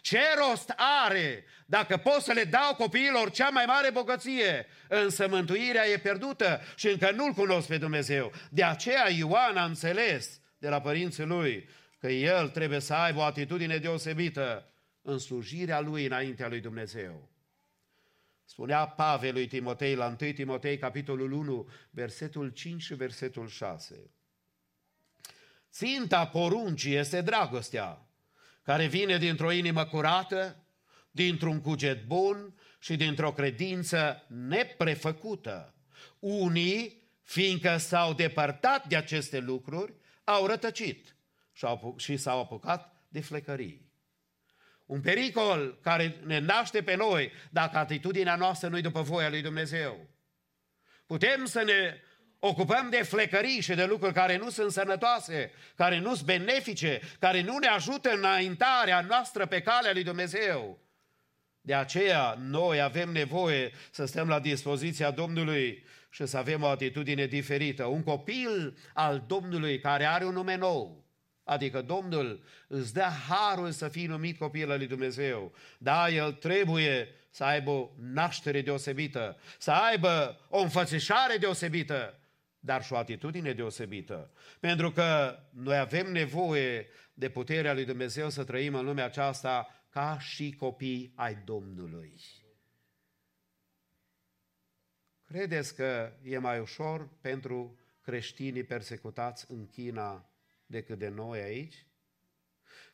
Ce 0.00 0.20
rost 0.36 0.72
are 0.76 1.44
dacă 1.66 1.96
pot 1.96 2.20
să 2.20 2.32
le 2.32 2.44
dau 2.44 2.74
copiilor 2.74 3.30
cea 3.30 3.48
mai 3.48 3.64
mare 3.66 3.90
bogăție? 3.90 4.66
Însă 4.88 5.28
mântuirea 5.28 5.88
e 5.88 5.98
pierdută 5.98 6.60
și 6.76 6.88
încă 6.88 7.10
nu-L 7.10 7.32
cunosc 7.32 7.66
pe 7.68 7.78
Dumnezeu. 7.78 8.32
De 8.50 8.64
aceea 8.64 9.10
Ioan 9.10 9.56
a 9.56 9.64
înțeles 9.64 10.40
de 10.58 10.68
la 10.68 10.80
părinții 10.80 11.24
lui 11.24 11.68
că 11.98 12.08
el 12.08 12.48
trebuie 12.48 12.78
să 12.78 12.94
aibă 12.94 13.18
o 13.18 13.22
atitudine 13.22 13.76
deosebită 13.76 14.72
în 15.02 15.18
slujirea 15.18 15.80
lui 15.80 16.06
înaintea 16.06 16.48
lui 16.48 16.60
Dumnezeu. 16.60 17.30
Spunea 18.44 18.86
Pavel 18.86 19.32
lui 19.32 19.46
Timotei 19.46 19.94
la 19.94 20.16
1 20.20 20.32
Timotei, 20.32 20.78
capitolul 20.78 21.32
1, 21.32 21.68
versetul 21.90 22.48
5 22.48 22.82
și 22.82 22.94
versetul 22.94 23.48
6. 23.48 24.10
Ținta 25.70 26.26
poruncii 26.26 26.94
este 26.94 27.20
dragostea, 27.20 28.06
care 28.62 28.86
vine 28.86 29.18
dintr-o 29.18 29.52
inimă 29.52 29.84
curată, 29.84 30.64
dintr-un 31.10 31.60
cuget 31.60 32.04
bun 32.04 32.54
și 32.78 32.96
dintr-o 32.96 33.32
credință 33.32 34.26
neprefăcută. 34.28 35.74
Unii, 36.18 37.10
fiindcă 37.22 37.76
s-au 37.76 38.12
depărtat 38.12 38.86
de 38.86 38.96
aceste 38.96 39.38
lucruri, 39.38 39.94
au 40.24 40.46
rătăcit 40.46 41.16
și 41.96 42.16
s-au 42.16 42.40
apucat 42.40 43.04
de 43.08 43.20
flecării. 43.20 43.90
Un 44.86 45.00
pericol 45.00 45.78
care 45.82 46.20
ne 46.24 46.38
naște 46.38 46.82
pe 46.82 46.94
noi 46.94 47.32
dacă 47.50 47.78
atitudinea 47.78 48.36
noastră 48.36 48.68
nu-i 48.68 48.82
după 48.82 49.02
voia 49.02 49.28
lui 49.28 49.42
Dumnezeu. 49.42 50.08
Putem 51.06 51.44
să 51.44 51.62
ne 51.62 52.00
ocupăm 52.44 52.88
de 52.90 53.02
flecării 53.02 53.60
și 53.60 53.74
de 53.74 53.84
lucruri 53.84 54.12
care 54.12 54.36
nu 54.36 54.50
sunt 54.50 54.72
sănătoase, 54.72 55.52
care 55.76 55.98
nu 55.98 56.14
sunt 56.14 56.26
benefice, 56.26 57.00
care 57.18 57.42
nu 57.42 57.58
ne 57.58 57.66
ajută 57.66 58.10
în 58.10 58.18
înaintarea 58.18 59.00
noastră 59.00 59.46
pe 59.46 59.60
calea 59.60 59.92
lui 59.92 60.02
Dumnezeu. 60.02 60.78
De 61.60 61.74
aceea 61.74 62.36
noi 62.38 62.80
avem 62.80 63.10
nevoie 63.10 63.72
să 63.90 64.04
stăm 64.04 64.28
la 64.28 64.40
dispoziția 64.40 65.10
Domnului 65.10 65.84
și 66.10 66.26
să 66.26 66.36
avem 66.36 66.62
o 66.62 66.66
atitudine 66.66 67.26
diferită. 67.26 67.84
Un 67.84 68.02
copil 68.02 68.78
al 68.94 69.24
Domnului 69.26 69.80
care 69.80 70.04
are 70.04 70.24
un 70.24 70.32
nume 70.32 70.56
nou, 70.56 71.04
Adică 71.44 71.82
Domnul 71.82 72.44
îți 72.66 72.92
dă 72.92 73.06
harul 73.28 73.70
să 73.70 73.88
fii 73.88 74.06
numit 74.06 74.38
copil 74.38 74.70
al 74.70 74.78
lui 74.78 74.86
Dumnezeu. 74.86 75.52
Da, 75.78 76.08
el 76.08 76.32
trebuie 76.32 77.08
să 77.30 77.44
aibă 77.44 77.70
o 77.70 77.90
naștere 77.98 78.60
deosebită, 78.60 79.36
să 79.58 79.70
aibă 79.70 80.40
o 80.48 80.58
înfățișare 80.58 81.36
deosebită, 81.36 82.21
dar 82.64 82.84
și 82.84 82.92
o 82.92 82.96
atitudine 82.96 83.52
deosebită. 83.52 84.30
Pentru 84.60 84.90
că 84.90 85.38
noi 85.50 85.78
avem 85.78 86.12
nevoie 86.12 86.88
de 87.14 87.28
puterea 87.28 87.72
lui 87.72 87.84
Dumnezeu 87.84 88.30
să 88.30 88.44
trăim 88.44 88.74
în 88.74 88.84
lumea 88.84 89.04
aceasta 89.04 89.84
ca 89.90 90.18
și 90.18 90.54
copii 90.58 91.12
ai 91.14 91.42
Domnului. 91.44 92.20
Credeți 95.26 95.74
că 95.74 96.12
e 96.22 96.38
mai 96.38 96.60
ușor 96.60 97.08
pentru 97.20 97.78
creștinii 98.02 98.64
persecutați 98.64 99.44
în 99.48 99.66
China 99.66 100.30
decât 100.66 100.98
de 100.98 101.08
noi 101.08 101.40
aici? 101.40 101.86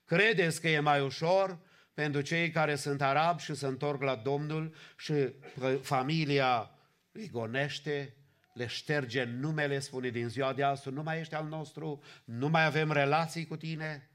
Credeți 0.05 0.61
că 0.61 0.69
e 0.69 0.81
mai 0.81 1.01
ușor 1.01 1.59
pentru 1.95 2.21
cei 2.21 2.51
care 2.51 2.75
sunt 2.75 3.03
arabi 3.03 3.43
și 3.43 3.55
se 3.55 3.67
întorc 3.67 4.03
la 4.03 4.17
Domnul 4.17 4.75
și 4.97 5.33
familia 5.81 6.71
îi 7.13 7.29
gonește, 7.29 8.17
le 8.59 8.67
șterge 8.67 9.25
numele, 9.25 9.79
spune 9.79 10.09
din 10.09 10.29
ziua 10.29 10.53
de 10.53 10.63
astăzi, 10.63 10.95
nu 10.95 11.03
mai 11.03 11.19
ești 11.19 11.35
al 11.35 11.47
nostru, 11.47 12.03
nu 12.25 12.49
mai 12.49 12.65
avem 12.65 12.93
relații 12.93 13.47
cu 13.47 13.57
tine? 13.57 14.11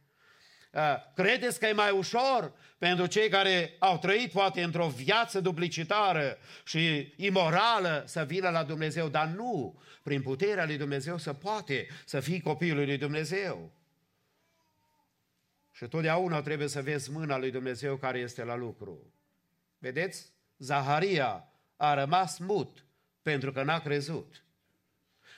Credeți 1.15 1.60
că 1.60 1.65
e 1.65 1.74
mai 1.74 1.91
ușor 1.91 2.53
pentru 2.78 3.06
cei 3.06 3.30
care 3.30 3.76
au 3.80 3.98
trăit 3.98 4.32
poate 4.32 4.64
într-o 4.64 4.88
viață 4.88 5.40
duplicitară 5.40 6.38
și 6.65 7.14
imorală 7.15 8.03
să 8.07 8.24
vină 8.24 8.49
la 8.49 8.64
Dumnezeu, 8.64 9.07
dar 9.07 9.28
nu, 9.28 9.82
prin 10.03 10.22
puterea 10.22 10.65
lui 10.65 10.78
Dumnezeu 10.78 11.18
să 11.18 11.34
poate 11.34 11.88
să 12.06 12.20
fii 12.20 12.41
copilul 12.41 12.86
lui 12.86 12.98
Dumnezeu. 12.98 13.72
Și 15.72 15.88
totdeauna 15.88 16.41
trebuie 16.41 16.68
să 16.68 16.82
vezi 16.82 17.11
mâna 17.11 17.38
lui 17.38 17.52
Dumnezeu 17.52 17.95
care 17.95 18.20
este 18.20 18.44
la 18.44 18.56
lucru. 18.56 19.14
Vedeți? 19.78 20.32
Zaharia 20.57 21.48
a 21.76 21.94
rămas 21.94 22.38
mut 22.38 22.86
pentru 23.23 23.51
că 23.51 23.63
n-a 23.63 23.79
crezut. 23.79 24.43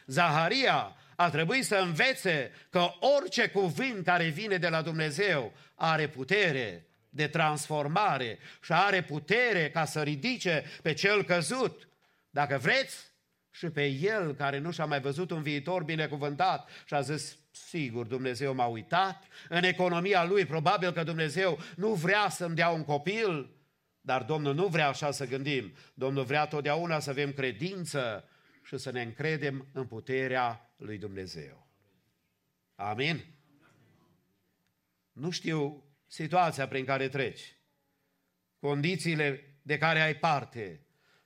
Zaharia 0.05 0.95
a 1.15 1.29
trebuit 1.29 1.65
să 1.65 1.75
învețe 1.75 2.51
că 2.69 2.89
orice 2.99 3.49
cuvânt 3.49 4.05
care 4.05 4.27
vine 4.27 4.57
de 4.57 4.69
la 4.69 4.81
Dumnezeu 4.81 5.53
are 5.75 6.07
putere 6.07 6.85
de 7.09 7.27
transformare 7.27 8.37
și 8.63 8.71
are 8.71 9.03
putere 9.03 9.69
ca 9.69 9.85
să 9.85 10.01
ridice 10.01 10.63
pe 10.81 10.93
cel 10.93 11.23
căzut. 11.23 11.87
Dacă 12.29 12.57
vreți, 12.57 13.13
și 13.51 13.69
pe 13.69 13.85
el 13.85 14.33
care 14.33 14.57
nu 14.57 14.71
și-a 14.71 14.85
mai 14.85 14.99
văzut 14.99 15.31
un 15.31 15.41
viitor 15.41 15.83
binecuvântat 15.83 16.69
și 16.85 16.93
a 16.93 17.01
zis, 17.01 17.37
sigur, 17.51 18.05
Dumnezeu 18.05 18.53
m-a 18.53 18.65
uitat, 18.65 19.23
în 19.49 19.63
economia 19.63 20.25
lui 20.25 20.45
probabil 20.45 20.91
că 20.91 21.03
Dumnezeu 21.03 21.59
nu 21.75 21.93
vrea 21.93 22.29
să-mi 22.29 22.55
dea 22.55 22.69
un 22.69 22.83
copil, 22.83 23.54
dar 24.05 24.23
Domnul 24.23 24.53
nu 24.53 24.67
vrea 24.67 24.87
așa 24.87 25.11
să 25.11 25.25
gândim. 25.25 25.73
Domnul 25.93 26.23
vrea 26.23 26.45
totdeauna 26.45 26.99
să 26.99 27.09
avem 27.09 27.33
credință 27.33 28.29
și 28.63 28.77
să 28.77 28.91
ne 28.91 29.01
încredem 29.01 29.67
în 29.73 29.85
puterea 29.85 30.73
lui 30.77 30.97
Dumnezeu. 30.97 31.67
Amin? 32.75 33.25
Nu 35.11 35.29
știu 35.29 35.83
situația 36.07 36.67
prin 36.67 36.85
care 36.85 37.07
treci, 37.07 37.57
condițiile 38.59 39.57
de 39.61 39.77
care 39.77 40.01
ai 40.01 40.15
parte, 40.15 40.85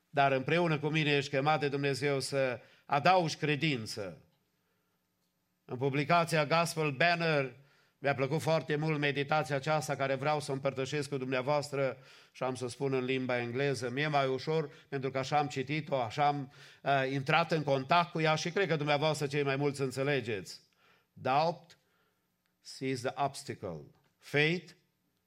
dar 0.10 0.32
împreună 0.32 0.80
cu 0.80 0.88
mine 0.88 1.16
ești 1.16 1.36
chemat 1.36 1.60
de 1.60 1.70
Dumnezeu 1.70 2.20
să 2.20 2.62
adaugi 2.86 3.36
credință. 3.36 4.24
În 5.66 5.78
publicația 5.78 6.46
Gospel 6.46 6.92
Banner 6.92 7.56
mi-a 8.00 8.16
plăcut 8.16 8.42
foarte 8.42 8.76
mult 8.76 9.00
meditația 9.00 9.56
aceasta 9.56 9.96
care 9.96 10.16
vreau 10.16 10.40
să 10.40 10.52
o 10.52 10.54
împărtășesc 10.54 11.10
cu 11.10 11.18
dumneavoastră 11.18 11.98
și 12.32 12.44
am 12.44 12.56
să 12.56 12.68
spun 12.68 12.94
în 12.94 13.04
limba 13.04 13.40
engleză. 13.40 13.90
Mie 13.90 14.08
mai 14.08 14.28
ușor 14.28 14.70
pentru 14.90 15.12
că 15.12 15.18
așa 15.18 15.38
am 15.38 15.48
citit-o, 15.48 15.96
așa 15.96 16.28
am 16.28 16.54
uh, 16.84 17.12
intrat 17.12 17.52
în 17.52 17.64
contact 17.64 18.12
cu 18.12 18.20
ea 18.20 18.36
și 18.36 18.50
cred 18.50 18.68
că 18.68 18.76
dumneavoastră 18.76 19.28
cei 19.28 19.44
mai 19.44 19.56
mulți 19.56 19.82
înțelegeți. 19.82 20.60
Doubt 21.14 21.78
sees 22.62 23.02
the 23.02 23.14
obstacle. 23.16 23.82
Faith 24.20 24.72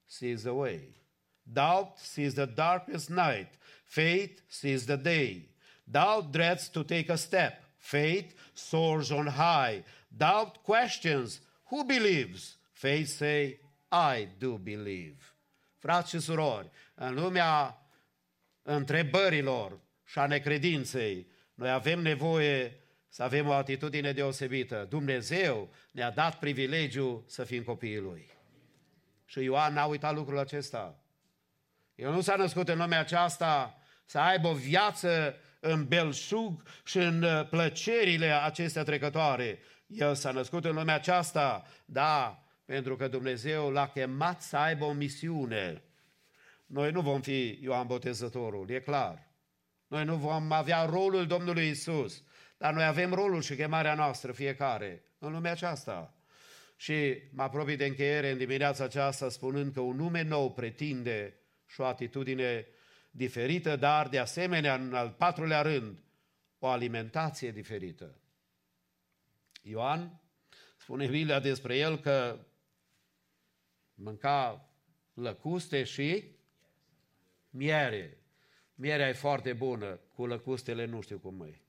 sees 0.05 0.41
the 0.41 0.49
way. 0.49 1.01
Doubt 1.43 1.97
sees 1.97 2.33
the 2.33 2.45
darkest 2.45 3.09
night. 3.09 3.49
Faith 3.83 4.41
sees 4.47 4.85
the 4.85 4.95
day. 4.95 5.49
Doubt 5.83 6.31
dreads 6.31 6.69
to 6.69 6.83
take 6.83 7.11
a 7.11 7.15
step. 7.15 7.53
Faith 7.77 8.33
soars 8.53 9.09
on 9.09 9.27
high. 9.27 9.83
Doubt 10.07 10.63
questions, 10.63 11.41
who 11.65 11.83
believes? 11.83 12.57
Faith 12.83 13.07
say, 13.07 13.59
I 13.91 14.27
do 14.37 14.57
believe. 14.57 15.21
Frați 15.77 16.09
și 16.09 16.19
surori, 16.19 16.69
în 16.93 17.13
lumea 17.13 17.81
întrebărilor 18.61 19.79
și 20.05 20.19
a 20.19 20.25
necredinței, 20.25 21.27
noi 21.53 21.69
avem 21.69 21.99
nevoie 21.99 22.79
să 23.09 23.23
avem 23.23 23.47
o 23.47 23.53
atitudine 23.53 24.11
deosebită. 24.11 24.85
Dumnezeu 24.89 25.69
ne-a 25.91 26.11
dat 26.11 26.39
privilegiu 26.39 27.23
să 27.27 27.43
fim 27.43 27.63
copiii 27.63 27.99
Lui. 27.99 28.31
Și 29.25 29.43
Ioan 29.43 29.73
n-a 29.73 29.85
uitat 29.85 30.13
lucrul 30.13 30.37
acesta. 30.37 31.03
El 31.95 32.11
nu 32.11 32.21
s-a 32.21 32.35
născut 32.35 32.69
în 32.69 32.77
lumea 32.77 32.99
aceasta 32.99 33.77
să 34.05 34.19
aibă 34.19 34.47
o 34.47 34.53
viață 34.53 35.35
în 35.59 35.87
belșug 35.87 36.63
și 36.85 36.97
în 36.97 37.23
uh, 37.23 37.47
plăcerile 37.49 38.43
acestea 38.43 38.83
trecătoare. 38.83 39.59
El 39.87 40.15
s-a 40.15 40.31
născut 40.31 40.65
în 40.65 40.75
lumea 40.75 40.95
aceasta, 40.95 41.65
da, 41.85 42.42
pentru 42.65 42.95
că 42.95 43.07
Dumnezeu 43.07 43.69
l-a 43.69 43.87
chemat 43.87 44.41
să 44.41 44.57
aibă 44.57 44.85
o 44.85 44.93
misiune. 44.93 45.83
Noi 46.65 46.91
nu 46.91 47.01
vom 47.01 47.21
fi 47.21 47.59
Ioan 47.61 47.87
Botezătorul, 47.87 48.69
e 48.69 48.79
clar. 48.79 49.31
Noi 49.87 50.05
nu 50.05 50.15
vom 50.15 50.51
avea 50.51 50.85
rolul 50.85 51.27
Domnului 51.27 51.69
Isus, 51.69 52.23
dar 52.57 52.73
noi 52.73 52.83
avem 52.85 53.13
rolul 53.13 53.41
și 53.41 53.55
chemarea 53.55 53.95
noastră 53.95 54.31
fiecare 54.31 55.03
în 55.19 55.31
lumea 55.31 55.51
aceasta. 55.51 56.17
Și 56.75 57.21
mă 57.31 57.43
apropii 57.43 57.75
de 57.75 57.85
încheiere 57.85 58.31
în 58.31 58.37
dimineața 58.37 58.83
aceasta 58.83 59.29
spunând 59.29 59.73
că 59.73 59.79
un 59.79 59.95
nume 59.95 60.21
nou 60.21 60.51
pretinde 60.51 61.39
și 61.67 61.81
o 61.81 61.85
atitudine 61.85 62.67
diferită, 63.11 63.75
dar 63.75 64.09
de 64.09 64.19
asemenea, 64.19 64.75
în 64.75 64.93
al 64.93 65.09
patrulea 65.09 65.61
rând, 65.61 66.03
o 66.59 66.67
alimentație 66.67 67.51
diferită. 67.51 68.19
Ioan 69.61 70.21
spune 70.77 71.07
Biblia 71.07 71.39
despre 71.39 71.77
el 71.77 71.99
că 71.99 72.45
mânca 73.93 74.69
lăcuste 75.13 75.83
și 75.83 76.35
miere. 77.49 78.17
Mierea 78.75 79.07
e 79.07 79.13
foarte 79.13 79.53
bună, 79.53 79.99
cu 80.15 80.25
lăcustele 80.25 80.85
nu 80.85 81.01
știu 81.01 81.19
cum 81.19 81.41
e. 81.41 81.61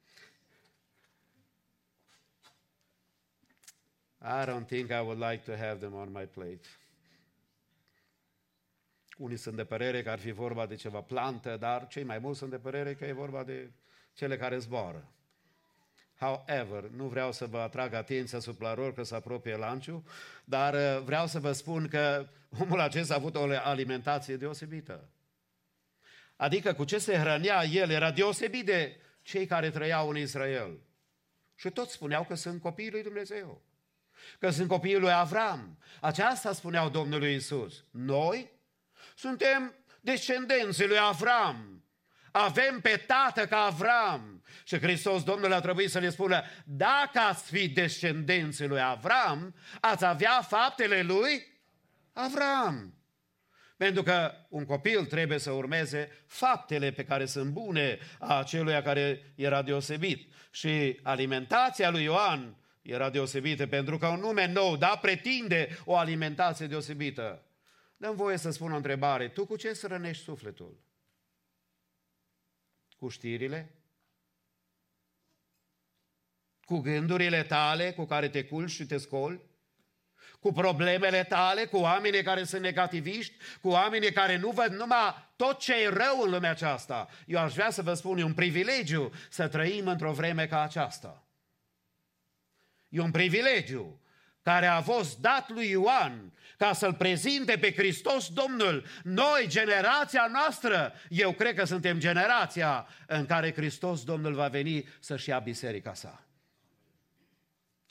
I 4.20 4.44
don't 4.46 4.66
think 4.66 4.90
I 4.90 5.01
would 5.01 5.18
like 5.18 5.42
to 5.44 5.56
have 5.56 5.78
them 5.78 5.94
on 5.94 6.10
my 6.12 6.26
plate. 6.26 6.68
Unii 9.18 9.36
sunt 9.36 9.56
de 9.56 9.64
părere 9.64 10.02
că 10.02 10.10
ar 10.10 10.18
fi 10.18 10.30
vorba 10.30 10.66
de 10.66 10.74
ceva 10.74 11.01
plantă, 11.02 11.56
dar 11.56 11.86
cei 11.86 12.02
mai 12.02 12.18
mulți 12.18 12.38
sunt 12.38 12.51
de 12.51 12.59
părere 12.59 12.94
că 12.94 13.05
e 13.05 13.12
vorba 13.12 13.44
de 13.44 13.72
cele 14.12 14.36
care 14.36 14.59
zboară. 14.59 15.13
However, 16.18 16.90
nu 16.96 17.04
vreau 17.04 17.32
să 17.32 17.46
vă 17.46 17.58
atrag 17.58 17.92
atenția 17.92 18.38
asupra 18.38 18.74
lor 18.74 18.94
că 18.94 19.02
se 19.02 19.14
apropie 19.14 19.56
lanciul, 19.56 20.02
dar 20.44 20.74
uh, 20.74 21.02
vreau 21.04 21.26
să 21.26 21.40
vă 21.40 21.52
spun 21.52 21.88
că 21.88 22.28
omul 22.60 22.80
acesta 22.80 23.14
a 23.14 23.16
avut 23.16 23.36
o 23.36 23.46
alimentație 23.62 24.36
deosebită. 24.36 25.08
Adică 26.36 26.74
cu 26.74 26.84
ce 26.84 26.98
se 26.98 27.16
hrănea 27.16 27.64
el 27.64 27.90
era 27.90 28.10
deosebit 28.10 28.64
de 28.64 29.00
cei 29.22 29.46
care 29.46 29.70
trăiau 29.70 30.08
în 30.08 30.16
Israel. 30.16 30.78
Și 31.54 31.70
toți 31.70 31.92
spuneau 31.92 32.24
că 32.24 32.34
sunt 32.34 32.60
copiii 32.60 32.90
lui 32.90 33.02
Dumnezeu. 33.02 33.62
Că 34.38 34.50
sunt 34.50 34.68
copiii 34.68 34.98
lui 34.98 35.12
Avram. 35.12 35.78
Aceasta 36.00 36.52
spuneau 36.52 36.88
Domnului 36.88 37.34
Isus. 37.34 37.84
Noi 37.90 38.50
suntem 39.16 39.74
descendenții 40.00 40.86
lui 40.86 40.98
Avram. 40.98 41.84
Avem 42.36 42.81
pe 42.81 43.05
tată 43.06 43.47
ca 43.47 43.56
Avram. 43.56 44.43
Și 44.65 44.78
Hristos, 44.78 45.23
Domnul, 45.23 45.52
a 45.52 45.61
trebuit 45.61 45.90
să 45.90 45.98
le 45.98 46.11
spună, 46.11 46.43
dacă 46.65 47.19
ați 47.19 47.51
fi 47.51 47.69
descendenții 47.69 48.66
lui 48.66 48.81
Avram, 48.81 49.55
ați 49.81 50.05
avea 50.05 50.43
faptele 50.43 51.02
lui 51.02 51.61
Avram. 52.12 52.94
Pentru 53.77 54.02
că 54.02 54.32
un 54.48 54.65
copil 54.65 55.05
trebuie 55.05 55.39
să 55.39 55.51
urmeze 55.51 56.24
faptele 56.27 56.90
pe 56.90 57.05
care 57.05 57.27
sunt 57.27 57.51
bune 57.51 57.98
a 58.19 58.43
celuia 58.43 58.82
care 58.82 59.32
era 59.35 59.62
deosebit. 59.62 60.32
Și 60.51 61.01
alimentația 61.02 61.90
lui 61.90 62.02
Ioan 62.02 62.56
era 62.82 63.11
deosebită 63.11 63.66
pentru 63.66 63.98
că 63.98 64.06
un 64.06 64.20
nume 64.20 64.47
nou, 64.47 64.77
da, 64.77 64.98
pretinde 65.01 65.69
o 65.85 65.97
alimentație 65.97 66.66
deosebită. 66.66 67.44
Dăm 67.97 68.16
voie 68.16 68.36
să 68.36 68.51
spun 68.51 68.73
o 68.73 68.77
întrebare. 68.77 69.28
Tu 69.28 69.47
cu 69.47 69.56
ce 69.56 69.73
să 69.73 69.86
rănești 69.86 70.23
sufletul? 70.23 70.84
Cu 73.05 73.10
știrile? 73.10 73.74
Cu 76.64 76.78
gândurile 76.78 77.43
tale 77.43 77.93
cu 77.93 78.05
care 78.05 78.28
te 78.28 78.44
culci 78.44 78.70
și 78.70 78.86
te 78.86 78.97
scoli? 78.97 79.40
Cu 80.40 80.52
problemele 80.52 81.24
tale, 81.24 81.64
cu 81.64 81.76
oamenii 81.76 82.22
care 82.22 82.44
sunt 82.44 82.62
negativiști, 82.62 83.35
cu 83.60 83.68
oamenii 83.68 84.12
care 84.12 84.36
nu 84.36 84.51
văd 84.51 84.72
numai 84.72 85.32
tot 85.36 85.59
ce 85.59 85.82
e 85.82 85.89
rău 85.89 86.20
în 86.22 86.31
lumea 86.31 86.51
aceasta. 86.51 87.09
Eu 87.26 87.39
aș 87.39 87.52
vrea 87.52 87.70
să 87.70 87.82
vă 87.82 87.94
spun, 87.94 88.18
e 88.18 88.24
un 88.24 88.35
privilegiu 88.35 89.12
să 89.31 89.48
trăim 89.48 89.86
într-o 89.86 90.12
vreme 90.12 90.47
ca 90.47 90.62
aceasta. 90.62 91.26
E 92.89 93.01
un 93.01 93.10
privilegiu 93.10 94.01
care 94.44 94.66
a 94.66 94.80
fost 94.80 95.18
dat 95.18 95.50
lui 95.50 95.70
Ioan 95.70 96.32
ca 96.56 96.72
să-L 96.72 96.94
prezinte 96.94 97.58
pe 97.58 97.72
Hristos 97.72 98.28
Domnul. 98.28 98.84
Noi, 99.02 99.44
generația 99.46 100.28
noastră, 100.32 100.92
eu 101.08 101.32
cred 101.32 101.54
că 101.54 101.64
suntem 101.64 101.98
generația 101.98 102.86
în 103.06 103.26
care 103.26 103.52
Hristos 103.52 104.04
Domnul 104.04 104.34
va 104.34 104.48
veni 104.48 104.88
să-și 105.00 105.28
ia 105.28 105.38
biserica 105.38 105.94
sa. 105.94 106.24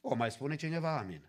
O 0.02 0.16
mai 0.16 0.32
spune 0.32 0.56
cineva 0.56 0.98
amin. 0.98 1.22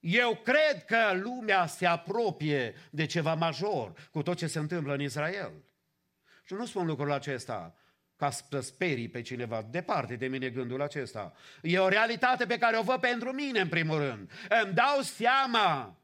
Eu 0.00 0.36
cred 0.36 0.84
că 0.84 1.12
lumea 1.14 1.66
se 1.66 1.86
apropie 1.86 2.74
de 2.90 3.06
ceva 3.06 3.34
major 3.34 4.08
cu 4.10 4.22
tot 4.22 4.36
ce 4.36 4.46
se 4.46 4.58
întâmplă 4.58 4.92
în 4.92 5.00
Israel. 5.00 5.52
Și 6.44 6.54
nu 6.54 6.66
spun 6.66 6.86
lucrul 6.86 7.12
acesta 7.12 7.74
ca 8.20 8.30
să 8.30 8.60
sperii 8.60 9.08
pe 9.08 9.22
cineva. 9.22 9.66
Departe 9.70 10.14
de 10.14 10.26
mine 10.26 10.48
gândul 10.48 10.82
acesta. 10.82 11.32
E 11.62 11.78
o 11.78 11.88
realitate 11.88 12.46
pe 12.46 12.58
care 12.58 12.76
o 12.76 12.82
văd 12.82 13.00
pentru 13.00 13.32
mine, 13.32 13.60
în 13.60 13.68
primul 13.68 13.98
rând. 13.98 14.30
Îmi 14.62 14.72
dau 14.72 15.00
seama 15.00 16.00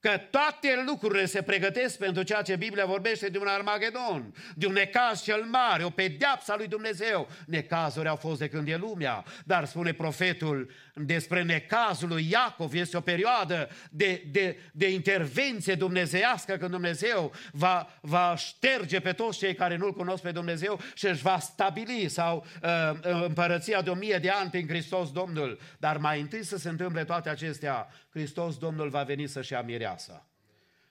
că 0.00 0.16
toate 0.30 0.84
lucrurile 0.86 1.24
se 1.24 1.42
pregătesc 1.42 1.98
pentru 1.98 2.22
ceea 2.22 2.42
ce 2.42 2.56
Biblia 2.56 2.86
vorbește 2.86 3.28
de 3.28 3.38
un 3.38 3.46
Armagedon, 3.46 4.34
de 4.54 4.66
un 4.66 4.72
necaz 4.72 5.22
cel 5.22 5.42
mare, 5.42 5.84
o 5.84 5.90
pedeapsă 5.90 6.52
a 6.52 6.56
lui 6.56 6.66
Dumnezeu. 6.66 7.28
Necazuri 7.46 8.08
au 8.08 8.16
fost 8.16 8.38
de 8.38 8.48
când 8.48 8.68
e 8.68 8.76
lumea, 8.76 9.24
dar 9.44 9.64
spune 9.64 9.92
profetul 9.92 10.70
despre 11.00 11.42
necazul 11.42 12.08
lui 12.08 12.30
Iacov, 12.30 12.74
este 12.74 12.96
o 12.96 13.00
perioadă 13.00 13.68
de, 13.90 14.22
de, 14.30 14.56
de 14.72 14.90
intervenție 14.90 15.74
dumnezeiască 15.74 16.56
când 16.56 16.70
Dumnezeu 16.70 17.32
va, 17.52 17.98
va 18.00 18.34
șterge 18.36 19.00
pe 19.00 19.12
toți 19.12 19.38
cei 19.38 19.54
care 19.54 19.76
nu-L 19.76 19.92
cunosc 19.92 20.22
pe 20.22 20.30
Dumnezeu 20.30 20.80
și 20.94 21.06
își 21.06 21.22
va 21.22 21.38
stabili 21.38 22.08
sau 22.08 22.46
uh, 22.62 22.98
împărăția 23.00 23.82
de 23.82 23.90
o 23.90 23.94
mie 23.94 24.18
de 24.18 24.30
ani 24.30 24.50
prin 24.50 24.68
Hristos 24.68 25.12
Domnul. 25.12 25.58
Dar 25.78 25.96
mai 25.96 26.20
întâi 26.20 26.44
să 26.44 26.56
se 26.56 26.68
întâmple 26.68 27.04
toate 27.04 27.28
acestea, 27.28 27.88
Hristos 28.10 28.58
Domnul 28.58 28.88
va 28.88 29.02
veni 29.02 29.26
să-și 29.26 29.52
ia 29.52 29.62
mireasa. 29.62 30.26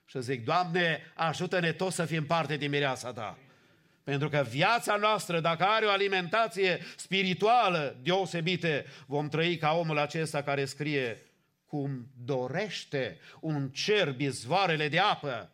Și 0.06 0.22
zic, 0.22 0.46
Doamne, 0.46 1.12
ajută-ne 1.14 1.72
toți 1.72 1.96
să 1.96 2.06
fim 2.06 2.26
parte 2.26 2.58
din 2.58 2.70
mireasa 2.70 3.14
Ta. 3.14 3.38
Pentru 4.08 4.30
că 4.30 4.46
viața 4.50 4.96
noastră, 4.96 5.40
dacă 5.40 5.64
are 5.64 5.86
o 5.86 5.90
alimentație 5.90 6.80
spirituală 6.96 7.98
deosebită, 8.02 8.84
vom 9.06 9.30
trăi 9.30 9.58
ca 9.58 9.72
omul 9.72 9.98
acesta 9.98 10.44
care 10.44 10.66
scrie 10.66 11.22
cum 11.66 12.08
dorește 12.26 13.20
un 13.40 13.70
cer 13.70 14.12
bizvoarele 14.12 14.88
de 14.88 15.00
apă. 15.00 15.52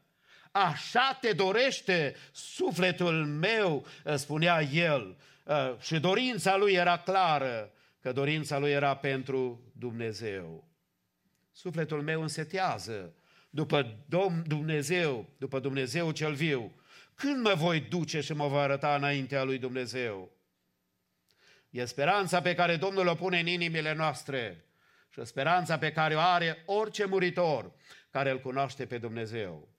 Așa 0.52 1.18
te 1.22 1.32
dorește 1.32 2.16
sufletul 2.32 3.26
meu, 3.26 3.86
spunea 4.16 4.62
el. 4.62 5.18
Și 5.80 6.00
dorința 6.00 6.58
lui 6.58 6.74
era 6.74 6.98
clară, 6.98 7.72
că 8.02 8.12
dorința 8.12 8.58
lui 8.58 8.72
era 8.72 8.96
pentru 8.96 9.72
Dumnezeu. 9.80 10.68
Sufletul 11.52 12.02
meu 12.02 12.22
însetează 12.22 13.14
după 13.50 13.98
Domn 14.06 14.44
Dumnezeu, 14.48 15.30
după 15.38 15.60
Dumnezeu 15.60 16.12
cel 16.12 16.34
viu. 16.34 16.72
Când 17.16 17.42
mă 17.42 17.54
voi 17.54 17.80
duce 17.80 18.22
și 18.22 18.34
mă 18.34 18.48
voi 18.48 18.62
arăta 18.62 18.96
înaintea 18.96 19.44
lui 19.44 19.58
Dumnezeu? 19.58 20.32
E 21.70 21.86
speranța 21.86 22.42
pe 22.42 22.56
care 22.56 22.76
Domnul 22.76 23.08
o 23.08 23.16
pune 23.16 23.40
în 23.40 23.48
inimile 23.48 23.94
noastre 23.94 24.66
și 25.10 25.26
speranța 25.26 25.78
pe 25.78 25.92
care 25.92 26.16
o 26.16 26.20
are 26.20 26.64
orice 26.66 27.06
muritor 27.06 27.74
care 28.10 28.30
îl 28.30 28.40
cunoaște 28.40 28.86
pe 28.86 28.98
Dumnezeu. 28.98 29.74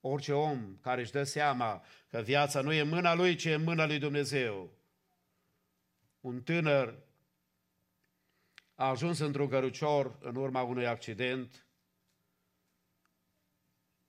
Orice 0.00 0.32
om 0.32 0.78
care 0.82 1.00
își 1.00 1.12
dă 1.12 1.22
seama 1.22 1.84
că 2.08 2.20
viața 2.20 2.60
nu 2.60 2.72
e 2.72 2.80
în 2.80 2.88
mâna 2.88 3.14
lui, 3.14 3.34
ci 3.34 3.44
e 3.44 3.54
în 3.54 3.62
mâna 3.62 3.86
lui 3.86 3.98
Dumnezeu. 3.98 4.78
Un 6.20 6.42
tânăr 6.42 6.98
a 8.74 8.88
ajuns 8.88 9.18
într-un 9.18 9.48
cărucior 9.48 10.18
în 10.20 10.36
urma 10.36 10.62
unui 10.62 10.86
accident 10.86 11.65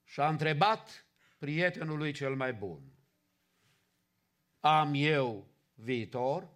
și 0.08 0.20
a 0.20 0.28
întrebat 0.28 1.06
prietenul 1.38 1.98
lui 1.98 2.12
cel 2.12 2.34
mai 2.34 2.52
bun, 2.52 2.92
am 4.60 4.92
eu 4.94 5.46
viitor? 5.74 6.48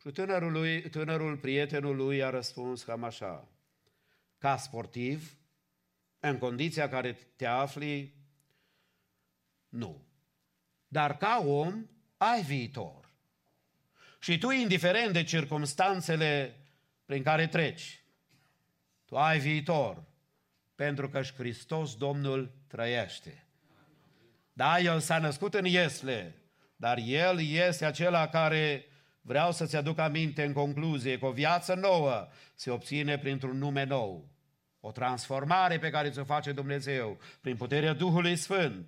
Și 0.00 0.10
tânărul, 0.10 0.52
lui, 0.52 0.90
tânărul 0.90 1.38
prietenul 1.38 1.96
lui 1.96 2.22
a 2.22 2.30
răspuns 2.30 2.82
cam 2.82 3.04
așa, 3.04 3.48
ca 4.38 4.56
sportiv, 4.56 5.36
în 6.20 6.38
condiția 6.38 6.88
care 6.88 7.12
te 7.12 7.46
afli, 7.46 8.14
nu. 9.68 10.06
Dar 10.88 11.16
ca 11.16 11.42
om, 11.46 11.86
ai 12.16 12.42
viitor. 12.42 13.10
Și 14.20 14.38
tu, 14.38 14.50
indiferent 14.50 15.12
de 15.12 15.24
circumstanțele 15.24 16.56
prin 17.04 17.22
care 17.22 17.46
treci, 17.46 18.04
Tu 19.04 19.18
ai 19.18 19.38
viitor, 19.38 20.11
pentru 20.74 21.08
că 21.08 21.22
și 21.22 21.34
Hristos 21.34 21.96
Domnul 21.96 22.52
trăiește. 22.66 23.46
Da, 24.52 24.78
El 24.78 25.00
s-a 25.00 25.18
născut 25.18 25.54
în 25.54 25.64
Iesle, 25.64 26.34
dar 26.76 26.98
El 26.98 27.46
este 27.46 27.84
acela 27.84 28.28
care 28.28 28.86
vreau 29.20 29.52
să-ți 29.52 29.76
aduc 29.76 29.98
aminte 29.98 30.44
în 30.44 30.52
concluzie 30.52 31.18
că 31.18 31.26
o 31.26 31.32
viață 31.32 31.74
nouă 31.74 32.28
se 32.54 32.70
obține 32.70 33.18
printr-un 33.18 33.58
nume 33.58 33.84
nou. 33.84 34.30
O 34.80 34.90
transformare 34.90 35.78
pe 35.78 35.90
care 35.90 36.10
ți-o 36.10 36.24
face 36.24 36.52
Dumnezeu 36.52 37.18
prin 37.40 37.56
puterea 37.56 37.92
Duhului 37.92 38.36
Sfânt. 38.36 38.86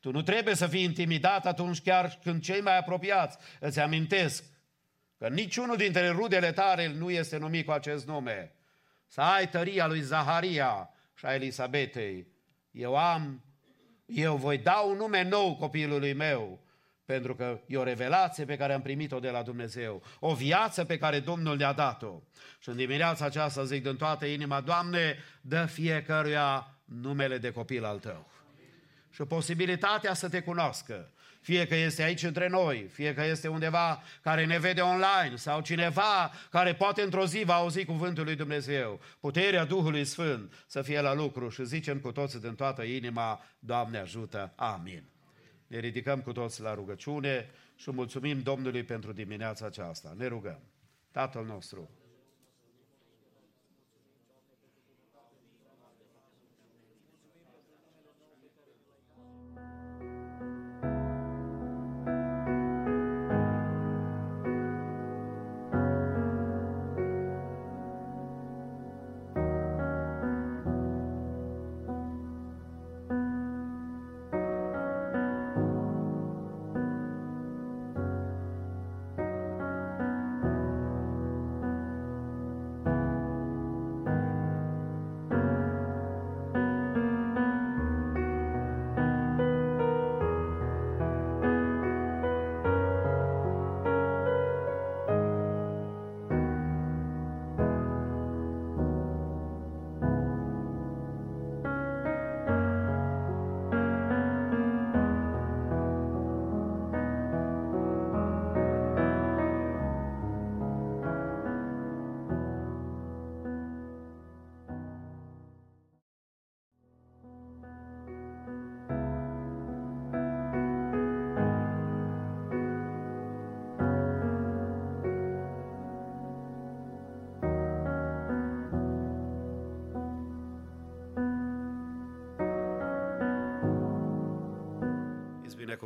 Tu 0.00 0.10
nu 0.10 0.22
trebuie 0.22 0.54
să 0.54 0.66
fii 0.66 0.82
intimidat 0.82 1.46
atunci 1.46 1.82
chiar 1.82 2.18
când 2.22 2.42
cei 2.42 2.60
mai 2.60 2.78
apropiați 2.78 3.38
îți 3.60 3.80
amintesc 3.80 4.44
că 5.18 5.28
niciunul 5.28 5.76
dintre 5.76 6.08
rudele 6.08 6.52
tale 6.52 6.88
nu 6.88 7.10
este 7.10 7.36
numit 7.36 7.64
cu 7.64 7.72
acest 7.72 8.06
nume. 8.06 8.52
Să 9.06 9.20
ai 9.20 9.48
tăria 9.48 9.86
lui 9.86 10.00
Zaharia 10.00 10.90
și 11.14 11.26
a 11.26 11.34
Elisabetei. 11.34 12.26
Eu 12.70 12.96
am, 12.96 13.44
eu 14.06 14.36
voi 14.36 14.58
da 14.58 14.76
un 14.76 14.96
nume 14.96 15.22
nou 15.22 15.56
copilului 15.56 16.12
meu, 16.12 16.60
pentru 17.04 17.34
că 17.34 17.60
e 17.66 17.76
o 17.76 17.82
revelație 17.82 18.44
pe 18.44 18.56
care 18.56 18.72
am 18.72 18.82
primit-o 18.82 19.20
de 19.20 19.30
la 19.30 19.42
Dumnezeu, 19.42 20.02
o 20.18 20.34
viață 20.34 20.84
pe 20.84 20.98
care 20.98 21.20
Domnul 21.20 21.56
ne-a 21.56 21.72
dat-o. 21.72 22.22
Și 22.58 22.68
în 22.68 22.76
dimineața 22.76 23.24
aceasta 23.24 23.64
zic 23.64 23.82
din 23.82 23.96
toată 23.96 24.26
inima, 24.26 24.60
Doamne, 24.60 25.18
dă 25.40 25.64
fiecăruia 25.64 26.76
numele 26.84 27.38
de 27.38 27.52
copil 27.52 27.84
al 27.84 27.98
Tău. 27.98 28.30
Și 29.10 29.22
posibilitatea 29.22 30.14
să 30.14 30.28
te 30.28 30.40
cunoască, 30.40 31.12
fie 31.42 31.66
că 31.66 31.74
este 31.74 32.02
aici 32.02 32.22
între 32.22 32.48
noi, 32.48 32.88
fie 32.92 33.14
că 33.14 33.24
este 33.24 33.48
undeva 33.48 34.02
care 34.22 34.46
ne 34.46 34.58
vede 34.58 34.80
online 34.80 35.36
sau 35.36 35.60
cineva 35.60 36.30
care 36.50 36.74
poate 36.74 37.02
într-o 37.02 37.26
zi 37.26 37.42
va 37.44 37.54
auzi 37.54 37.84
cuvântul 37.84 38.24
lui 38.24 38.34
Dumnezeu, 38.34 39.00
puterea 39.20 39.64
Duhului 39.64 40.04
Sfânt 40.04 40.64
să 40.66 40.82
fie 40.82 41.00
la 41.00 41.14
lucru 41.14 41.48
și 41.48 41.64
zicem 41.64 41.98
cu 41.98 42.12
toți 42.12 42.40
din 42.40 42.54
toată 42.54 42.82
inima, 42.82 43.44
Doamne 43.58 43.98
ajută, 43.98 44.52
amin. 44.56 45.02
Ne 45.66 45.78
ridicăm 45.78 46.20
cu 46.20 46.32
toți 46.32 46.60
la 46.60 46.74
rugăciune 46.74 47.50
și 47.76 47.90
mulțumim 47.90 48.40
Domnului 48.40 48.82
pentru 48.82 49.12
dimineața 49.12 49.66
aceasta. 49.66 50.14
Ne 50.16 50.26
rugăm. 50.26 50.60
Tatăl 51.10 51.44
nostru, 51.44 51.90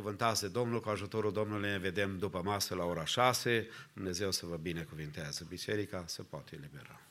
Îți 0.07 0.15
binecuvântase 0.15 0.47
Domnul, 0.47 0.79
cu 0.79 0.89
ajutorul 0.89 1.31
Domnului 1.31 1.69
ne 1.69 1.77
vedem 1.77 2.17
după 2.17 2.41
masă 2.43 2.75
la 2.75 2.83
ora 2.85 3.05
6. 3.05 3.67
Dumnezeu 3.93 4.31
să 4.31 4.45
vă 4.45 4.55
binecuvintează. 4.55 5.45
Biserica 5.49 6.03
se 6.05 6.21
poate 6.21 6.55
elibera. 6.55 7.01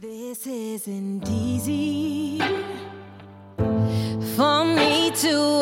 This 0.00 0.46
isn't 0.46 1.28
easy 1.28 2.38
for 4.36 4.64
me 4.64 5.10
to 5.10 5.59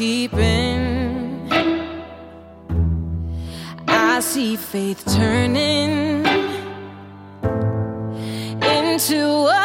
can't 0.00 0.30
keep 0.30 0.34
in. 0.34 1.48
I 3.86 4.20
see 4.20 4.56
faith 4.56 5.04
turning 5.06 6.24
into 8.62 9.20
a 9.46 9.59